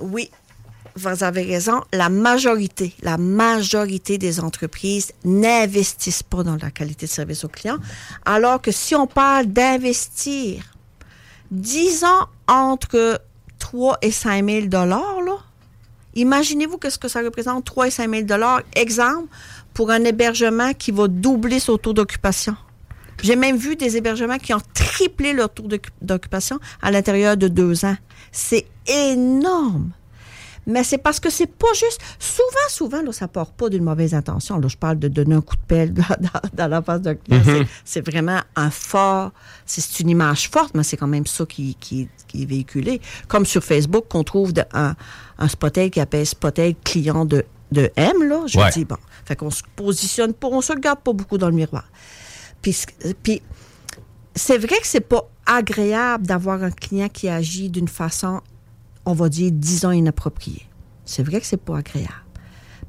[0.00, 0.30] Oui,
[0.96, 1.82] vous avez raison.
[1.92, 7.78] La majorité, la majorité des entreprises n'investissent pas dans la qualité de service aux clients.
[8.24, 10.71] Alors que si on parle d'investir,
[11.52, 13.20] disons entre
[13.60, 15.36] 3 et 5 000 dollars, là,
[16.14, 18.62] imaginez-vous qu'est-ce que ça représente, 3 et 5 000 dollars.
[18.74, 19.28] Exemple,
[19.74, 22.56] pour un hébergement qui va doubler son taux d'occupation.
[23.22, 27.46] J'ai même vu des hébergements qui ont triplé leur taux d'occu- d'occupation à l'intérieur de
[27.46, 27.96] deux ans.
[28.32, 29.90] C'est énorme.
[30.66, 32.00] Mais c'est parce que c'est pas juste.
[32.18, 34.58] Souvent, souvent, là, ça part pas d'une mauvaise intention.
[34.58, 37.14] Là, je parle de donner un coup de pelle dans, dans- dans la face d'un
[37.16, 37.40] client.
[37.40, 37.44] Mhm.
[37.44, 39.32] C'est- C'est vraiment un fort.
[39.66, 43.00] C'est une image forte, mais c'est quand même ça qui, qui, qui est véhiculé.
[43.28, 44.94] Comme sur Facebook, qu'on trouve de- un,
[45.38, 48.42] un spotel qui appelle spotel client de, de M, là.
[48.46, 48.70] Je Ouais.
[48.70, 48.96] dis, bon.
[49.24, 51.84] Fait qu'on se positionne pas, on se regarde pas beaucoup dans le miroir.
[52.60, 52.76] Puis,
[53.22, 53.42] puis
[54.34, 58.40] c'est vrai que c'est pas agréable d'avoir un client qui agit d'une façon,
[59.04, 60.68] on va dire, disons, inappropriée.
[61.04, 62.14] C'est vrai que c'est pas agréable.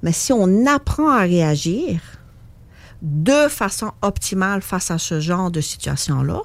[0.01, 1.99] Mais si on apprend à réagir
[3.01, 6.41] de façon optimale face à ce genre de situation-là,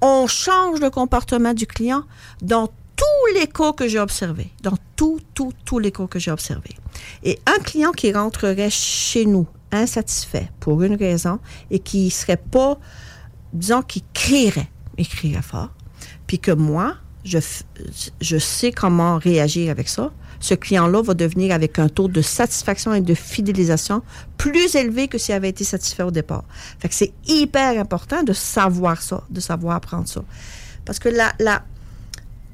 [0.00, 2.04] on change le comportement du client
[2.40, 4.52] dans tous les cas que j'ai observés.
[4.62, 6.76] Dans tous, tous, tous les cas que j'ai observés.
[7.22, 11.38] Et un client qui rentrerait chez nous insatisfait pour une raison
[11.70, 12.78] et qui serait pas,
[13.52, 15.70] disons, qui crierait, il crierait fort,
[16.26, 17.38] puis que moi, je,
[18.20, 22.94] je sais comment réagir avec ça, ce client-là va devenir avec un taux de satisfaction
[22.94, 24.02] et de fidélisation
[24.36, 26.44] plus élevé que s'il avait été satisfait au départ.
[26.90, 30.22] C'est hyper important de savoir ça, de savoir apprendre ça.
[30.84, 31.64] Parce que la, la,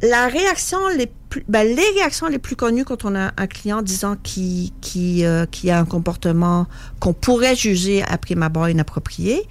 [0.02, 1.10] la réaction les
[1.48, 5.46] ben, les réactions les plus connues quand on a un client, disons, qui, qui, euh,
[5.46, 6.66] qui a un comportement
[7.00, 9.42] qu'on pourrait juger à prime abord inapproprié,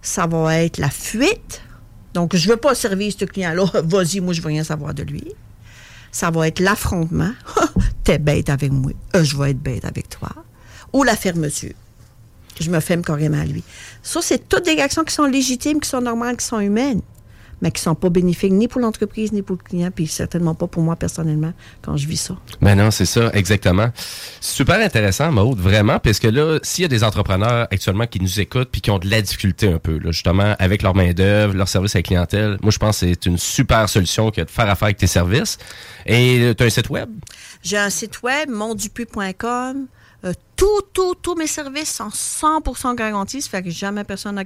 [0.00, 1.62] ça va être la fuite.
[2.16, 3.66] Donc, je veux pas servir ce client-là.
[3.84, 5.34] Vas-y, moi, je veux rien savoir de lui.
[6.10, 7.32] Ça va être l'affrontement.
[8.04, 8.92] T'es bête avec moi.
[9.14, 10.30] Euh, je vais être bête avec toi.
[10.94, 11.74] Ou la fermeture.
[12.58, 13.62] Je me ferme carrément à lui.
[14.02, 17.02] Ça, c'est toutes des réactions qui sont légitimes, qui sont normales, qui sont humaines,
[17.62, 20.66] mais qui sont pas bénéfiques ni pour l'entreprise, ni pour le client, puis certainement pas
[20.66, 21.52] pour moi personnellement
[21.82, 22.36] quand je vis ça.
[22.60, 23.88] Ben non, c'est ça, exactement.
[24.40, 28.40] Super intéressant, Maude, vraiment, parce que là, s'il y a des entrepreneurs actuellement qui nous
[28.40, 31.68] écoutent puis qui ont de la difficulté un peu, là, justement, avec leur main-d'œuvre, leur
[31.68, 34.68] service à la clientèle, moi, je pense que c'est une super solution que de faire
[34.68, 35.58] affaire avec tes services.
[36.04, 37.08] Et tu as un site web?
[37.62, 39.86] J'ai un site web, mondupuis.com.
[40.56, 43.42] Tout, tout, tous mes services sont 100% garantis.
[43.42, 44.44] Ça fait que jamais personne n'a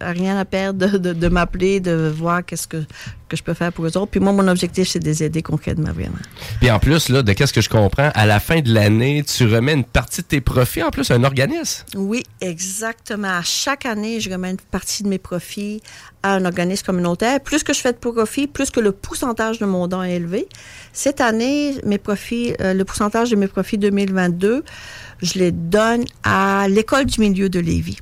[0.00, 2.84] rien à perdre de m'appeler, de voir qu'est-ce que,
[3.32, 4.10] que je peux faire pour eux autres.
[4.10, 6.18] Puis moi, mon objectif, c'est de les aider concrètement, vraiment.
[6.60, 9.46] Puis en plus, là, de qu'est-ce que je comprends, à la fin de l'année, tu
[9.46, 11.84] remets une partie de tes profits en plus à un organisme.
[11.96, 13.38] Oui, exactement.
[13.38, 15.80] À chaque année, je remets une partie de mes profits
[16.22, 17.40] à un organisme communautaire.
[17.40, 20.46] Plus que je fais de profits, plus que le pourcentage de mon don est élevé.
[20.92, 24.62] Cette année, mes profits, euh, le pourcentage de mes profits 2022,
[25.22, 27.98] je les donne à l'école du milieu de Lévis.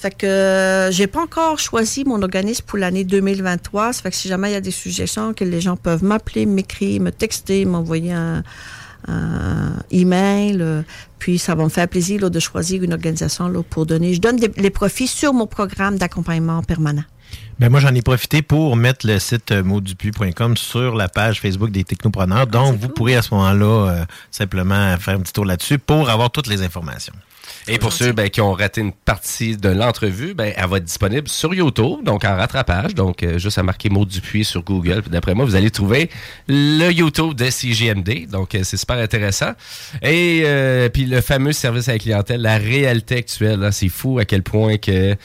[0.00, 3.92] Ça fait que euh, j'ai pas encore choisi mon organisme pour l'année 2023.
[3.92, 6.46] Ça fait que si jamais il y a des suggestions, que les gens peuvent m'appeler,
[6.46, 8.42] m'écrire, me texter, m'envoyer un,
[9.08, 10.56] un email.
[10.62, 10.82] euh,
[11.18, 14.14] puis ça va me faire plaisir là, de choisir une organisation là, pour donner.
[14.14, 17.04] Je donne des- les profits sur mon programme d'accompagnement permanent.
[17.58, 21.70] Ben moi, j'en ai profité pour mettre le site euh, maudupu.com sur la page Facebook
[21.70, 22.46] des technopreneurs.
[22.46, 26.30] Donc, vous pourrez à ce moment-là euh, simplement faire un petit tour là-dessus pour avoir
[26.30, 27.12] toutes les informations.
[27.68, 30.84] Et pour ceux ben, qui ont raté une partie de l'entrevue, ben, elle va être
[30.84, 32.94] disponible sur YouTube, donc en rattrapage.
[32.94, 35.02] Donc, euh, juste à marquer Maud Dupuis sur Google.
[35.02, 36.10] Puis d'après moi, vous allez trouver
[36.48, 38.26] le YouTube de CGMD.
[38.28, 39.52] Donc, euh, c'est super intéressant.
[40.02, 44.18] Et euh, puis le fameux service à la clientèle, la réalité actuelle, là, c'est fou
[44.18, 45.16] à quel point que...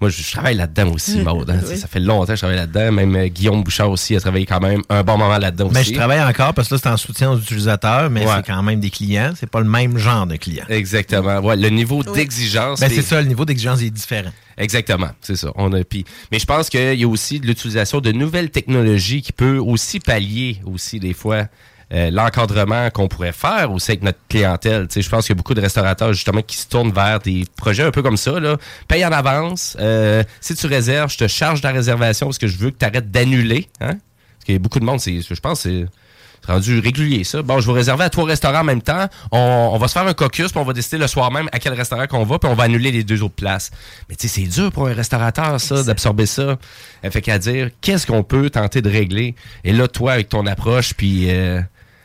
[0.00, 1.50] Moi, je, je travaille là-dedans aussi, Maud.
[1.50, 1.60] hein.
[1.68, 1.76] Oui.
[1.76, 2.92] Ça fait longtemps que je travaille là-dedans.
[2.92, 5.90] Même euh, Guillaume Bouchard aussi a travaillé quand même un bon moment là-dedans Mais aussi.
[5.92, 8.32] Je travaille encore parce que là, c'est en soutien aux utilisateurs, mais Ouais.
[8.36, 9.32] c'est quand même des clients.
[9.36, 10.64] C'est pas le même genre de client.
[10.68, 11.38] Exactement.
[11.40, 12.80] Ouais, le niveau d'exigence.
[12.80, 14.30] Ben, c'est ça, le niveau d'exigence est différent.
[14.56, 15.52] Exactement, c'est ça.
[15.54, 19.22] On a, puis, mais je pense qu'il y a aussi de l'utilisation de nouvelles technologies
[19.22, 21.44] qui peut aussi pallier aussi des fois
[21.92, 24.88] euh, l'encadrement qu'on pourrait faire aussi avec notre clientèle.
[24.88, 27.18] Tu sais, je pense qu'il y a beaucoup de restaurateurs justement qui se tournent vers
[27.20, 28.38] des projets un peu comme ça.
[28.38, 28.56] Là.
[28.88, 29.76] Paye en avance.
[29.80, 32.84] Euh, si tu réserves, je te charge la réservation parce que je veux que tu
[32.84, 33.68] arrêtes d'annuler.
[33.80, 33.96] Hein?
[33.96, 35.86] Parce qu'il y a beaucoup de monde, c'est, je pense c'est
[36.46, 37.42] rendu régulier, ça.
[37.42, 39.06] Bon, je vais réserver à trois restaurants en même temps.
[39.32, 41.58] On, on va se faire un caucus, puis on va décider le soir même à
[41.58, 43.70] quel restaurant qu'on va, puis on va annuler les deux autres places.
[44.08, 46.56] Mais tu sais, c'est dur pour un restaurateur, ça, d'absorber ça.
[47.02, 49.34] Elle fait qu'à dire, qu'est-ce qu'on peut tenter de régler?
[49.64, 51.30] Et là, toi, avec ton approche, puis...
[51.30, 51.60] euh,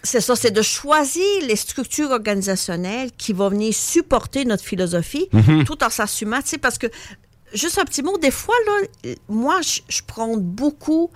[0.05, 5.63] C'est ça, c'est de choisir les structures organisationnelles qui vont venir supporter notre philosophie Mhm.
[5.63, 6.87] tout en s'assumant, tu sais, parce que,
[7.53, 11.09] juste un petit mot, des fois, là, moi, je, je prends beaucoup,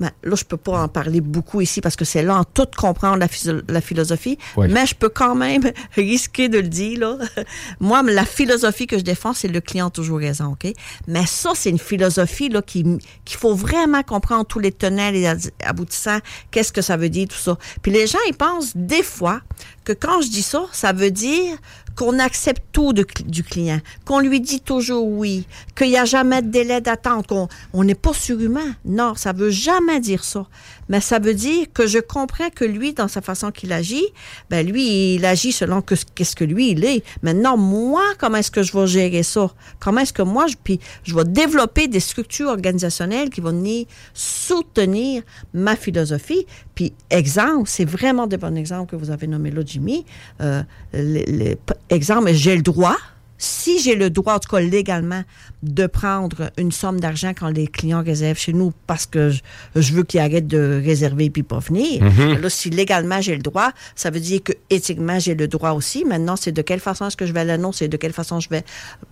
[0.00, 2.66] ben, là, je peux pas en parler beaucoup ici parce que c'est là en tout
[2.76, 5.62] comprendre la, philosophie, mais je peux quand même
[5.94, 7.18] risquer de le dire, là.
[7.80, 10.72] Moi, la philosophie que je défends, c'est le client toujours raison, OK?
[11.06, 12.84] Mais ça, c'est une philosophie, là, qui,
[13.24, 15.26] qu'il faut vraiment comprendre tous les tenants et
[15.64, 16.20] aboutissants,
[16.50, 17.58] qu'est-ce que ça veut dire, tout ça.
[17.82, 19.42] Puis les gens, ils pensent des fois
[19.84, 21.56] que quand je dis ça, ça veut dire
[21.96, 25.46] qu'on accepte tout du client, qu'on lui dit toujours oui,
[25.76, 28.74] qu'il n'y a jamais de délai d'attente, qu'on on n'est pas surhumain.
[28.84, 30.46] Non, ça veut jamais dire ça.
[30.90, 34.04] Mais ça veut dire que je comprends que lui, dans sa façon qu'il agit,
[34.50, 37.02] ben lui, il agit selon que, qu'est-ce que lui, il est.
[37.22, 39.50] Maintenant, moi, comment est-ce que je vais gérer ça?
[39.78, 43.86] Comment est-ce que moi, je, puis je vais développer des structures organisationnelles qui vont venir
[44.12, 45.22] soutenir
[45.54, 46.46] ma philosophie?
[46.74, 50.04] Puis, exemple, c'est vraiment des bons exemples que vous avez nommés là, Jimmy.
[50.40, 50.62] Euh,
[50.92, 51.56] les- les-
[51.88, 52.96] exemple, j'ai le droit,
[53.42, 55.22] si j'ai le droit, en tout cas légalement,
[55.62, 59.40] de prendre une somme d'argent quand les clients réservent chez nous parce que je,
[59.76, 62.02] je veux qu'ils arrêtent de réserver puis pas venir.
[62.02, 62.40] Mhm.
[62.40, 66.04] Là, si légalement j'ai le droit, ça veut dire que éthiquement j'ai le droit aussi.
[66.04, 68.62] Maintenant, c'est de quelle façon est-ce que je vais l'annoncer, de quelle façon je vais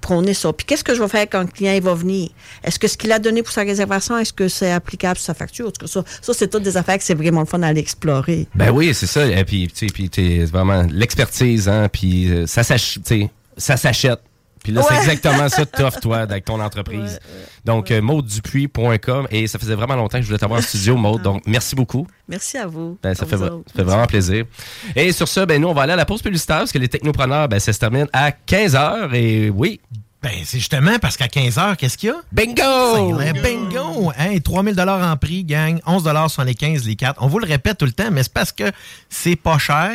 [0.03, 0.53] prôner ça?
[0.53, 2.29] Puis qu'est-ce que je vais faire quand le client il va venir?
[2.63, 5.35] Est-ce que ce qu'il a donné pour sa réservation, est-ce que c'est applicable sur sa
[5.35, 5.69] facture?
[5.69, 7.81] En tout cas, ça, ça c'est toutes des affaires que c'est vraiment le fun d'aller
[7.81, 8.47] explorer.
[8.55, 9.27] Ben oui, c'est ça.
[9.27, 11.89] Et puis, tu sais, puis vraiment l'expertise, hein.
[11.91, 14.21] Puis euh, ça s'ach- tu sais, ça s'achète.
[14.63, 17.21] Puis là, c'est exactement ça que t'offres, toi, avec ton entreprise.
[17.65, 19.29] Donc, euh, maudedupuis.com.
[19.31, 21.23] Et ça faisait vraiment longtemps que je voulais t'avoir en studio, Maude.
[21.23, 22.07] Donc, merci beaucoup.
[22.29, 22.99] Merci à vous.
[23.03, 24.45] Ben, ça, À fait, vous ça fait vraiment plaisir.
[24.97, 26.89] Et sur ça, ben, nous, on va aller à la pause publicitaire parce que les
[26.89, 29.15] technopreneurs, ben, ça se termine à 15h.
[29.15, 29.81] Et oui.
[30.21, 32.17] Ben, c'est justement parce qu'à 15h, qu'est-ce qu'il y a?
[32.33, 33.19] Bingo!
[33.41, 34.13] Bingo!
[34.19, 35.79] Hey, 3000 en prix, gang.
[35.87, 37.23] 11 sur les 15, les 4.
[37.23, 38.65] On vous le répète tout le temps, mais c'est parce que
[39.09, 39.93] c'est pas cher.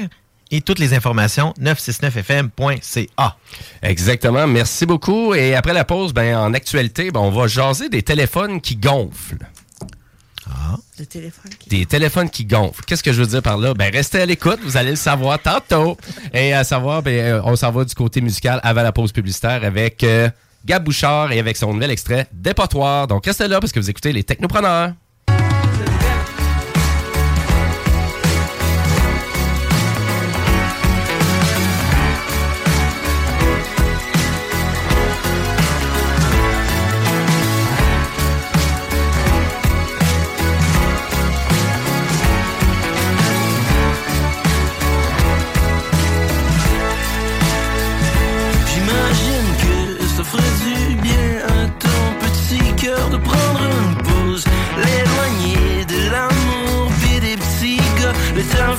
[0.55, 3.37] Et toutes les informations, 969fm.ca.
[3.81, 4.45] Exactement.
[4.45, 5.33] Merci beaucoup.
[5.33, 9.47] Et après la pause, ben, en actualité, ben, on va jaser des téléphones qui gonflent.
[10.99, 11.51] Le téléphone.
[11.57, 12.83] qui- Des téléphones qui gonflent.
[12.85, 13.73] Qu'est-ce que je veux dire par là?
[13.73, 15.97] Ben, restez à l'écoute, vous allez le savoir tantôt.
[16.33, 19.63] Et à savoir, ben, euh, on s'en va du côté musical avant la pause publicitaire
[19.63, 20.29] avec euh,
[20.65, 23.07] Gab Bouchard et avec son nouvel extrait Dépotoir.
[23.07, 24.91] Donc, restez là parce que vous écoutez les technopreneurs.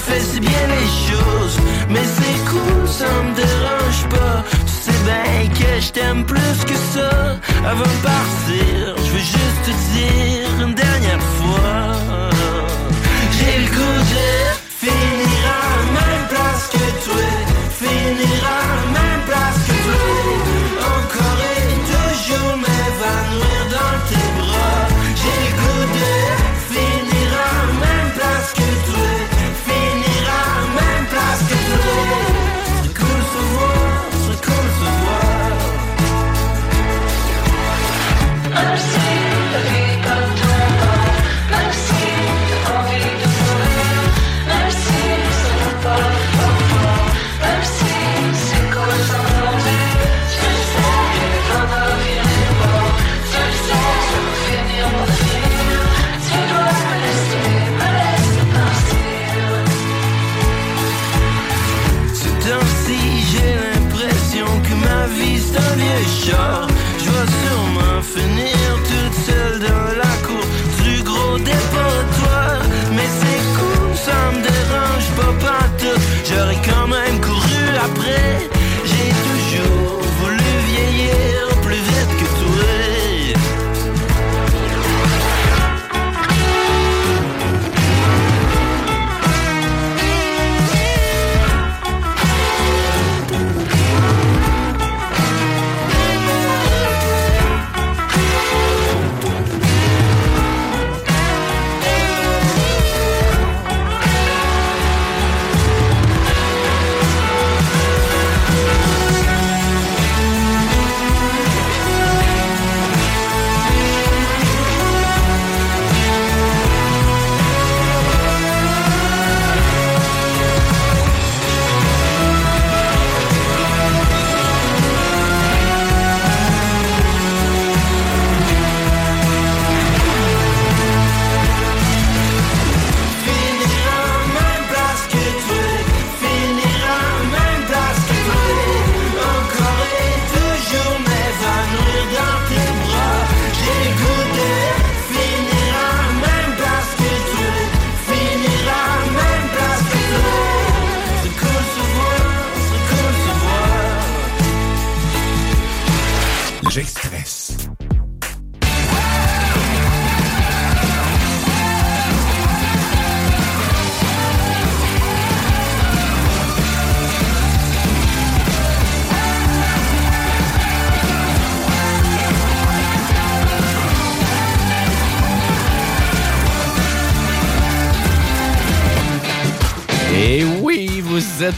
[0.07, 1.59] Si bien les choses,
[1.89, 4.45] mais c'est cool, ça me dérange pas.
[4.67, 7.39] Tu sais bien que je t'aime plus que ça.
[7.65, 12.31] Avant de partir, je veux juste te dire une dernière fois.
[13.33, 15.34] J'ai le goût de finir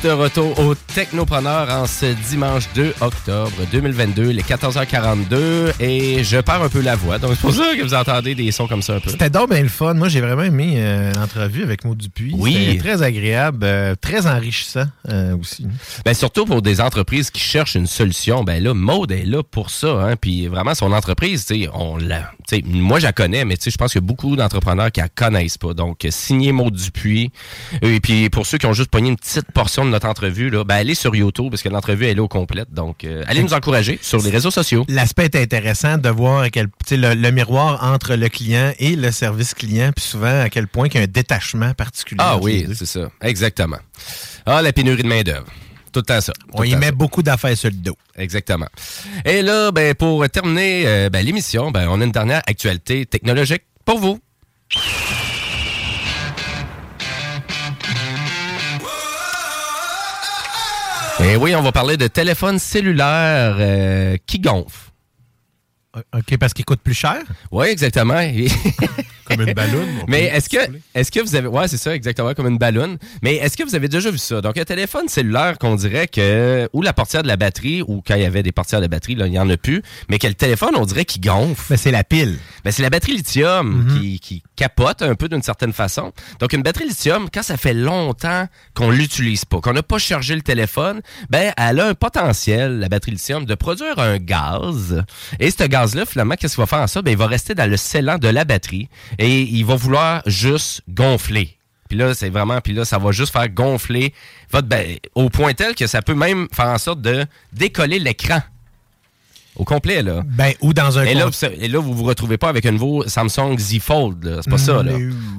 [0.06, 5.72] de retour au Technopreneur en ce dimanche 2 octobre 2022, les 14h42.
[5.80, 8.52] Et je perds un peu la voix, donc c'est pour ça que vous entendez des
[8.52, 9.10] sons comme ça un peu.
[9.10, 9.94] C'était donc bien le fun.
[9.94, 12.32] Moi, j'ai vraiment aimé euh, l'entrevue avec Maud Dupuis.
[12.36, 12.54] Oui.
[12.54, 15.66] C'était très agréable, euh, très enrichissant euh, aussi.
[16.04, 19.70] Ben, surtout pour des entreprises qui cherchent une solution, ben là, Maude est là pour
[19.70, 19.88] ça.
[19.88, 22.30] Hein, puis vraiment, son entreprise, tu sais, on l'a.
[22.64, 25.58] Moi, je la connais, mais je pense qu'il y a beaucoup d'entrepreneurs qui la connaissent
[25.58, 25.74] pas.
[25.74, 27.30] Donc, signez Maude Dupuis.
[27.82, 30.64] Et puis, pour ceux qui ont juste pogné une petite portion de notre entrevue, là,
[30.64, 32.72] ben, allez sur YouTube parce que l'entrevue, elle est au complète.
[32.72, 34.84] Donc, euh, allez nous encourager sur les réseaux sociaux.
[34.88, 39.10] L'aspect est intéressant de voir à quel, le, le miroir entre le client et le
[39.10, 42.20] service client, puis souvent à quel point qu'il y a un détachement particulier.
[42.22, 43.08] Ah oui, c'est ça.
[43.22, 43.78] Exactement.
[44.44, 45.46] Ah, la pénurie de main-d'œuvre.
[45.96, 46.34] Tout le temps ça.
[46.34, 46.92] Tout On y met ça.
[46.92, 47.96] beaucoup d'affaires sur le dos.
[48.16, 48.66] Exactement.
[49.24, 53.62] Et là, ben, pour terminer euh, ben, l'émission, ben, on a une dernière actualité technologique
[53.86, 54.20] pour vous.
[61.24, 64.90] Et oui, on va parler de téléphone cellulaire euh, qui gonfle.
[65.96, 67.22] OK, parce qu'il coûte plus cher?
[67.50, 68.20] Oui, exactement.
[69.36, 69.88] Comme une balloune.
[70.02, 70.58] on Mais est-ce que,
[70.94, 72.98] est-ce que vous avez, ouais, c'est ça, exactement, comme une ballonne.
[73.22, 74.40] Mais est-ce que vous avez déjà vu ça?
[74.40, 78.14] Donc, un téléphone cellulaire qu'on dirait que, ou la portière de la batterie, ou quand
[78.14, 80.26] il y avait des portières de batterie, là, il n'y en a plus, mais que
[80.26, 81.64] le téléphone, on dirait qu'il gonfle.
[81.70, 82.38] Mais c'est la pile.
[82.64, 84.00] Ben, c'est la batterie lithium Mhm.
[84.00, 86.12] qui, qui capote un peu d'une certaine façon.
[86.40, 90.34] Donc, une batterie lithium, quand ça fait longtemps qu'on l'utilise pas, qu'on n'a pas chargé
[90.34, 91.00] le téléphone,
[91.30, 95.04] ben, elle a un potentiel, la batterie lithium, de produire un gaz.
[95.40, 97.02] Et ce gaz-là, finalement, qu'est-ce qu'il va faire en ça?
[97.02, 98.88] Ben, il va rester dans le scellant de la batterie
[99.18, 101.56] et il va vouloir juste gonfler.
[101.88, 104.12] Puis là, c'est vraiment, puis là, ça va juste faire gonfler
[104.50, 108.40] votre, ben, au point tel que ça peut même faire en sorte de décoller l'écran.
[109.58, 110.22] Au complet, là.
[110.26, 112.66] Ben, ou dans un Et là, con- vous, et là, vous vous retrouvez pas avec
[112.66, 114.40] un nouveau Samsung Z Fold.
[114.42, 114.92] C'est pas ça, là.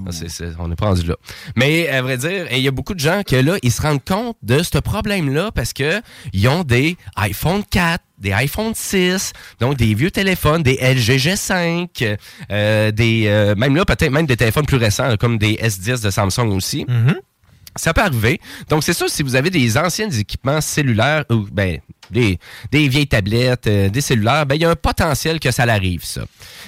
[0.07, 0.27] Ah, c'est-
[0.59, 1.15] on n'est pas rendu là.
[1.55, 4.03] Mais à vrai dire, il y a beaucoup de gens que là, ils se rendent
[4.03, 6.01] compte de ce problème-là parce que
[6.33, 12.17] ils ont des iPhone 4, des iPhone 6, donc des vieux téléphones, des LG G5,
[12.51, 16.09] euh, des euh, même là peut-être même des téléphones plus récents comme des S10 de
[16.09, 16.85] Samsung aussi.
[17.75, 18.41] Ça peut arriver.
[18.69, 21.77] Donc, c'est sûr, si vous avez des anciens équipements cellulaires ou ben,
[22.11, 22.39] des,
[22.71, 26.03] des vieilles tablettes, euh, des cellulaires, ben, il y a un potentiel que ça l'arrive,
[26.03, 26.21] ça.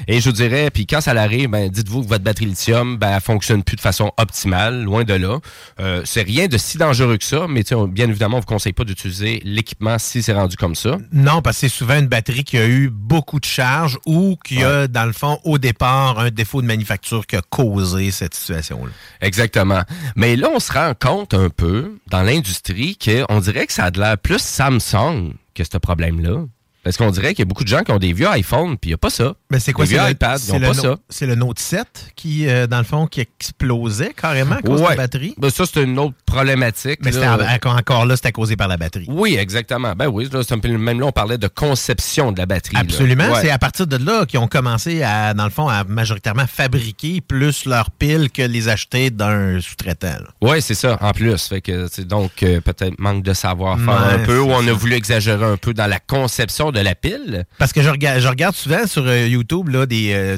[0.07, 3.11] Et je vous dirais, puis quand ça l'arrive, ben, dites-vous que votre batterie lithium, ben,
[3.16, 5.40] elle fonctionne plus de façon optimale, loin de là.
[5.80, 8.74] Euh, c'est rien de si dangereux que ça, mais on- bien évidemment, on vous conseille
[8.74, 10.98] pas d'utiliser l'équipement si c'est rendu comme ça.
[11.11, 14.64] Non, parce que c'est souvent une batterie qui a eu beaucoup de charge ou qui
[14.64, 18.91] a, dans le fond, au départ, un défaut de manufacture qui a causé cette situation-là.
[19.22, 19.82] Exactement.
[20.16, 23.91] Mais là, on se rend compte un peu dans l'industrie qu'on dirait que ça a
[23.91, 26.45] de l'air plus Samsung que ce problème-là.
[26.84, 28.89] Parce qu'on dirait qu'il y a beaucoup de gens qui ont des vieux iPhones, puis
[28.89, 29.35] il n'y a pas ça.
[29.51, 30.95] Mais c'est quoi vieux le- iPads, ils c'est le pas ça.
[31.09, 34.85] C'est le Note 7 qui, euh, dans le fond, qui explosait carrément à cause de
[34.88, 35.34] la batterie?
[35.39, 36.99] Ben, ça, c'est une autre problématique.
[37.03, 37.57] Mais c'était là.
[37.65, 39.05] en- encore là, c'était causé par la batterie.
[39.07, 39.93] Oui, exactement.
[39.95, 42.77] Ben oui, là, c'est un peu, même là, on parlait de conception de la batterie.
[42.77, 43.30] Absolument.
[43.31, 43.41] Ouais.
[43.41, 47.19] C'est à partir de là qu'ils ont commencé à, dans le fond, à majoritairement fabriquer
[47.21, 50.09] plus leurs piles que les acheter d'un sous-traitant.
[50.41, 51.47] Oui, c'est ça, en plus.
[51.47, 54.67] Fait que, c'est donc, euh, peut-être manque de savoir-faire Ouais, un peu, ou c'est on
[54.67, 57.45] a voulu exagérer un peu dans la conception de la pile.
[57.57, 60.38] Parce que je regarde, je regarde souvent sur euh, YouTube là, des, euh,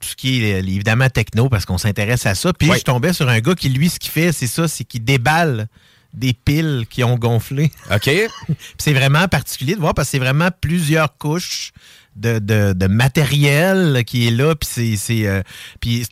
[0.00, 2.52] tout ce qui est euh, évidemment techno parce qu'on s'intéresse à ça.
[2.52, 5.04] Puis je tombais sur un gars qui, lui, ce qu'il fait, c'est ça, c'est qu'il
[5.04, 5.68] déballe
[6.12, 7.70] des piles qui ont gonflé.
[7.94, 8.10] OK.
[8.78, 11.70] C'est vraiment particulier de voir parce que c'est vraiment plusieurs couches
[12.16, 14.54] de, de, matériel qui est là.
[14.54, 15.42] Puis c'est, euh,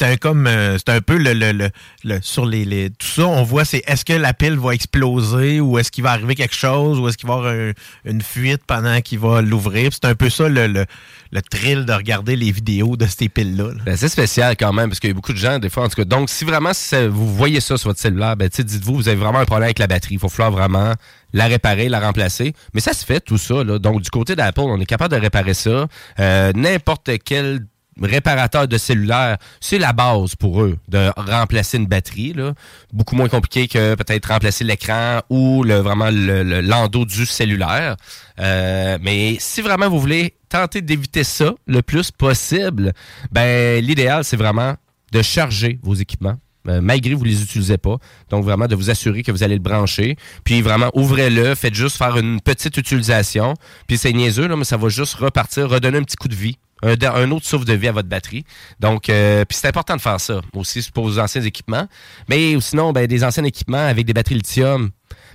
[0.00, 1.70] un comme euh, c'est un peu le, le, le,
[2.04, 5.60] le- sur les, les- tout ça, on voit c'est est-ce que la pile va exploser
[5.60, 7.72] ou est-ce qu'il va arriver quelque chose ou est-ce qu'il va y avoir un-
[8.04, 9.90] une fuite pendant qu'il va l'ouvrir?
[9.92, 10.86] C'est un peu ça le, le,
[11.32, 13.72] le thrill de regarder les vidéos de ces piles-là.
[13.74, 13.80] là.
[13.84, 15.88] Ben, c'est spécial quand même, parce qu'il y a beaucoup de gens, des fois, en
[15.88, 16.04] tout cas.
[16.04, 19.38] Donc, si vraiment ça- vous voyez ça sur votre cellulaire, ben, dites-vous, vous avez vraiment
[19.40, 20.14] un problème avec la batterie.
[20.14, 20.94] Il faut falloir vraiment
[21.32, 22.52] la réparer, la remplacer.
[22.74, 23.62] Mais ça se fait, tout ça.
[23.64, 23.78] Là.
[23.78, 25.86] Donc, du côté d'Apple, on est capable de réparer ça.
[26.20, 27.60] Euh, N'importe quel
[28.00, 32.32] réparateur de cellulaire, c'est la base pour eux de remplacer une batterie.
[32.32, 32.52] Là.
[32.92, 37.96] Beaucoup moins compliqué que peut-être remplacer l'écran ou le, vraiment le- le- l'endos du cellulaire.
[38.38, 42.92] Euh, mais si vraiment vous voulez tenter d'éviter ça le plus possible,
[43.32, 44.76] ben l'idéal, c'est vraiment
[45.10, 46.36] de charger vos équipements.
[46.69, 47.97] Euh, malgré que vous les utilisez pas.
[48.31, 50.16] Donc, vraiment, de vous assurer que vous allez le brancher.
[50.45, 51.55] Puis, vraiment, ouvrez-le.
[51.55, 53.55] Faites juste faire une petite utilisation.
[53.86, 56.59] Puis, c'est niaiseux, là, mais ça va juste repartir, redonner un petit coup de vie.
[56.82, 58.45] Un, autre souffle de vie à votre batterie.
[58.78, 61.89] Donc, euh, puis c'est important de faire ça aussi pour vos anciens équipements.
[62.28, 64.90] Mais sinon, ben, des anciens équipements avec des batteries lithium,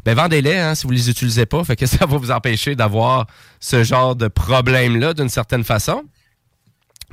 [0.05, 1.63] ben vendez-les hein, si vous les utilisez pas.
[1.65, 3.27] Fait que ça va vous empêcher d'avoir
[3.59, 6.03] ce genre de problème-là d'une certaine façon.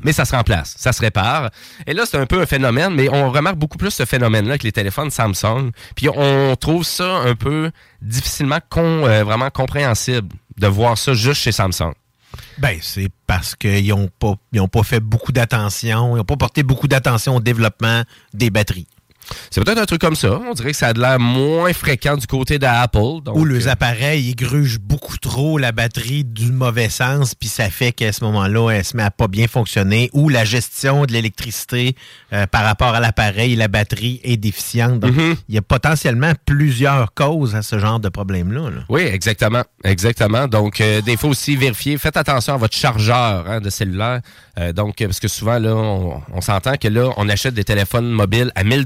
[0.02, 1.50] Mais ça se remplace, ça se répare.
[1.86, 4.62] Et là, c'est un peu un phénomène, mais on remarque beaucoup plus ce phénomène-là avec
[4.62, 5.70] les téléphones Samsung.
[5.94, 7.70] Puis on trouve ça un peu
[8.02, 10.28] difficilement euh, vraiment compréhensible
[10.58, 11.92] de voir ça juste chez Samsung.
[12.58, 14.34] Ben, c'est parce qu'ils n'ont pas,
[14.70, 18.02] pas fait beaucoup d'attention, ils n'ont pas porté beaucoup d'attention au développement
[18.34, 18.86] des batteries.
[19.50, 20.40] C'est peut-être un truc comme ça.
[20.48, 22.98] On dirait que ça a de l'air moins fréquent du côté d'Apple.
[23.34, 27.70] Ou les euh, appareils, ils grugent beaucoup trop la batterie du mauvais sens, puis ça
[27.70, 30.10] fait qu'à ce moment-là, elle se met à pas bien fonctionner.
[30.12, 31.94] Ou la gestion de l'électricité
[32.32, 35.00] euh, par rapport à l'appareil, la batterie est déficiente.
[35.00, 35.36] Donc, Mhm.
[35.48, 38.70] il y a potentiellement plusieurs causes à ce genre de problème-là.
[38.70, 38.80] là.
[38.88, 39.62] Oui, exactement.
[39.84, 40.46] Exactement.
[40.48, 44.20] Donc, euh, des fois aussi, vérifier, faites attention à votre chargeur hein, de cellulaire.
[44.60, 48.52] Euh, donc, parce que souvent, là, on, s'entend que là, on achète des téléphones mobiles
[48.54, 48.84] à 1000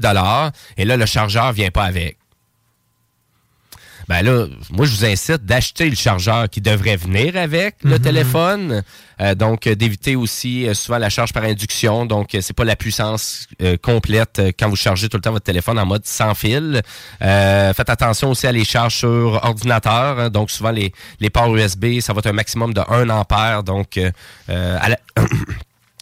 [0.77, 2.17] et là, le chargeur vient pas avec.
[4.07, 7.99] Ben là, moi, je vous incite d'acheter le chargeur qui devrait venir avec le Mhm.
[7.99, 8.83] téléphone.
[9.21, 12.05] Euh, donc, euh, d'éviter aussi euh, souvent la charge par induction.
[12.05, 15.31] Donc, euh, c'est pas la puissance euh, complète euh, quand vous chargez tout le temps
[15.31, 16.81] votre téléphone en mode sans fil.
[17.21, 20.19] Euh, faites attention aussi à les charges sur ordinateur.
[20.19, 20.29] hein.
[20.29, 23.63] donc, souvent, les, les ports USB, ça va être un maximum de 1 ampère.
[23.63, 23.97] Donc,
[24.49, 24.99] à la-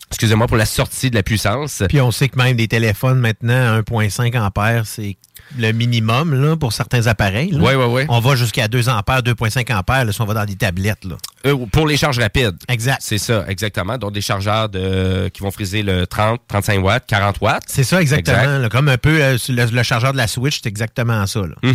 [0.10, 1.84] excusez-moi pour la sortie de la puissance.
[1.90, 5.18] Puis on sait que même des téléphones maintenant, 1.5 ampères, c'est
[5.58, 7.52] le minimum là, pour certains appareils.
[7.52, 7.60] là.
[7.60, 8.06] Ouais, ouais, ouais.
[8.10, 11.06] On va jusqu'à 2 ampères, 2.5 ampères là, si on va dans des tablettes.
[11.06, 11.16] Là.
[11.46, 12.56] Euh, pour les charges rapides.
[12.70, 13.00] Exact.
[13.02, 13.98] C'est ça, exactement.
[13.98, 17.64] Donc, des chargeurs de, qui vont friser le 30, 35 watts, 40 watts.
[17.68, 18.38] C'est ça, exactement.
[18.38, 18.60] Exact.
[18.60, 21.42] là, comme un peu euh, le, le chargeur de la Switch, c'est exactement ça.
[21.42, 21.72] Là.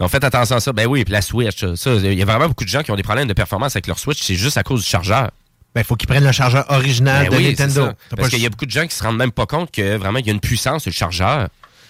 [0.00, 0.72] Donc, faites attention à ça.
[0.72, 2.96] Ben oui, puis la Switch, ça, il y a vraiment beaucoup de gens qui ont
[2.96, 4.22] des problèmes de performance avec leur Switch.
[4.22, 5.30] C'est juste à cause du chargeur.
[5.74, 7.88] Ben, il faut qu'ils prennent le chargeur original Ben de oui, Nintendo.
[8.16, 10.20] Parce qu'il y a beaucoup de gens qui se rendent même pas compte que vraiment,
[10.20, 11.48] il y a une puissance sur le chargeur.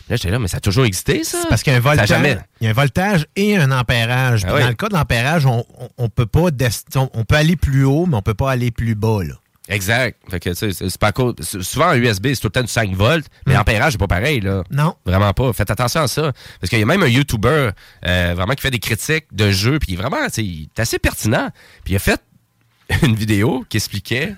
[0.09, 1.39] Là, j'étais là, mais ça a toujours existé, ça?
[1.43, 2.37] C'est parce qu'il y a un voltage, jamais.
[2.61, 4.45] il y a un voltage et un ampérage.
[4.47, 4.61] Ah oui.
[4.61, 6.49] Dans le cas de l'ampérage, on, on, on peut pas
[6.97, 9.23] on, on peut aller plus haut, mais on peut pas aller plus bas.
[9.25, 9.35] Là.
[9.71, 10.19] Exact.
[10.31, 11.11] Fait que, c'est pas
[11.41, 13.57] Souvent, un USB, c'est tout le temps du 5 volts, mais Mm.
[13.57, 14.63] l'ampérage, c'est pas pareil, là.
[14.71, 14.95] Non.
[15.07, 15.51] Vraiment pas.
[15.55, 16.33] Faites attention à ça.
[16.61, 17.71] Parce qu'il y a même un YouTuber,
[18.07, 21.49] euh, vraiment, qui fait des critiques de jeux, puis vraiment, il est assez pertinent.
[21.83, 22.21] Puis il a fait
[23.03, 24.35] une vidéo qui expliquait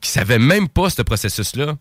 [0.00, 1.74] qu'il savait même pas ce processus-là.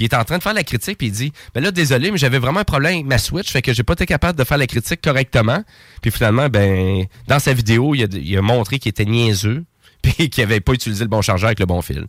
[0.00, 2.10] Puis il est en train de faire la critique, puis il dit Ben là, désolé,
[2.10, 4.44] mais j'avais vraiment un problème avec ma Switch, fait que j'ai pas été capable de
[4.44, 5.62] faire la critique correctement.
[6.00, 9.62] Puis finalement, ben, dans sa vidéo, il a, il a montré qu'il était niaiseux,
[10.02, 12.06] puis qu'il avait pas utilisé le bon chargeur avec le bon fil.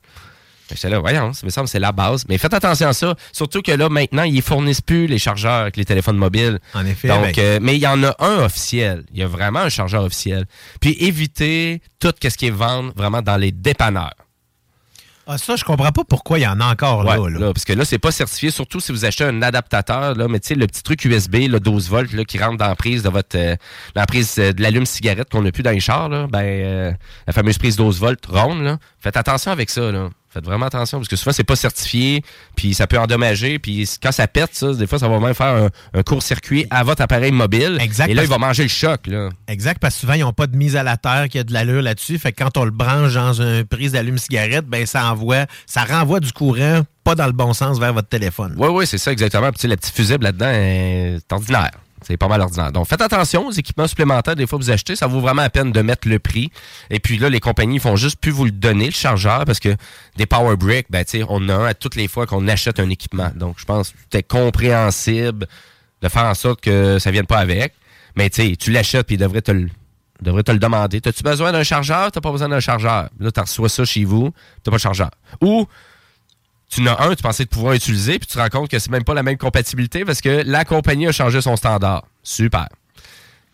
[0.70, 2.24] J'étais là, voyons, ça me semble c'est la base.
[2.30, 3.14] Mais faites attention à ça.
[3.34, 6.60] Surtout que là, maintenant, ils fournissent plus les chargeurs avec les téléphones mobiles.
[6.74, 7.10] En effet.
[7.10, 9.04] Donc, ben, euh, mais il y en a un officiel.
[9.12, 10.46] Il y a vraiment un chargeur officiel.
[10.80, 14.16] Puis évitez tout ce qui est vendre vraiment dans les dépanneurs.
[15.32, 17.20] Ah, ça, je comprends pas pourquoi il y en a encore là.
[17.20, 17.40] Ouais, là.
[17.40, 20.40] là, parce que là, c'est pas certifié, surtout si vous achetez un adaptateur, là, mais
[20.40, 23.04] tu sais, le petit truc USB, là, 12 volts, là, qui rentre dans la prise
[23.04, 23.56] de votre euh,
[23.96, 26.92] la prise euh, de l'allume-cigarette qu'on n'a plus dans les chars, là, ben, euh,
[27.28, 28.78] la fameuse prise 12 volts ronde, là.
[29.02, 30.10] Faites attention avec ça, là.
[30.30, 32.24] Faites vraiment attention, parce que souvent, c'est pas certifié,
[32.56, 35.48] puis ça peut endommager, puis quand ça pète, ça, des fois, ça va même faire
[35.48, 37.80] un, un court-circuit à votre appareil mobile.
[37.82, 39.30] Exact, Et là, il va manger le choc, là.
[39.50, 41.52] Exact, parce que souvent, ils n'ont pas de mise à la terre qui a de
[41.52, 42.18] l'allure là-dessus.
[42.18, 46.20] Fait que quand on le branche dans une prise d'allume-cigarette, ben ça envoie, ça renvoie
[46.22, 48.54] du courant pas dans le bon sens vers votre téléphone.
[48.58, 49.50] Oui, oui, c'est ça, exactement.
[49.50, 51.72] Puis, tu sais, la petite fusible là-dedans est ordinaire.
[52.02, 52.72] C'est pas mal ordinaire.
[52.72, 54.96] Donc, faites attention aux équipements supplémentaires des fois vous achetez.
[54.96, 56.52] Ça vaut vraiment la peine de mettre le prix.
[56.90, 59.76] Et puis là, les compagnies font juste plus vous le donner, le chargeur, parce que
[60.18, 63.32] des power bricks, ben, on a un à toutes les fois qu'on achète un équipement.
[63.36, 65.48] Donc, je pense que c'est compréhensible
[66.02, 67.74] de faire en sorte que ça vienne pas avec.
[68.16, 69.70] Mais, tu l'achètes puis il devrait te le
[70.22, 71.02] devrait te le demander.
[71.02, 72.12] T'as-tu besoin d'un chargeur?
[72.12, 73.10] T'as pas besoin d'un chargeur.
[73.20, 74.32] Là, tu reçois ça chez vous,
[74.64, 75.10] t'as pas de chargeur.
[75.42, 75.66] Ou
[76.72, 78.80] tu en as un, tu pensais de pouvoir utiliser, puis tu te rends compte que
[78.80, 82.04] c'est même pas la même compatibilité parce que la compagnie a changé son standard.
[82.24, 82.68] Super.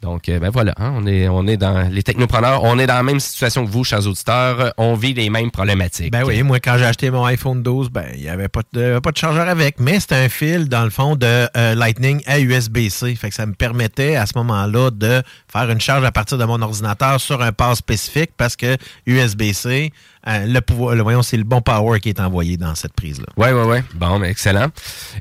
[0.03, 2.93] Donc, euh, ben voilà, hein, on, est, on est dans les technopreneurs, on est dans
[2.93, 6.11] la même situation que vous, chers auditeurs, on vit les mêmes problématiques.
[6.11, 8.99] Ben oui, moi, quand j'ai acheté mon iPhone 12, ben, il n'y avait pas de,
[8.99, 12.39] pas de chargeur avec, mais c'était un fil, dans le fond, de euh, Lightning à
[12.39, 13.15] USB-C.
[13.15, 16.45] Fait que ça me permettait, à ce moment-là, de faire une charge à partir de
[16.45, 18.77] mon ordinateur sur un port spécifique parce que
[19.07, 19.91] USB-C,
[20.27, 23.27] euh, le pouvoir, le, voyons, c'est le bon power qui est envoyé dans cette prise-là.
[23.37, 23.77] Oui, oui, oui.
[23.95, 24.67] Bon, ben, excellent.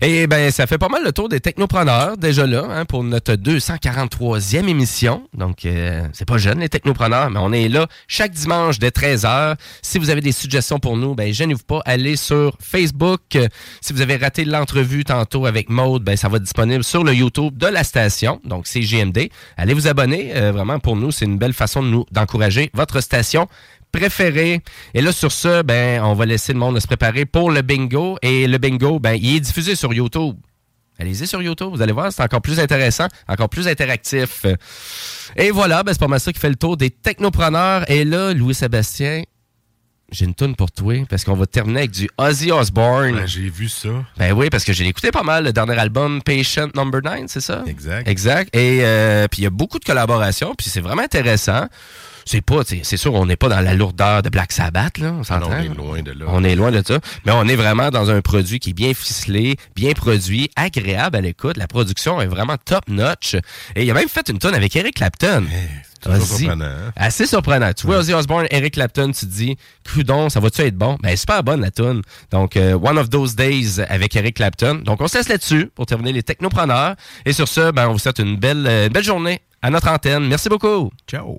[0.00, 3.34] Et ben, ça fait pas mal le tour des technopreneurs, déjà là, hein, pour notre
[3.34, 5.22] 243e émission.
[5.34, 9.56] Donc, euh, c'est pas jeune, les technopreneurs, mais on est là chaque dimanche dès 13h.
[9.82, 13.38] Si vous avez des suggestions pour nous, ben, gênez-vous pas, allez sur Facebook.
[13.80, 17.14] Si vous avez raté l'entrevue tantôt avec Maude, ben, ça va être disponible sur le
[17.14, 18.40] YouTube de la station.
[18.44, 18.86] Donc, c'est.
[19.56, 20.32] Allez vous abonner.
[20.36, 23.48] Euh, vraiment, pour nous, c'est une belle façon de nous, d'encourager votre station
[23.96, 24.60] préférée.
[24.94, 28.18] Et là, sur ce, ben, on va laisser le monde se préparer pour le bingo.
[28.22, 30.36] Et le bingo, ben, il est diffusé sur YouTube.
[30.98, 34.46] Allez-y sur YouTube, vous allez voir, c'est encore plus intéressant, encore plus interactif.
[35.36, 37.90] Et voilà, ben, c'est pas mal ça qui fait le tour des technopreneurs.
[37.90, 39.24] Et là, Louis-Sébastien,
[40.10, 43.12] j'ai une toune pour toi parce qu'on va terminer avec du Ozzy Osbourne.
[43.12, 43.88] Ben, j'ai vu ça.
[44.16, 47.40] Ben oui, parce que j'ai écouté pas mal le dernier album Patient Number 9, c'est
[47.40, 47.62] ça?
[47.66, 48.08] Exact.
[48.08, 48.56] Exact.
[48.56, 51.66] Et euh, puis il y a beaucoup de collaborations, puis c'est vraiment intéressant.
[52.28, 55.12] C'est pas, c'est sûr, on n'est pas dans la lourdeur de Black Sabbath, là.
[55.12, 55.48] On s'entend.
[55.48, 56.24] on est loin de là.
[56.28, 56.98] On est loin de ça.
[57.24, 61.20] Mais on est vraiment dans un produit qui est bien ficelé, bien produit, agréable à
[61.20, 61.56] l'écoute.
[61.56, 63.36] La production est vraiment top notch.
[63.76, 65.44] Et il a même fait une tonne avec Eric Clapton.
[66.02, 66.36] toujours Ozzy.
[66.38, 66.92] surprenant, hein?
[66.96, 67.72] Assez surprenant.
[67.72, 69.56] Tu vois Ozzy Osbourne, Eric Clapton, tu te dis,
[69.92, 70.96] coudon, ça va-tu être bon?
[71.00, 72.02] Ben, super bonne la tune.
[72.32, 74.82] Donc, euh, One of Those Days avec Eric Clapton.
[74.84, 76.96] Donc, on se laisse là-dessus pour terminer les technopreneurs.
[77.24, 79.88] Et sur ce, ben, on vous souhaite une belle, euh, une belle journée à notre
[79.88, 80.26] antenne.
[80.26, 80.90] Merci beaucoup.
[81.08, 81.38] Ciao.